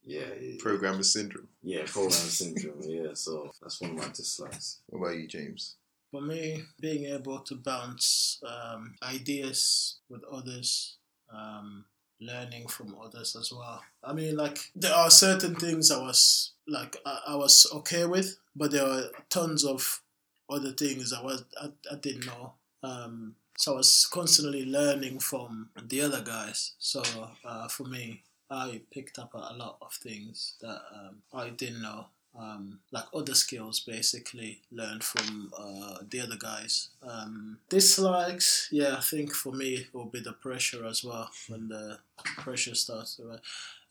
yeah, 0.04 0.22
it- 0.22 0.58
Programmer 0.58 1.02
syndrome. 1.02 1.48
yeah, 1.62 1.84
program 1.86 2.10
syndrome. 2.10 2.80
Yeah, 2.82 3.14
so 3.14 3.52
that's 3.60 3.80
one 3.80 3.90
of 3.92 3.96
my 3.98 4.08
dislikes. 4.08 4.78
What 4.86 4.98
about 5.06 5.16
you, 5.18 5.26
James? 5.28 5.76
For 6.12 6.20
me, 6.20 6.64
being 6.78 7.06
able 7.06 7.38
to 7.40 7.54
bounce 7.54 8.38
um, 8.46 8.94
ideas 9.02 9.96
with 10.10 10.22
others, 10.30 10.98
um, 11.32 11.86
learning 12.20 12.68
from 12.68 12.94
others 13.02 13.34
as 13.34 13.50
well. 13.50 13.82
I 14.04 14.12
mean, 14.12 14.36
like 14.36 14.58
there 14.76 14.94
are 14.94 15.10
certain 15.10 15.54
things 15.54 15.90
I 15.90 15.98
was 15.98 16.52
like 16.68 16.98
I, 17.06 17.20
I 17.28 17.36
was 17.36 17.66
okay 17.76 18.04
with, 18.04 18.36
but 18.54 18.72
there 18.72 18.86
are 18.86 19.04
tons 19.30 19.64
of 19.64 20.02
other 20.50 20.72
things 20.72 21.14
I 21.14 21.22
was 21.22 21.44
I, 21.58 21.70
I 21.90 21.96
didn't 21.96 22.26
know. 22.26 22.54
Um, 22.82 23.36
so 23.56 23.72
I 23.72 23.76
was 23.76 24.06
constantly 24.12 24.66
learning 24.66 25.18
from 25.18 25.70
the 25.82 26.02
other 26.02 26.22
guys. 26.22 26.74
So 26.78 27.02
uh, 27.42 27.68
for 27.68 27.84
me, 27.84 28.22
I 28.50 28.82
picked 28.92 29.18
up 29.18 29.32
a, 29.34 29.38
a 29.38 29.56
lot 29.56 29.78
of 29.80 29.94
things 29.94 30.56
that 30.60 30.82
um, 30.94 31.22
I 31.32 31.48
didn't 31.48 31.80
know 31.80 32.08
um, 32.38 32.80
like 32.90 33.04
other 33.14 33.34
skills 33.34 33.80
basically 33.80 34.62
learned 34.70 35.04
from 35.04 35.52
uh, 35.56 35.98
the 36.08 36.20
other 36.20 36.36
guys. 36.36 36.88
Um, 37.02 37.58
dislikes, 37.68 38.68
yeah, 38.70 38.96
I 38.96 39.00
think 39.00 39.34
for 39.34 39.52
me 39.52 39.86
will 39.92 40.06
be 40.06 40.20
the 40.20 40.32
pressure 40.32 40.86
as 40.86 41.04
well 41.04 41.30
when 41.48 41.68
the 41.68 41.98
pressure 42.38 42.74
starts 42.74 43.20
rise. 43.22 43.40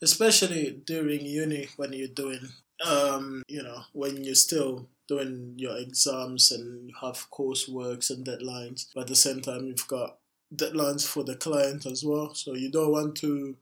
Especially 0.01 0.81
during 0.85 1.25
uni 1.25 1.69
when 1.77 1.93
you're 1.93 2.07
doing, 2.07 2.49
um, 2.85 3.43
you 3.47 3.61
know, 3.61 3.81
when 3.93 4.23
you're 4.23 4.33
still 4.33 4.87
doing 5.07 5.53
your 5.57 5.77
exams 5.77 6.51
and 6.51 6.89
you 6.89 6.95
have 7.01 7.29
courseworks 7.31 8.09
and 8.09 8.25
deadlines, 8.25 8.87
but 8.95 9.01
at 9.01 9.07
the 9.07 9.15
same 9.15 9.41
time 9.41 9.67
you've 9.67 9.87
got 9.87 10.17
deadlines 10.55 11.07
for 11.07 11.23
the 11.23 11.35
client 11.35 11.85
as 11.85 12.03
well. 12.03 12.33
So 12.33 12.55
you 12.55 12.71
don't 12.71 12.91
want 12.91 13.15
to 13.17 13.55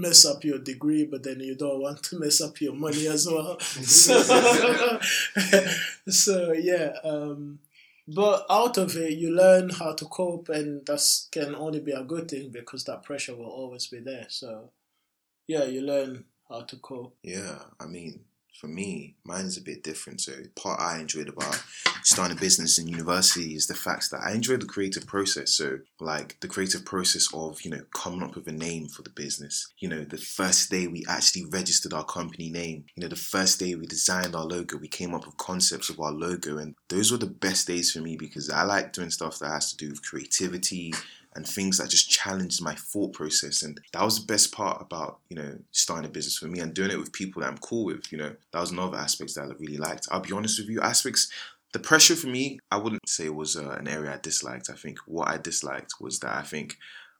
mess 0.00 0.24
up 0.24 0.44
your 0.44 0.58
degree, 0.58 1.04
but 1.04 1.22
then 1.22 1.40
you 1.40 1.54
don't 1.54 1.80
want 1.80 2.02
to 2.04 2.18
mess 2.18 2.40
up 2.40 2.60
your 2.60 2.74
money 2.74 3.06
as 3.06 3.26
well. 3.26 3.58
so, 3.60 4.20
so 6.08 6.52
yeah, 6.52 6.92
um, 7.04 7.58
but 8.12 8.44
out 8.50 8.76
of 8.76 8.96
it, 8.96 9.12
you 9.12 9.30
learn 9.30 9.70
how 9.70 9.92
to 9.92 10.04
cope, 10.06 10.48
and 10.48 10.84
that 10.86 11.00
can 11.30 11.54
only 11.54 11.80
be 11.80 11.92
a 11.92 12.02
good 12.02 12.28
thing 12.28 12.50
because 12.50 12.84
that 12.84 13.04
pressure 13.04 13.36
will 13.36 13.46
always 13.46 13.86
be 13.86 14.00
there. 14.00 14.26
So, 14.28 14.70
yeah, 15.46 15.64
you 15.64 15.82
learn 15.82 16.24
how 16.48 16.62
to 16.62 16.76
cope. 16.76 17.16
Yeah, 17.22 17.58
I 17.78 17.86
mean, 17.86 18.20
for 18.60 18.68
me, 18.68 19.16
mine's 19.24 19.56
a 19.56 19.62
bit 19.62 19.82
different. 19.82 20.20
So, 20.20 20.32
part 20.54 20.80
I 20.80 20.98
enjoyed 20.98 21.28
about 21.28 21.62
starting 22.02 22.36
a 22.36 22.40
business 22.40 22.78
in 22.78 22.88
university 22.88 23.54
is 23.54 23.66
the 23.66 23.74
fact 23.74 24.10
that 24.10 24.20
I 24.22 24.32
enjoy 24.32 24.56
the 24.56 24.66
creative 24.66 25.06
process. 25.06 25.52
So, 25.52 25.78
like 26.00 26.38
the 26.40 26.48
creative 26.48 26.84
process 26.84 27.28
of, 27.32 27.62
you 27.62 27.70
know, 27.70 27.82
coming 27.94 28.22
up 28.22 28.34
with 28.34 28.46
a 28.48 28.52
name 28.52 28.88
for 28.88 29.02
the 29.02 29.10
business. 29.10 29.72
You 29.78 29.88
know, 29.88 30.04
the 30.04 30.18
first 30.18 30.70
day 30.70 30.86
we 30.86 31.04
actually 31.08 31.46
registered 31.46 31.92
our 31.92 32.04
company 32.04 32.50
name. 32.50 32.84
You 32.94 33.02
know, 33.02 33.08
the 33.08 33.16
first 33.16 33.58
day 33.58 33.74
we 33.74 33.86
designed 33.86 34.34
our 34.34 34.44
logo, 34.44 34.76
we 34.76 34.88
came 34.88 35.14
up 35.14 35.26
with 35.26 35.36
concepts 35.36 35.88
of 35.88 36.00
our 36.00 36.12
logo. 36.12 36.58
And 36.58 36.74
those 36.88 37.10
were 37.10 37.18
the 37.18 37.26
best 37.26 37.66
days 37.66 37.92
for 37.92 38.00
me 38.00 38.16
because 38.16 38.50
I 38.50 38.62
like 38.64 38.92
doing 38.92 39.10
stuff 39.10 39.38
that 39.38 39.48
has 39.48 39.70
to 39.72 39.76
do 39.76 39.90
with 39.90 40.02
creativity 40.02 40.92
and 41.34 41.46
things 41.46 41.78
that 41.78 41.88
just 41.88 42.10
challenged 42.10 42.62
my 42.62 42.74
thought 42.74 43.12
process. 43.12 43.62
And 43.62 43.80
that 43.92 44.02
was 44.02 44.20
the 44.20 44.26
best 44.26 44.52
part 44.52 44.82
about, 44.82 45.18
you 45.28 45.36
know, 45.36 45.58
starting 45.70 46.06
a 46.06 46.12
business 46.12 46.38
for 46.38 46.48
me 46.48 46.58
and 46.60 46.74
doing 46.74 46.90
it 46.90 46.98
with 46.98 47.12
people 47.12 47.40
that 47.40 47.48
I'm 47.48 47.58
cool 47.58 47.84
with. 47.84 48.10
You 48.10 48.18
know, 48.18 48.34
that 48.52 48.60
was 48.60 48.72
another 48.72 48.98
aspect 48.98 49.34
that 49.34 49.44
I 49.44 49.52
really 49.58 49.76
liked. 49.76 50.08
I'll 50.10 50.20
be 50.20 50.32
honest 50.32 50.58
with 50.58 50.68
you, 50.68 50.80
aspects, 50.80 51.30
the 51.72 51.78
pressure 51.78 52.16
for 52.16 52.26
me, 52.26 52.58
I 52.70 52.78
wouldn't 52.78 53.08
say 53.08 53.28
was 53.28 53.56
uh, 53.56 53.76
an 53.78 53.86
area 53.86 54.12
I 54.12 54.18
disliked. 54.20 54.70
I 54.70 54.74
think 54.74 54.98
what 55.06 55.28
I 55.28 55.36
disliked 55.36 56.00
was 56.00 56.18
that 56.18 56.34
I 56.34 56.42
think 56.42 56.76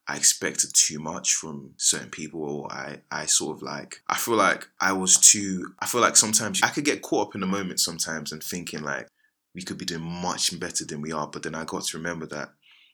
I 0.09 0.17
expected 0.17 0.71
too 0.75 0.99
much 0.99 1.35
from 1.35 1.75
certain 1.77 2.11
people, 2.11 2.43
or 2.43 2.73
I, 2.73 3.03
I 3.13 3.27
sort 3.27 3.57
of 3.57 3.63
like, 3.63 4.03
I 4.09 4.17
feel 4.17 4.35
like 4.35 4.67
I 4.81 4.93
was 4.93 5.17
too, 5.19 5.75
I 5.79 5.87
feel 5.87 6.01
like 6.01 6.17
sometimes 6.17 6.61
I 6.65 6.69
could 6.71 6.85
get 6.85 7.03
caught 7.03 7.29
up 7.29 7.35
in 7.37 7.43
the 7.43 7.47
moment 7.47 7.79
sometimes 7.79 8.33
and 8.33 8.43
thinking 8.43 8.83
like, 8.83 9.07
we 9.55 9.63
could 9.63 9.79
be 9.79 9.85
doing 9.85 10.03
much 10.03 10.59
better 10.59 10.85
than 10.85 11.01
we 11.01 11.13
are. 11.13 11.29
But 11.29 11.45
then 11.45 11.55
I 11.55 11.65
got 11.65 11.85
to 11.85 11.97
remember 11.97 12.27
that 12.27 12.51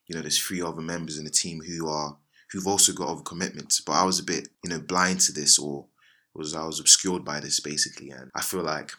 you 0.07 0.15
know, 0.15 0.23
there's 0.23 0.41
three 0.41 0.63
other 0.63 0.81
members 0.81 1.19
in 1.19 1.25
the 1.25 1.31
team 1.31 1.61
who 1.61 1.89
are 1.89 2.17
who've 2.53 2.67
also 2.67 2.93
got 2.93 3.09
other 3.09 3.23
commitments. 3.23 3.81
But 3.81 3.93
I 3.93 4.05
was 4.05 4.19
a 4.19 4.25
bit, 4.25 4.49
you 4.63 4.71
know, 4.71 4.81
blind 4.81 5.21
to 5.23 5.33
this 5.33 5.59
or 5.59 5.87
was 6.35 6.55
I 6.55 6.65
was 6.65 6.81
obscured 6.81 7.25
by 7.25 7.41
this 7.41 7.61
basically. 7.61 8.11
And 8.11 8.31
I 8.35 8.43
feel 8.43 8.63
like 8.63 8.93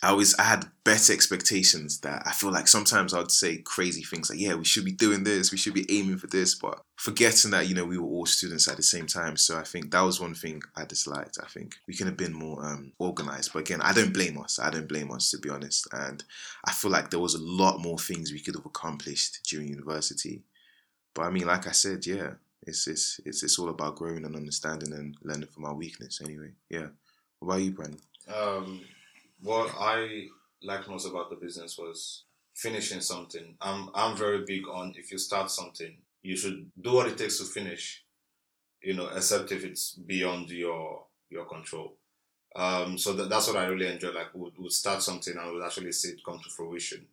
I 0.00 0.12
was 0.12 0.34
I 0.36 0.44
had 0.44 0.66
better 0.84 1.12
expectations 1.12 2.00
that 2.00 2.22
I 2.24 2.32
feel 2.32 2.52
like 2.52 2.68
sometimes 2.68 3.12
I'd 3.12 3.32
say 3.32 3.58
crazy 3.58 4.02
things 4.02 4.30
like, 4.30 4.38
yeah, 4.38 4.54
we 4.54 4.64
should 4.64 4.84
be 4.84 4.92
doing 4.92 5.24
this, 5.24 5.50
we 5.50 5.58
should 5.58 5.74
be 5.74 5.86
aiming 5.90 6.18
for 6.18 6.28
this, 6.28 6.54
but 6.54 6.80
forgetting 6.96 7.50
that, 7.50 7.68
you 7.68 7.74
know, 7.74 7.84
we 7.84 7.98
were 7.98 8.06
all 8.06 8.26
students 8.26 8.68
at 8.68 8.76
the 8.76 8.82
same 8.82 9.06
time. 9.06 9.36
So 9.36 9.58
I 9.58 9.64
think 9.64 9.90
that 9.90 10.02
was 10.02 10.20
one 10.20 10.34
thing 10.34 10.62
I 10.76 10.84
disliked. 10.84 11.38
I 11.42 11.48
think 11.48 11.76
we 11.88 11.94
could 11.94 12.06
have 12.06 12.16
been 12.16 12.32
more 12.32 12.64
um, 12.64 12.92
organized. 12.98 13.52
But 13.52 13.60
again, 13.60 13.80
I 13.82 13.92
don't 13.92 14.14
blame 14.14 14.38
us. 14.40 14.60
I 14.60 14.70
don't 14.70 14.88
blame 14.88 15.10
us 15.10 15.32
to 15.32 15.38
be 15.38 15.50
honest. 15.50 15.88
And 15.92 16.22
I 16.64 16.72
feel 16.72 16.92
like 16.92 17.10
there 17.10 17.18
was 17.18 17.34
a 17.34 17.42
lot 17.42 17.80
more 17.80 17.98
things 17.98 18.30
we 18.30 18.40
could 18.40 18.54
have 18.54 18.66
accomplished 18.66 19.40
during 19.48 19.68
university. 19.68 20.42
But 21.12 21.22
I 21.22 21.30
mean, 21.30 21.46
like 21.46 21.66
I 21.66 21.72
said, 21.72 22.06
yeah, 22.06 22.34
it's 22.62 22.86
it's 22.86 23.20
it's, 23.24 23.42
it's 23.42 23.58
all 23.58 23.68
about 23.68 23.96
growing 23.96 24.24
and 24.24 24.36
understanding 24.36 24.92
and 24.92 25.16
learning 25.24 25.48
from 25.48 25.64
our 25.64 25.74
weakness. 25.74 26.20
Anyway, 26.22 26.52
yeah. 26.70 26.86
What 27.40 27.54
about 27.54 27.62
you, 27.62 27.72
Brandon? 27.72 28.00
Um, 28.32 28.80
what 29.40 29.74
I 29.78 30.26
liked 30.62 30.88
most 30.88 31.06
about 31.06 31.30
the 31.30 31.36
business 31.36 31.78
was 31.78 32.24
finishing 32.54 33.00
something. 33.00 33.56
I'm 33.60 33.90
I'm 33.94 34.16
very 34.16 34.44
big 34.44 34.62
on 34.68 34.94
if 34.96 35.12
you 35.12 35.18
start 35.18 35.50
something, 35.50 35.96
you 36.22 36.36
should 36.36 36.70
do 36.80 36.94
what 36.94 37.06
it 37.08 37.18
takes 37.18 37.38
to 37.38 37.44
finish. 37.44 38.04
You 38.82 38.94
know, 38.94 39.08
except 39.08 39.50
if 39.52 39.64
it's 39.64 39.92
beyond 39.92 40.50
your 40.50 41.04
your 41.30 41.44
control. 41.44 41.96
Um, 42.56 42.98
so 42.98 43.12
that, 43.12 43.28
that's 43.28 43.46
what 43.48 43.56
I 43.56 43.66
really 43.66 43.86
enjoy. 43.86 44.10
Like, 44.10 44.28
we'll, 44.34 44.52
we'll 44.58 44.70
start 44.70 45.02
something 45.02 45.36
and 45.36 45.52
we'll 45.52 45.64
actually 45.64 45.92
see 45.92 46.10
it 46.10 46.24
come 46.24 46.38
to 46.42 46.50
fruition. 46.50 47.06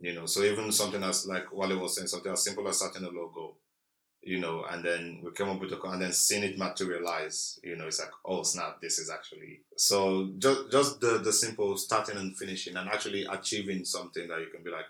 You 0.00 0.14
know, 0.14 0.26
so 0.26 0.42
even 0.42 0.72
something 0.72 1.02
as 1.02 1.26
like 1.26 1.52
Wale 1.52 1.78
was 1.78 1.96
saying, 1.96 2.08
something 2.08 2.32
as 2.32 2.42
simple 2.42 2.66
as 2.68 2.78
starting 2.78 3.04
a 3.04 3.08
logo, 3.08 3.56
you 4.22 4.38
know, 4.38 4.64
and 4.70 4.84
then 4.84 5.20
we 5.22 5.30
came 5.32 5.48
up 5.48 5.60
with 5.60 5.72
a 5.72 5.80
and 5.82 6.02
then 6.02 6.12
seeing 6.12 6.42
it 6.42 6.58
materialize, 6.58 7.60
you 7.62 7.76
know, 7.76 7.86
it's 7.86 8.00
like, 8.00 8.10
oh 8.24 8.42
snap, 8.42 8.80
this 8.80 8.98
is 8.98 9.10
actually 9.10 9.60
so 9.76 10.30
just 10.38 10.70
just 10.70 11.00
the 11.00 11.18
the 11.18 11.32
simple 11.32 11.76
starting 11.76 12.16
and 12.16 12.36
finishing 12.36 12.76
and 12.76 12.88
actually 12.88 13.24
achieving 13.30 13.84
something 13.84 14.28
that 14.28 14.40
you 14.40 14.48
can 14.52 14.62
be 14.62 14.70
like, 14.70 14.86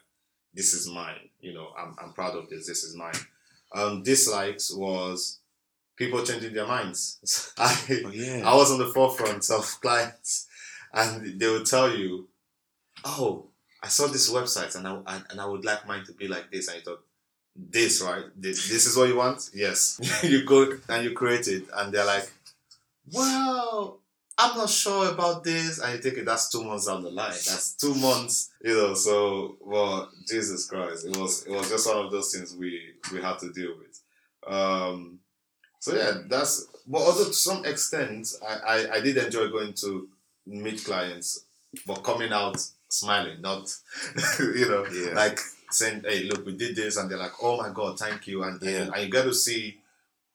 this 0.55 0.73
is 0.75 0.89
mine, 0.89 1.29
you 1.41 1.55
know, 1.55 1.69
I'm 1.79 1.95
I'm 2.03 2.13
proud 2.13 2.37
of 2.37 2.49
this, 2.49 2.67
this 2.67 2.85
is 2.85 2.97
mine. 2.97 3.15
Um, 3.75 4.03
dislikes 4.03 4.75
was 4.75 5.41
people 5.99 6.23
changing 6.25 6.55
their 6.55 6.67
minds. 6.67 7.53
I 7.59 8.03
Oh 8.05 8.11
yeah. 8.11 8.43
I 8.49 8.55
was 8.55 8.71
on 8.71 8.79
the 8.79 8.87
forefront 8.87 9.51
of 9.51 9.65
clients, 9.83 10.47
and 10.93 11.39
they 11.39 11.49
would 11.49 11.67
tell 11.67 11.95
you, 11.95 12.29
"Oh, 13.05 13.49
I 13.83 13.89
saw 13.89 14.07
this 14.07 14.33
website, 14.33 14.75
and 14.77 14.87
I 14.89 15.03
and, 15.07 15.25
and 15.31 15.41
I 15.41 15.47
would 15.47 15.65
like 15.65 15.87
mine 15.87 16.05
to 16.07 16.13
be 16.13 16.29
like 16.29 16.51
this." 16.51 16.69
And 16.69 16.79
you 16.79 16.83
thought, 16.83 17.05
"This, 17.59 18.01
right? 18.03 18.25
This, 18.37 18.69
this 18.69 18.87
is 18.87 18.97
what 18.97 19.09
you 19.09 19.17
want? 19.17 19.51
Yes." 19.53 19.99
you 20.23 20.45
go 20.45 20.79
and 20.89 21.05
you 21.05 21.13
create 21.13 21.49
it, 21.49 21.65
and 21.75 21.93
they're 21.93 22.05
like, 22.07 22.31
"Well, 23.13 24.01
I'm 24.39 24.57
not 24.57 24.71
sure 24.71 25.11
about 25.11 25.45
this," 25.45 25.79
and 25.81 25.95
you 25.97 26.03
take 26.03 26.19
it. 26.19 26.25
That's 26.25 26.49
two 26.51 26.63
months 26.65 26.87
down 26.87 27.03
the 27.03 27.11
line. 27.11 27.31
That's 27.31 27.75
two 27.75 27.95
months, 27.95 28.51
you 28.63 28.75
know. 28.75 28.95
So, 28.95 29.57
well, 29.61 30.11
Jesus 30.29 30.67
Christ, 30.67 31.07
it 31.07 31.17
was 31.17 31.47
it 31.47 31.51
was 31.53 31.69
just 31.69 31.87
one 31.87 32.05
of 32.07 32.13
those 32.13 32.33
things 32.33 32.55
we 32.57 32.93
we 33.13 33.21
had 33.21 33.39
to 33.41 33.51
deal 33.53 33.75
with. 33.79 34.01
Um, 34.53 35.19
so 35.81 35.95
yeah, 35.97 36.13
that's 36.29 36.67
but 36.87 37.03
although 37.03 37.25
to 37.27 37.33
some 37.33 37.65
extent, 37.65 38.29
I, 38.47 38.55
I, 38.55 38.93
I 38.97 39.01
did 39.01 39.17
enjoy 39.17 39.49
going 39.49 39.75
to 39.75 40.09
meet 40.47 40.85
clients, 40.85 41.45
but 41.87 42.03
coming 42.03 42.33
out 42.33 42.57
smiling, 42.89 43.41
not 43.43 43.69
you 44.39 44.69
know, 44.69 44.87
Yeah. 44.87 45.15
like 45.15 45.39
saying, 45.71 46.03
"Hey, 46.07 46.25
look, 46.25 46.45
we 46.47 46.57
did 46.57 46.77
this," 46.77 46.97
and 46.97 47.11
they're 47.11 47.19
like, 47.19 47.33
"Oh 47.43 47.57
my 47.57 47.71
god, 47.71 47.99
thank 47.99 48.27
you," 48.27 48.43
and 48.45 48.63
Yeah. 48.63 48.83
and, 48.83 48.95
and 48.95 49.05
you 49.05 49.11
get 49.11 49.25
to 49.25 49.35
see 49.35 49.81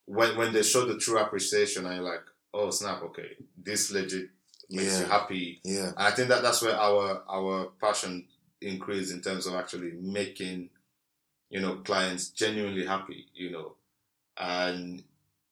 when 0.06 0.38
when 0.38 0.54
they 0.54 0.64
show 0.64 0.86
the 0.86 0.98
true 0.98 1.18
appreciation, 1.20 1.86
and 1.86 1.96
you're 1.96 2.06
like, 2.06 2.24
"Oh 2.54 2.70
snap, 2.72 3.02
okay, 3.04 3.36
this 3.58 3.92
legit 3.92 4.30
makes 4.70 5.00
you 5.00 5.06
happy." 5.06 5.62
yeah. 5.64 5.88
And 5.90 5.98
I 6.00 6.12
think 6.12 6.30
that 6.30 6.42
that's 6.44 6.62
where 6.62 6.76
our 6.76 7.24
our 7.30 7.68
passion 7.82 8.28
increase 8.62 9.12
in 9.12 9.22
terms 9.22 9.46
of 9.46 9.56
actually 9.56 9.92
making, 9.92 10.70
you 11.50 11.60
know, 11.62 11.76
clients 11.78 12.30
genuinely 12.30 12.86
happy, 12.86 13.26
you 13.34 13.52
know, 13.52 13.74
and 14.38 15.04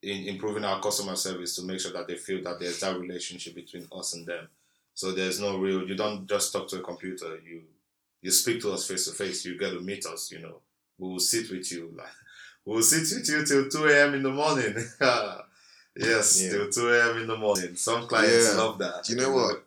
in 0.02 0.28
improving 0.28 0.66
our 0.66 0.82
customer 0.82 1.16
service 1.16 1.56
to 1.56 1.62
make 1.64 1.80
sure 1.80 1.92
that 1.92 2.08
they 2.08 2.16
feel 2.16 2.42
that 2.44 2.60
there's 2.60 2.80
that 2.80 2.98
relationship 3.00 3.54
between 3.54 3.88
us 3.92 4.14
and 4.14 4.26
them. 4.26 4.48
So 4.94 5.12
there's 5.12 5.40
no 5.40 5.58
real. 5.58 5.88
You 5.88 5.96
don't 5.96 6.28
just 6.28 6.52
talk 6.52 6.68
to 6.70 6.80
a 6.80 6.84
computer. 6.84 7.38
You 7.38 7.62
you 8.22 8.32
speak 8.32 8.62
to 8.62 8.72
us 8.72 8.88
face 8.88 9.06
to 9.06 9.12
face. 9.12 9.46
You 9.46 9.58
get 9.58 9.72
to 9.72 9.80
meet 9.82 10.06
us. 10.06 10.32
You 10.32 10.40
know, 10.40 10.58
we 10.98 11.10
will 11.10 11.20
sit 11.20 11.50
with 11.52 11.72
you. 11.72 11.94
Like 11.98 12.08
we 12.66 12.76
will 12.76 12.84
sit 12.84 13.02
with 13.18 13.28
you 13.30 13.46
till 13.46 13.70
two 13.70 13.88
a.m. 13.88 14.14
in 14.14 14.24
the 14.24 14.32
morning. 14.32 14.76
yes, 15.96 16.42
Yeah. 16.44 16.52
till 16.52 16.70
two 16.70 16.90
a.m. 16.94 17.18
in 17.22 17.28
the 17.28 17.38
morning. 17.38 17.76
Some 17.76 18.08
clients 18.08 18.52
Yeah. 18.54 18.62
love 18.62 18.78
that. 18.80 19.04
Do 19.06 19.14
you 19.14 19.20
know 19.22 19.32
what? 19.32 19.64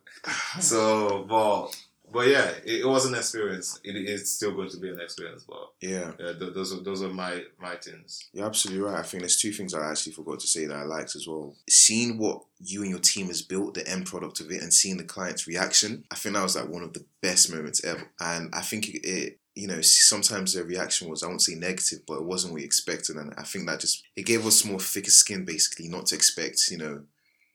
so, 0.60 1.24
but 1.28 1.68
but 2.14 2.28
yeah, 2.28 2.50
it, 2.64 2.82
it 2.82 2.86
was 2.86 3.06
an 3.06 3.14
experience. 3.14 3.80
It 3.82 3.96
is 3.96 4.30
still 4.30 4.54
going 4.54 4.70
to 4.70 4.78
be 4.78 4.88
an 4.88 5.00
experience. 5.00 5.44
But 5.46 5.72
Yeah, 5.80 6.12
yeah, 6.18 6.32
th- 6.38 6.54
those 6.54 6.72
are 6.72 6.80
those 6.80 7.02
are 7.02 7.08
my 7.08 7.42
my 7.60 7.74
things. 7.74 8.30
you're 8.32 8.46
absolutely 8.46 8.82
right. 8.84 9.00
I 9.00 9.02
think 9.02 9.22
there's 9.22 9.36
two 9.36 9.52
things 9.52 9.74
I 9.74 9.90
actually 9.90 10.12
forgot 10.12 10.38
to 10.40 10.46
say 10.46 10.64
that 10.66 10.76
I 10.76 10.84
liked 10.84 11.16
as 11.16 11.26
well. 11.26 11.56
Seeing 11.68 12.16
what 12.16 12.42
you 12.60 12.82
and 12.82 12.90
your 12.90 13.00
team 13.00 13.26
has 13.26 13.42
built, 13.42 13.74
the 13.74 13.86
end 13.86 14.06
product 14.06 14.40
of 14.40 14.50
it, 14.52 14.62
and 14.62 14.72
seeing 14.72 14.96
the 14.96 15.04
client's 15.04 15.48
reaction, 15.48 16.04
I 16.10 16.14
think 16.14 16.36
that 16.36 16.42
was 16.42 16.56
like 16.56 16.68
one 16.68 16.84
of 16.84 16.92
the 16.92 17.04
best 17.20 17.52
moments 17.52 17.84
ever. 17.84 18.08
And 18.20 18.54
I 18.54 18.60
think 18.60 18.88
it, 18.88 19.06
it 19.06 19.38
you 19.56 19.66
know, 19.66 19.80
sometimes 19.82 20.54
the 20.54 20.64
reaction 20.64 21.10
was 21.10 21.22
I 21.22 21.26
won't 21.26 21.42
say 21.42 21.54
negative, 21.54 22.00
but 22.06 22.18
it 22.18 22.24
wasn't 22.24 22.52
what 22.52 22.60
we 22.60 22.64
expected, 22.64 23.16
and 23.16 23.34
I 23.36 23.42
think 23.42 23.66
that 23.66 23.80
just 23.80 24.04
it 24.14 24.24
gave 24.26 24.46
us 24.46 24.64
more 24.64 24.80
thicker 24.80 25.10
skin, 25.10 25.44
basically, 25.44 25.88
not 25.88 26.06
to 26.06 26.14
expect 26.14 26.70
you 26.70 26.78
know 26.78 27.02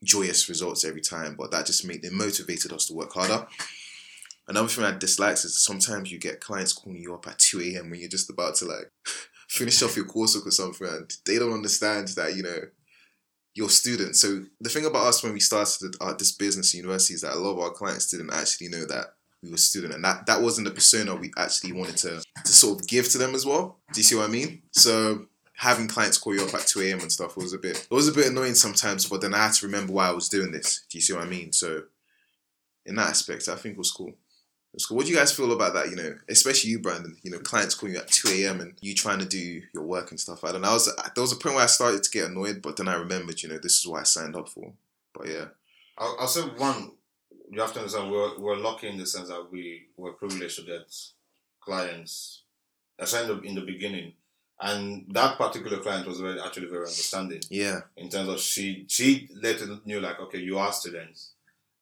joyous 0.03 0.47
results 0.47 0.85
every 0.85 1.01
time, 1.01 1.35
but 1.37 1.51
that 1.51 1.65
just 1.65 1.85
made 1.85 2.03
it 2.05 2.13
motivated 2.13 2.71
us 2.71 2.85
to 2.87 2.93
work 2.93 3.13
harder. 3.13 3.47
Another 4.49 4.67
thing 4.67 4.83
I 4.83 4.97
dislike 4.97 5.33
is 5.33 5.63
sometimes 5.63 6.11
you 6.11 6.17
get 6.17 6.41
clients 6.41 6.73
calling 6.73 6.99
you 6.99 7.13
up 7.13 7.27
at 7.27 7.37
2 7.37 7.61
a.m. 7.61 7.91
when 7.91 7.99
you're 7.99 8.09
just 8.09 8.31
about 8.31 8.55
to 8.55 8.65
like 8.65 8.91
finish 9.47 9.83
off 9.83 9.95
your 9.95 10.07
coursework 10.07 10.47
or 10.47 10.51
something 10.51 10.87
and 10.87 11.13
they 11.27 11.37
don't 11.37 11.53
understand 11.53 12.07
that, 12.09 12.35
you 12.35 12.41
know, 12.41 12.57
you're 13.53 13.69
students. 13.69 14.21
So 14.21 14.45
the 14.59 14.69
thing 14.69 14.85
about 14.85 15.05
us 15.05 15.21
when 15.21 15.33
we 15.33 15.39
started 15.39 15.95
uh, 16.01 16.13
this 16.13 16.31
business 16.31 16.73
university 16.73 17.13
is 17.13 17.21
that 17.21 17.35
a 17.35 17.39
lot 17.39 17.53
of 17.53 17.59
our 17.59 17.69
clients 17.69 18.09
didn't 18.09 18.33
actually 18.33 18.69
know 18.69 18.85
that 18.85 19.13
we 19.43 19.51
were 19.51 19.57
student 19.57 19.93
and 19.93 20.03
that, 20.03 20.25
that 20.25 20.41
wasn't 20.41 20.67
the 20.67 20.73
persona 20.73 21.15
we 21.15 21.31
actually 21.37 21.73
wanted 21.73 21.97
to, 21.97 22.23
to 22.43 22.51
sort 22.51 22.79
of 22.79 22.87
give 22.87 23.07
to 23.09 23.19
them 23.19 23.35
as 23.35 23.45
well. 23.45 23.77
Do 23.93 23.99
you 23.99 24.03
see 24.03 24.15
what 24.15 24.29
I 24.29 24.31
mean? 24.31 24.63
So 24.71 25.27
having 25.57 25.87
clients 25.87 26.17
call 26.17 26.33
you 26.33 26.43
up 26.43 26.55
at 26.55 26.65
2 26.65 26.81
a.m. 26.81 27.01
and 27.01 27.11
stuff 27.11 27.37
was 27.37 27.53
a 27.53 27.59
bit 27.59 27.87
it 27.89 27.93
was 27.93 28.07
a 28.07 28.13
bit 28.13 28.27
annoying 28.27 28.55
sometimes, 28.55 29.07
but 29.07 29.21
then 29.21 29.35
I 29.35 29.43
had 29.43 29.53
to 29.53 29.67
remember 29.67 29.93
why 29.93 30.07
I 30.07 30.13
was 30.13 30.27
doing 30.27 30.51
this. 30.51 30.85
Do 30.89 30.97
you 30.97 31.01
see 31.03 31.13
what 31.13 31.23
I 31.23 31.29
mean? 31.29 31.53
So 31.53 31.83
in 32.85 32.95
that 32.95 33.09
aspect, 33.09 33.47
I 33.47 33.55
think 33.55 33.75
it 33.75 33.77
was 33.77 33.91
cool. 33.91 34.13
What 34.89 35.05
do 35.05 35.11
you 35.11 35.17
guys 35.17 35.31
feel 35.31 35.51
about 35.51 35.73
that? 35.73 35.89
You 35.89 35.95
know, 35.95 36.15
especially 36.29 36.69
you, 36.71 36.79
Brandon. 36.79 37.17
You 37.23 37.31
know, 37.31 37.39
clients 37.39 37.75
calling 37.75 37.95
you 37.95 38.01
at 38.01 38.07
two 38.07 38.29
a.m. 38.29 38.61
and 38.61 38.73
you 38.81 38.93
trying 38.93 39.19
to 39.19 39.25
do 39.25 39.61
your 39.73 39.83
work 39.83 40.11
and 40.11 40.19
stuff. 40.19 40.43
I 40.43 40.51
don't 40.51 40.61
know. 40.61 40.69
I 40.69 40.73
was 40.73 40.85
there 41.15 41.21
was 41.21 41.31
a 41.31 41.37
point 41.37 41.55
where 41.55 41.63
I 41.63 41.67
started 41.67 42.03
to 42.03 42.09
get 42.09 42.29
annoyed, 42.29 42.61
but 42.61 42.77
then 42.77 42.87
I 42.87 42.95
remembered, 42.95 43.41
you 43.41 43.49
know, 43.49 43.57
this 43.57 43.79
is 43.79 43.87
what 43.87 44.01
I 44.01 44.03
signed 44.03 44.35
up 44.35 44.47
for. 44.47 44.73
But 45.13 45.27
yeah, 45.27 45.45
I'll, 45.97 46.17
I'll 46.19 46.27
say 46.27 46.41
one. 46.41 46.91
You 47.51 47.61
have 47.61 47.73
to 47.73 47.79
understand 47.79 48.11
we're 48.11 48.37
we're 48.37 48.57
lucky 48.57 48.87
in 48.87 48.97
the 48.97 49.07
sense 49.07 49.29
that 49.29 49.51
we 49.51 49.87
were 49.97 50.13
privileged 50.13 50.57
to 50.57 50.65
get 50.65 50.95
clients, 51.61 52.43
especially 52.99 53.47
in 53.47 53.55
the 53.55 53.61
beginning, 53.61 54.13
and 54.61 55.05
that 55.09 55.37
particular 55.37 55.79
client 55.79 56.07
was 56.07 56.19
very 56.19 56.39
actually 56.39 56.67
very 56.67 56.81
understanding 56.81 57.41
yeah, 57.49 57.81
in 57.97 58.07
terms 58.09 58.29
of 58.29 58.39
she 58.39 58.85
she 58.87 59.29
later 59.33 59.79
knew 59.85 59.99
like 59.99 60.19
okay 60.19 60.37
you 60.37 60.59
are 60.59 60.71
students, 60.71 61.31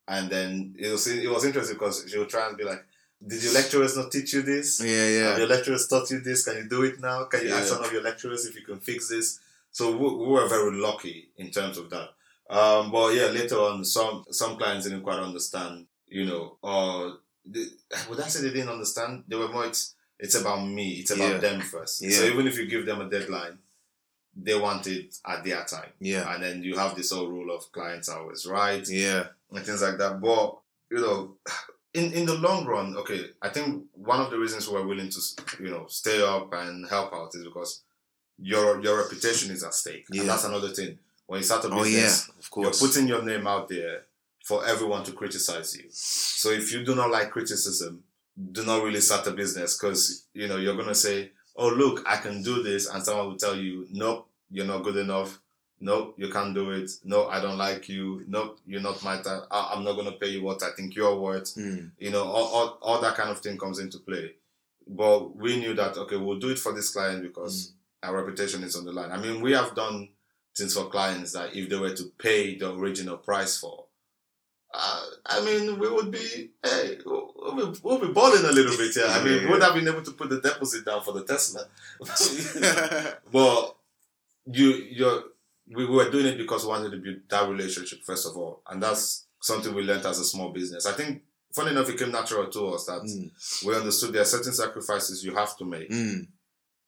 and 0.07 0.29
then 0.29 0.75
it 0.79 0.89
was 0.89 1.07
it 1.07 1.29
was 1.29 1.45
interesting 1.45 1.75
because 1.77 2.05
she 2.09 2.17
would 2.17 2.29
try 2.29 2.47
and 2.47 2.57
be 2.57 2.63
like, 2.63 2.85
did 3.25 3.43
your 3.43 3.53
lecturers 3.53 3.97
not 3.97 4.11
teach 4.11 4.33
you 4.33 4.41
this? 4.41 4.79
yeah, 4.83 4.89
Have 4.89 5.11
yeah, 5.11 5.37
your 5.37 5.47
lecturers 5.47 5.87
taught 5.87 6.09
you 6.11 6.19
this? 6.19 6.45
Can 6.45 6.57
you 6.57 6.69
do 6.69 6.83
it 6.83 6.99
now? 6.99 7.25
Can 7.25 7.45
you 7.45 7.53
ask 7.53 7.69
Yeah. 7.71 7.77
one 7.77 7.85
of 7.85 7.91
your 7.93 8.03
lecturers 8.03 8.45
if 8.45 8.55
you 8.55 8.61
can 8.63 8.79
fix 8.79 9.09
this? 9.09 9.39
So 9.71 9.91
we, 9.91 10.07
we 10.15 10.25
were 10.31 10.47
very 10.47 10.71
lucky 10.77 11.29
in 11.37 11.51
terms 11.51 11.77
of 11.77 11.89
that. 11.89 12.09
Um, 12.49 12.91
but 12.91 13.13
yeah, 13.13 13.25
later 13.27 13.57
on, 13.59 13.83
some 13.83 14.23
some 14.31 14.57
clients 14.57 14.85
didn't 14.85 15.03
quite 15.03 15.19
understand, 15.19 15.87
you 16.07 16.25
know, 16.25 16.57
or 16.61 17.17
the, 17.45 17.67
would 18.09 18.19
I 18.19 18.27
say 18.27 18.41
they 18.41 18.53
didn't 18.53 18.69
understand? 18.69 19.23
They 19.27 19.35
were 19.35 19.49
more, 19.49 19.65
it's, 19.65 19.95
it's 20.19 20.35
about 20.35 20.65
me, 20.65 20.91
it's 21.01 21.11
about 21.11 21.33
Yeah. 21.33 21.37
them 21.39 21.61
first. 21.61 22.01
Yeah. 22.01 22.11
So 22.17 22.23
even 22.25 22.47
if 22.47 22.57
you 22.57 22.65
give 22.67 22.85
them 22.85 23.01
a 23.01 23.09
deadline, 23.09 23.59
they 24.39 24.57
want 24.57 24.85
it 24.87 25.15
at 25.25 25.43
their 25.43 25.63
time. 25.65 25.89
yeah, 25.99 26.31
And 26.33 26.43
then 26.43 26.63
you 26.63 26.77
have 26.77 26.95
this 26.95 27.11
whole 27.11 27.27
rule 27.27 27.53
of 27.55 27.71
clients 27.71 28.07
are 28.07 28.21
always 28.21 28.45
right 28.45 28.87
yeah, 28.87 29.27
and 29.51 29.65
things 29.65 29.81
like 29.81 29.97
that. 29.97 30.19
But 30.21 30.57
you 30.91 31.01
know, 31.01 31.35
in 31.93 32.13
in 32.13 32.25
the 32.25 32.35
long 32.35 32.65
run, 32.65 32.95
okay, 32.97 33.25
I 33.41 33.49
think 33.49 33.85
one 33.93 34.19
of 34.21 34.29
the 34.31 34.37
reasons 34.39 34.69
we're 34.69 34.85
willing 34.85 35.09
to 35.09 35.19
you 35.59 35.69
know 35.69 35.85
stay 35.87 36.21
up 36.21 36.53
and 36.53 36.87
help 36.89 37.13
out 37.13 37.33
is 37.35 37.43
because 37.43 37.83
your 38.37 38.81
your 38.83 38.97
reputation 39.03 39.51
is 39.51 39.63
at 39.63 39.73
stake, 39.73 40.05
Yeah. 40.11 40.21
and 40.21 40.29
that's 40.29 40.43
another 40.43 40.69
thing. 40.69 40.99
When 41.25 41.39
you 41.39 41.43
start 41.43 41.65
a 41.65 41.69
oh 41.69 41.83
yeah, 41.83 42.01
business, 42.03 42.29
of 42.29 42.49
you're 42.55 42.71
putting 42.71 43.07
your 43.07 43.21
name 43.23 43.47
out 43.47 43.67
there 43.67 44.03
for 44.45 44.65
everyone 44.65 45.03
to 45.03 45.11
criticize 45.11 45.75
you. 45.75 45.85
So 45.89 46.51
if 46.51 46.71
you 46.71 46.85
do 46.85 46.95
not 46.95 47.11
like 47.11 47.31
criticism, 47.31 48.03
do 48.53 48.63
not 48.63 48.81
really 48.83 49.01
start 49.01 49.27
a 49.27 49.31
business 49.31 49.77
because 49.77 50.25
you 50.33 50.47
know 50.47 50.57
you're 50.57 50.77
gonna 50.77 50.95
say, 50.95 51.31
"Oh 51.55 51.67
look, 51.69 52.03
I 52.07 52.17
can 52.17 52.43
do 52.43 52.63
this," 52.63 52.87
and 52.87 53.03
someone 53.03 53.27
will 53.27 53.37
tell 53.37 53.57
you, 53.57 53.87
"Nope, 53.91 54.29
you're 54.49 54.65
not 54.65 54.83
good 54.83 54.95
enough." 54.97 55.39
No, 55.79 56.13
you 56.17 56.29
can't 56.31 56.55
do 56.55 56.71
it. 56.71 56.89
No, 57.03 57.27
I 57.27 57.39
don't 57.39 57.57
like 57.57 57.87
you. 57.87 58.23
No, 58.27 58.55
you're 58.65 58.81
not 58.81 59.03
my 59.03 59.21
type. 59.21 59.43
I- 59.51 59.73
I'm 59.75 59.83
not 59.83 59.95
gonna 59.95 60.13
pay 60.13 60.29
you 60.29 60.43
what 60.43 60.63
I 60.63 60.71
think 60.75 60.95
you're 60.95 61.15
worth. 61.19 61.53
Mm, 61.55 61.91
You 61.99 62.09
know, 62.09 62.23
all, 62.23 62.47
all, 62.47 62.77
all 62.81 63.01
that 63.01 63.15
kind 63.15 63.29
of 63.29 63.39
thing 63.39 63.57
comes 63.57 63.77
into 63.79 63.99
play. 63.99 64.33
But 64.87 65.35
we 65.35 65.57
knew 65.59 65.73
that 65.75 65.97
okay, 65.97 66.17
we'll 66.17 66.39
do 66.39 66.49
it 66.49 66.59
for 66.59 66.73
this 66.73 66.89
client 66.89 67.21
because 67.21 67.73
our 68.01 68.15
reputation 68.15 68.63
is 68.63 68.75
on 68.75 68.85
the 68.85 68.91
line. 68.91 69.11
I 69.11 69.17
mean, 69.17 69.41
we 69.41 69.51
have 69.51 69.75
done 69.75 70.09
things 70.55 70.73
for 70.73 70.85
clients 70.85 71.33
that 71.33 71.55
if 71.55 71.69
they 71.69 71.75
were 71.77 71.93
to 71.93 72.05
pay 72.17 72.55
the 72.57 72.73
original 72.73 73.17
price 73.17 73.59
for, 73.59 73.85
uh, 74.73 75.05
I 75.25 75.43
mean, 75.45 75.77
we 75.77 75.89
would 75.89 76.09
be, 76.11 76.49
hey, 76.63 76.97
we'll, 77.05 77.55
be, 77.71 77.79
we'll 77.83 77.99
be 77.99 78.07
balling 78.13 78.45
a 78.45 78.51
little 78.51 78.75
bit. 78.77 78.95
Yeah, 78.95 79.07
I 79.09 79.23
mean, 79.23 79.43
we 79.43 79.49
would 79.51 79.61
have 79.61 79.75
been 79.75 79.87
able 79.87 80.03
to 80.03 80.11
put 80.11 80.29
the 80.29 80.41
deposit 80.41 80.85
down 80.85 81.03
for 81.03 81.13
the 81.13 81.23
Tesla. 81.23 81.65
but 83.31 83.75
you, 84.51 84.69
you're, 84.89 85.23
we 85.73 85.85
were 85.85 86.09
doing 86.09 86.25
it 86.27 86.37
because 86.37 86.63
we 86.63 86.69
wanted 86.69 86.91
to 86.91 86.97
build 86.97 87.17
that 87.29 87.49
relationship 87.49 87.99
first 88.05 88.25
of 88.27 88.37
all, 88.37 88.61
and 88.69 88.81
that's 88.81 89.25
something 89.41 89.73
we 89.73 89.83
learned 89.83 90.05
as 90.05 90.19
a 90.19 90.25
small 90.25 90.49
business. 90.49 90.85
I 90.85 90.93
think, 90.93 91.21
funny 91.53 91.71
enough, 91.71 91.89
it 91.89 91.97
came 91.99 92.11
natural 92.11 92.47
to 92.49 92.67
us 92.69 92.85
that 92.85 93.01
mm, 93.01 93.29
we 93.65 93.75
understood 93.75 94.13
there 94.13 94.21
are 94.21 94.25
certain 94.25 94.53
sacrifices 94.53 95.23
you 95.23 95.35
have 95.35 95.55
to 95.57 95.65
make 95.65 95.89
mm, 95.89 96.27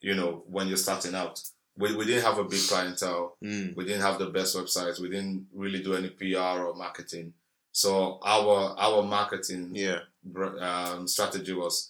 you 0.02 0.16
know, 0.16 0.44
when 0.48 0.68
you're 0.68 0.78
starting 0.78 1.16
out. 1.16 1.42
We, 1.78 1.96
we 1.96 2.06
didn't 2.06 2.26
have 2.26 2.38
a 2.38 2.44
big 2.44 2.60
clientele. 2.68 3.38
mm, 3.44 3.76
We 3.76 3.86
didn't 3.86 4.02
have 4.02 4.20
the 4.20 4.28
best 4.30 4.56
websites. 4.56 5.00
We 5.00 5.10
didn't 5.10 5.48
really 5.54 5.82
do 5.82 5.94
any 5.94 6.10
PR 6.10 6.38
or 6.66 6.76
marketing. 6.76 7.34
So 7.72 8.20
our 8.24 8.76
our 8.78 9.04
marketing 9.04 9.72
yeah, 9.74 10.00
um, 10.60 11.08
strategy 11.08 11.54
was, 11.54 11.90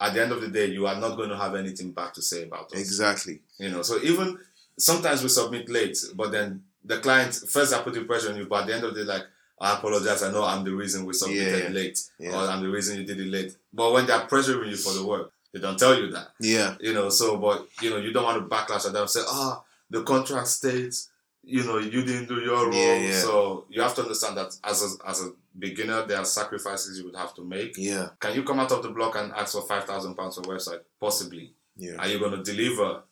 at 0.00 0.14
the 0.14 0.22
end 0.22 0.32
of 0.32 0.40
the 0.40 0.48
day, 0.48 0.66
you 0.66 0.86
are 0.86 0.98
not 1.00 1.16
going 1.16 1.28
to 1.28 1.36
have 1.36 1.54
anything 1.54 1.92
bad 1.92 2.14
to 2.14 2.22
say 2.22 2.44
about 2.44 2.72
us. 2.72 2.80
exactly, 2.80 3.40
You 3.58 3.70
know, 3.70 3.82
so 3.82 3.98
even 4.02 4.38
sometimes 4.78 5.22
we 5.22 5.28
submit 5.28 5.68
late, 5.68 5.98
but 6.14 6.32
then 6.32 6.62
the 6.84 6.98
client 6.98 7.34
first 7.48 7.74
I 7.74 7.82
put 7.82 7.94
the 7.94 8.04
pressure 8.04 8.30
on 8.30 8.36
you, 8.36 8.46
but 8.46 8.62
at 8.62 8.66
the 8.68 8.74
end 8.74 8.84
of 8.84 8.94
the 8.94 9.04
day, 9.04 9.08
like 9.08 9.24
I 9.60 9.74
apologize. 9.76 10.22
I 10.22 10.30
know 10.32 10.44
I'm 10.44 10.64
the 10.64 10.74
reason 10.74 11.06
we 11.06 11.14
submitted 11.14 11.64
Yeah. 11.64 11.70
late, 11.70 11.98
Yeah. 12.18 12.32
or 12.32 12.48
I'm 12.48 12.62
the 12.62 12.68
reason 12.68 12.98
you 12.98 13.04
did 13.04 13.18
it 13.20 13.26
late. 13.26 13.56
But 13.72 13.92
when 13.92 14.06
they're 14.06 14.20
pressuring 14.20 14.68
you 14.70 14.76
for 14.76 14.92
the 14.92 15.04
work, 15.04 15.32
they 15.52 15.60
don't 15.60 15.78
tell 15.78 15.98
you 15.98 16.10
that 16.10 16.28
yeah, 16.40 16.74
you 16.80 16.92
know 16.92 17.08
so 17.08 17.38
but 17.38 17.66
you 17.80 17.88
know 17.88 17.96
you 17.96 18.12
don't 18.12 18.24
want 18.24 18.36
to 18.42 18.54
backlash 18.54 18.84
at 18.86 18.92
them 18.92 19.08
say 19.08 19.20
ah 19.26 19.62
the 19.88 20.02
contract 20.02 20.48
states 20.48 21.08
you 21.42 21.62
know 21.64 21.78
you 21.78 22.04
didn't 22.04 22.26
do 22.28 22.40
your 22.40 22.66
role 22.68 22.74
Yeah, 22.74 22.96
yeah. 22.96 23.18
so 23.20 23.64
you 23.70 23.80
have 23.80 23.94
to 23.94 24.02
understand 24.02 24.36
that 24.36 24.54
as 24.62 24.82
a, 24.82 25.08
as 25.08 25.22
a 25.22 25.30
beginner 25.58 26.04
there 26.04 26.18
are 26.18 26.26
sacrifices 26.26 26.98
you 26.98 27.06
would 27.06 27.16
have 27.16 27.32
to 27.36 27.42
make 27.42 27.74
yeah, 27.78 28.08
can 28.20 28.34
you 28.34 28.42
come 28.42 28.60
out 28.60 28.70
of 28.72 28.82
the 28.82 28.90
block 28.90 29.16
and 29.16 29.32
ask 29.32 29.52
for 29.52 29.62
5000 29.62 30.14
pounds 30.14 30.34
for 30.34 30.42
website 30.42 30.80
possibly 31.00 31.54
yeah, 31.78 31.94
are 32.00 32.08
you 32.08 32.18
going 32.18 32.32
to 32.32 32.42
deliver 32.42 33.02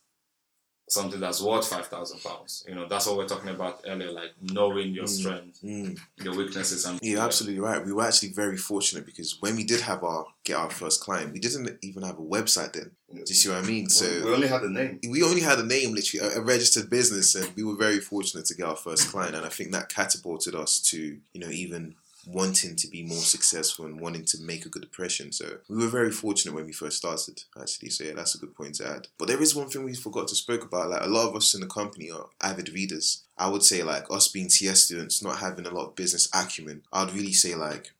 something 0.86 1.18
that's 1.18 1.40
worth 1.40 1.66
5000 1.66 2.22
pounds 2.22 2.64
you 2.68 2.74
know 2.74 2.86
that's 2.86 3.06
what 3.06 3.16
we're 3.16 3.26
talking 3.26 3.48
about 3.50 3.80
earlier 3.86 4.10
like 4.12 4.32
knowing 4.42 4.92
your 4.92 5.04
Mm. 5.04 5.08
strengths 5.08 5.60
mm. 5.60 5.98
your 6.22 6.34
weaknesses 6.36 6.84
and 6.84 6.98
Yeah, 7.02 7.24
absolutely 7.24 7.60
right. 7.60 7.84
We 7.84 7.92
were 7.92 8.04
actually 8.04 8.30
very 8.32 8.56
fortunate 8.56 9.06
because 9.06 9.40
when 9.40 9.56
we 9.56 9.64
did 9.64 9.80
have 9.80 10.04
our 10.04 10.26
get 10.44 10.56
our 10.56 10.70
first 10.70 11.00
client, 11.00 11.32
we 11.32 11.40
didn't 11.40 11.78
even 11.82 12.02
have 12.02 12.18
a 12.18 12.22
website 12.22 12.72
then. 12.74 12.90
Do 13.12 13.20
you 13.20 13.34
see 13.34 13.48
what 13.48 13.58
I 13.58 13.66
mean? 13.66 13.88
So 13.88 14.06
we 14.24 14.32
only 14.34 14.48
had 14.48 14.62
the 14.62 14.68
name 14.70 15.00
we 15.08 15.22
only 15.22 15.40
had 15.40 15.58
a 15.58 15.64
name, 15.64 15.94
literally 15.94 16.26
a, 16.26 16.38
a 16.38 16.42
registered 16.42 16.90
business, 16.90 17.34
and 17.34 17.48
we 17.56 17.64
were 17.64 17.76
very 17.76 18.00
fortunate 18.00 18.44
to 18.46 18.54
get 18.54 18.66
our 18.66 18.76
first 18.76 19.08
client. 19.10 19.34
And 19.34 19.44
I 19.46 19.48
think 19.50 19.72
that 19.72 19.88
catapulted 19.88 20.54
us 20.54 20.80
to, 20.90 20.98
you 21.32 21.40
know, 21.40 21.48
even 21.50 21.94
wanting 22.26 22.76
to 22.76 22.88
be 22.88 23.02
more 23.02 23.18
successful 23.18 23.84
and 23.84 24.00
wanting 24.00 24.24
to 24.26 24.40
make 24.40 24.64
a 24.64 24.68
good 24.68 24.84
impression. 24.84 25.32
So 25.32 25.58
we 25.68 25.76
were 25.76 25.88
very 25.88 26.10
fortunate 26.10 26.54
when 26.54 26.66
we 26.66 26.72
first 26.72 26.96
started, 26.96 27.42
actually. 27.60 27.90
So 27.90 28.04
yeah, 28.04 28.12
that's 28.14 28.34
a 28.34 28.38
good 28.38 28.54
point 28.54 28.76
to 28.76 28.88
add. 28.88 29.08
But 29.18 29.28
there 29.28 29.42
is 29.42 29.54
one 29.54 29.68
thing 29.68 29.84
we 29.84 29.94
forgot 29.94 30.28
to 30.28 30.34
spoke 30.34 30.64
about. 30.64 30.90
Like 30.90 31.02
a 31.02 31.08
lot 31.08 31.28
of 31.28 31.36
us 31.36 31.54
in 31.54 31.60
the 31.60 31.66
company 31.66 32.10
are 32.10 32.28
avid 32.42 32.70
readers. 32.70 33.24
I 33.36 33.48
would 33.48 33.62
say 33.62 33.82
like 33.82 34.10
us 34.10 34.28
being 34.28 34.50
CS 34.50 34.84
students, 34.84 35.22
not 35.22 35.38
having 35.38 35.66
a 35.66 35.70
lot 35.70 35.88
of 35.88 35.96
business 35.96 36.28
acumen. 36.34 36.82
I'd 36.92 37.12
really 37.12 37.32
say 37.32 37.54
like 37.54 37.92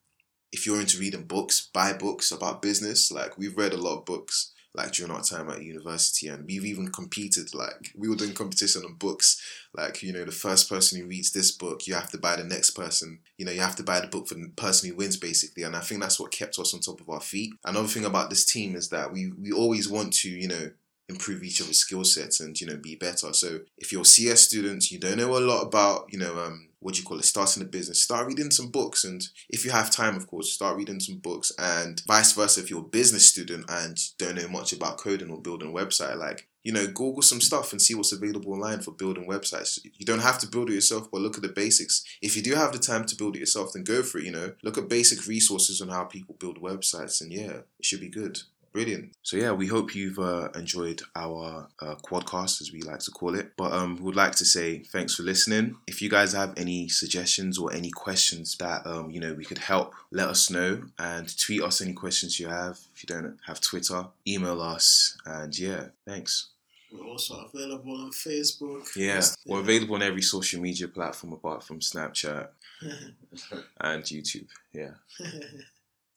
if 0.53 0.67
you're 0.67 0.81
into 0.81 0.99
reading 0.99 1.25
books, 1.25 1.69
buy 1.73 1.93
books 1.93 2.31
about 2.31 2.63
business. 2.63 3.11
Like 3.11 3.37
we've 3.37 3.57
read 3.57 3.73
a 3.73 3.77
lot 3.77 3.99
of 3.99 4.05
books 4.05 4.53
like 4.75 4.93
during 4.93 5.13
our 5.13 5.23
time 5.23 5.49
at 5.51 5.63
university 5.63 6.27
and 6.27 6.45
we've 6.47 6.65
even 6.65 6.91
competed 6.91 7.55
like 7.55 7.93
we 7.97 8.09
were 8.09 8.17
doing 8.17 8.33
competition 8.33 8.83
on 8.85 8.95
books. 8.95 9.41
Like 9.73 10.03
you 10.03 10.13
know 10.13 10.25
the 10.25 10.33
first 10.33 10.69
person 10.69 11.01
who 11.01 11.07
reads 11.07 11.33
this 11.33 11.51
book 11.53 11.87
you 11.87 11.95
have 11.95 12.11
to 12.11 12.19
buy 12.19 12.37
the 12.37 12.45
next 12.45 12.71
person. 12.71 13.21
You 13.39 13.47
know 13.47 13.53
you 13.53 13.61
have 13.61 13.77
to 13.77 13.83
buy 13.83 14.01
the 14.01 14.09
book 14.09 14.27
for 14.29 14.35
the 14.35 14.49
person 14.57 14.91
who 14.91 14.97
wins 14.97 15.17
basically. 15.17 15.63
And 15.63 15.77
i 15.77 15.81
think 15.81 16.01
that's 16.01 16.19
what 16.19 16.33
kept 16.33 16.59
us 16.59 16.75
on 16.75 16.81
top 16.81 17.01
of 17.01 17.09
our 17.09 17.21
feet. 17.21 17.55
Another 17.65 17.89
thing 17.89 18.05
about 18.05 18.31
this 18.31 18.45
team 18.45 18.75
is 18.75 18.89
that 18.91 19.13
we 19.13 19.33
we 19.41 19.53
always 19.53 19.89
want 19.89 20.13
to 20.15 20.29
you 20.29 20.49
know 20.49 20.71
improve 21.09 21.43
each 21.43 21.61
other's 21.61 21.79
skill 21.79 22.03
sets 22.03 22.41
and 22.41 22.61
you 22.61 22.67
know 22.67 22.77
be 22.77 22.97
better. 22.97 23.33
So 23.33 23.61
if 23.79 23.93
you're 23.93 24.05
cs 24.05 24.41
students 24.41 24.91
you 24.91 24.99
don't 24.99 25.19
know 25.19 25.37
a 25.37 25.39
lot 25.39 25.63
about 25.63 26.13
you 26.13 26.19
know 26.19 26.39
um 26.39 26.69
what 26.85 26.95
do 26.95 27.01
you 27.01 27.07
call 27.07 27.19
it, 27.19 27.25
starting 27.25 27.63
a 27.63 27.67
business, 27.67 28.03
start 28.03 28.27
reading 28.27 28.51
some 28.51 28.69
books. 28.69 29.05
And 29.05 29.27
if 29.49 29.65
you 29.65 29.71
have 29.71 29.91
time, 29.91 30.17
of 30.17 30.27
course, 30.27 30.53
start 30.53 30.77
reading 30.77 31.01
some 31.01 31.17
books. 31.17 31.51
And 31.59 32.03
vice 32.07 32.33
versa, 32.33 32.61
if 32.61 32.69
you're 32.69 32.81
a 32.81 32.83
business 32.83 33.27
student 33.27 33.65
and 33.71 33.99
don't 34.19 34.35
know 34.35 34.49
much 34.49 34.75
about 34.75 34.99
coding 34.99 35.31
or 35.31 35.41
building 35.41 35.71
a 35.71 35.73
website, 35.73 36.19
like, 36.19 36.47
you 36.63 36.73
know, 36.73 36.87
Google 36.87 37.23
some 37.23 37.41
stuff 37.41 37.73
and 37.73 37.81
see 37.81 37.95
what's 37.95 38.13
available 38.13 38.53
online 38.53 38.81
for 38.81 38.91
building 38.91 39.27
websites. 39.27 39.79
You 39.83 40.05
don't 40.05 40.21
have 40.21 40.39
to 40.41 40.47
build 40.47 40.69
it 40.69 40.75
yourself, 40.75 41.11
but 41.11 41.23
look 41.23 41.37
at 41.37 41.43
the 41.43 41.49
basics. 41.49 42.05
If 42.21 42.37
you 42.37 42.43
do 42.43 42.55
have 42.55 42.73
the 42.73 42.79
time 42.79 43.07
to 43.07 43.17
build 43.17 43.35
it 43.35 43.41
yourself, 43.41 43.73
then 43.73 43.85
go 43.85 44.03
for 44.03 44.19
it, 44.19 44.25
you 44.25 44.33
know. 44.33 44.53
Look 44.63 44.77
at 44.77 44.89
basic 44.89 45.27
resources 45.27 45.81
on 45.81 45.89
how 45.89 46.05
people 46.05 46.37
build 46.39 46.61
websites, 46.61 47.23
and 47.23 47.33
yeah, 47.33 47.61
it 47.79 47.85
should 47.85 48.01
be 48.01 48.11
good. 48.11 48.41
Brilliant. 48.75 49.13
So 49.23 49.37
yeah, 49.37 49.53
we 49.53 49.69
hope 49.69 49.95
you've 49.95 50.19
uh, 50.19 50.49
enjoyed 50.57 51.01
our 51.15 51.69
uh, 51.81 51.95
quadcast, 52.03 52.61
as 52.61 52.73
we 52.73 52.83
like 52.83 52.99
to 53.01 53.13
call 53.13 53.37
it. 53.37 53.53
But 53.57 53.73
um, 53.73 53.95
we 53.95 54.03
would 54.03 54.17
like 54.17 54.33
to 54.33 54.45
say 54.45 54.81
thanks 54.81 55.15
for 55.15 55.23
listening. 55.23 55.77
If 55.87 56.03
you 56.03 56.11
guys 56.11 56.33
have 56.33 56.55
any 56.57 56.89
suggestions 56.89 57.57
or 57.57 57.73
any 57.73 57.93
questions 57.93 58.57
that 58.57 58.85
um, 58.85 59.13
you 59.13 59.21
know 59.21 59.33
we 59.33 59.45
could 59.45 59.59
help, 59.59 59.95
let 60.11 60.29
us 60.29 60.51
know 60.51 60.83
and 60.99 61.39
tweet 61.39 61.63
us 61.63 61.81
any 61.81 61.93
questions 61.93 62.41
you 62.41 62.49
have. 62.49 62.81
If 62.97 63.05
you 63.05 63.07
don't 63.07 63.39
have 63.47 63.61
Twitter, 63.61 64.07
email 64.27 64.61
us. 64.61 65.17
And 65.25 65.57
yeah, 65.57 65.91
thanks. 66.05 66.49
We're 66.91 67.07
also 67.07 67.49
available 67.53 67.93
on 67.93 68.11
Facebook. 68.11 68.97
Yeah, 68.97 69.23
we're 69.47 69.61
available 69.61 69.95
on 69.95 70.03
every 70.03 70.23
social 70.23 70.61
media 70.61 70.89
platform 70.89 71.33
apart 71.33 71.63
from 71.63 71.79
Snapchat 71.79 72.49
and 73.81 74.03
YouTube. 74.03 74.49
Yeah. 74.73 74.95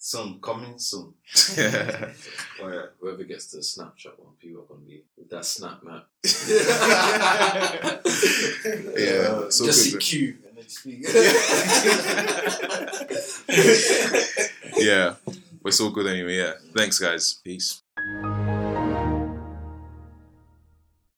Soon, 0.07 0.39
coming 0.39 0.79
soon. 0.79 1.13
Oh 2.61 2.69
yeah, 2.69 2.85
whoever 2.97 3.25
gets 3.25 3.47
the 3.51 3.57
Snapchat 3.57 4.17
one, 4.17 4.35
people 4.39 4.61
are 4.61 4.65
gonna 4.65 4.79
be 4.87 5.03
with 5.17 5.29
that 5.29 5.43
snap 5.43 5.83
map. 5.83 6.07
Yeah, 8.97 9.49
so 9.49 9.65
just 9.65 9.91
good. 9.91 10.01
see 10.01 10.17
Q 10.17 10.37
and 10.47 10.57
then 10.57 10.69
speak. 10.69 11.03
yeah, 14.77 15.15
but 15.61 15.67
it's 15.67 15.81
all 15.81 15.89
good 15.89 16.07
anyway. 16.07 16.37
Yeah, 16.37 16.53
thanks 16.73 16.99
guys. 16.99 17.41
Peace. 17.43 17.83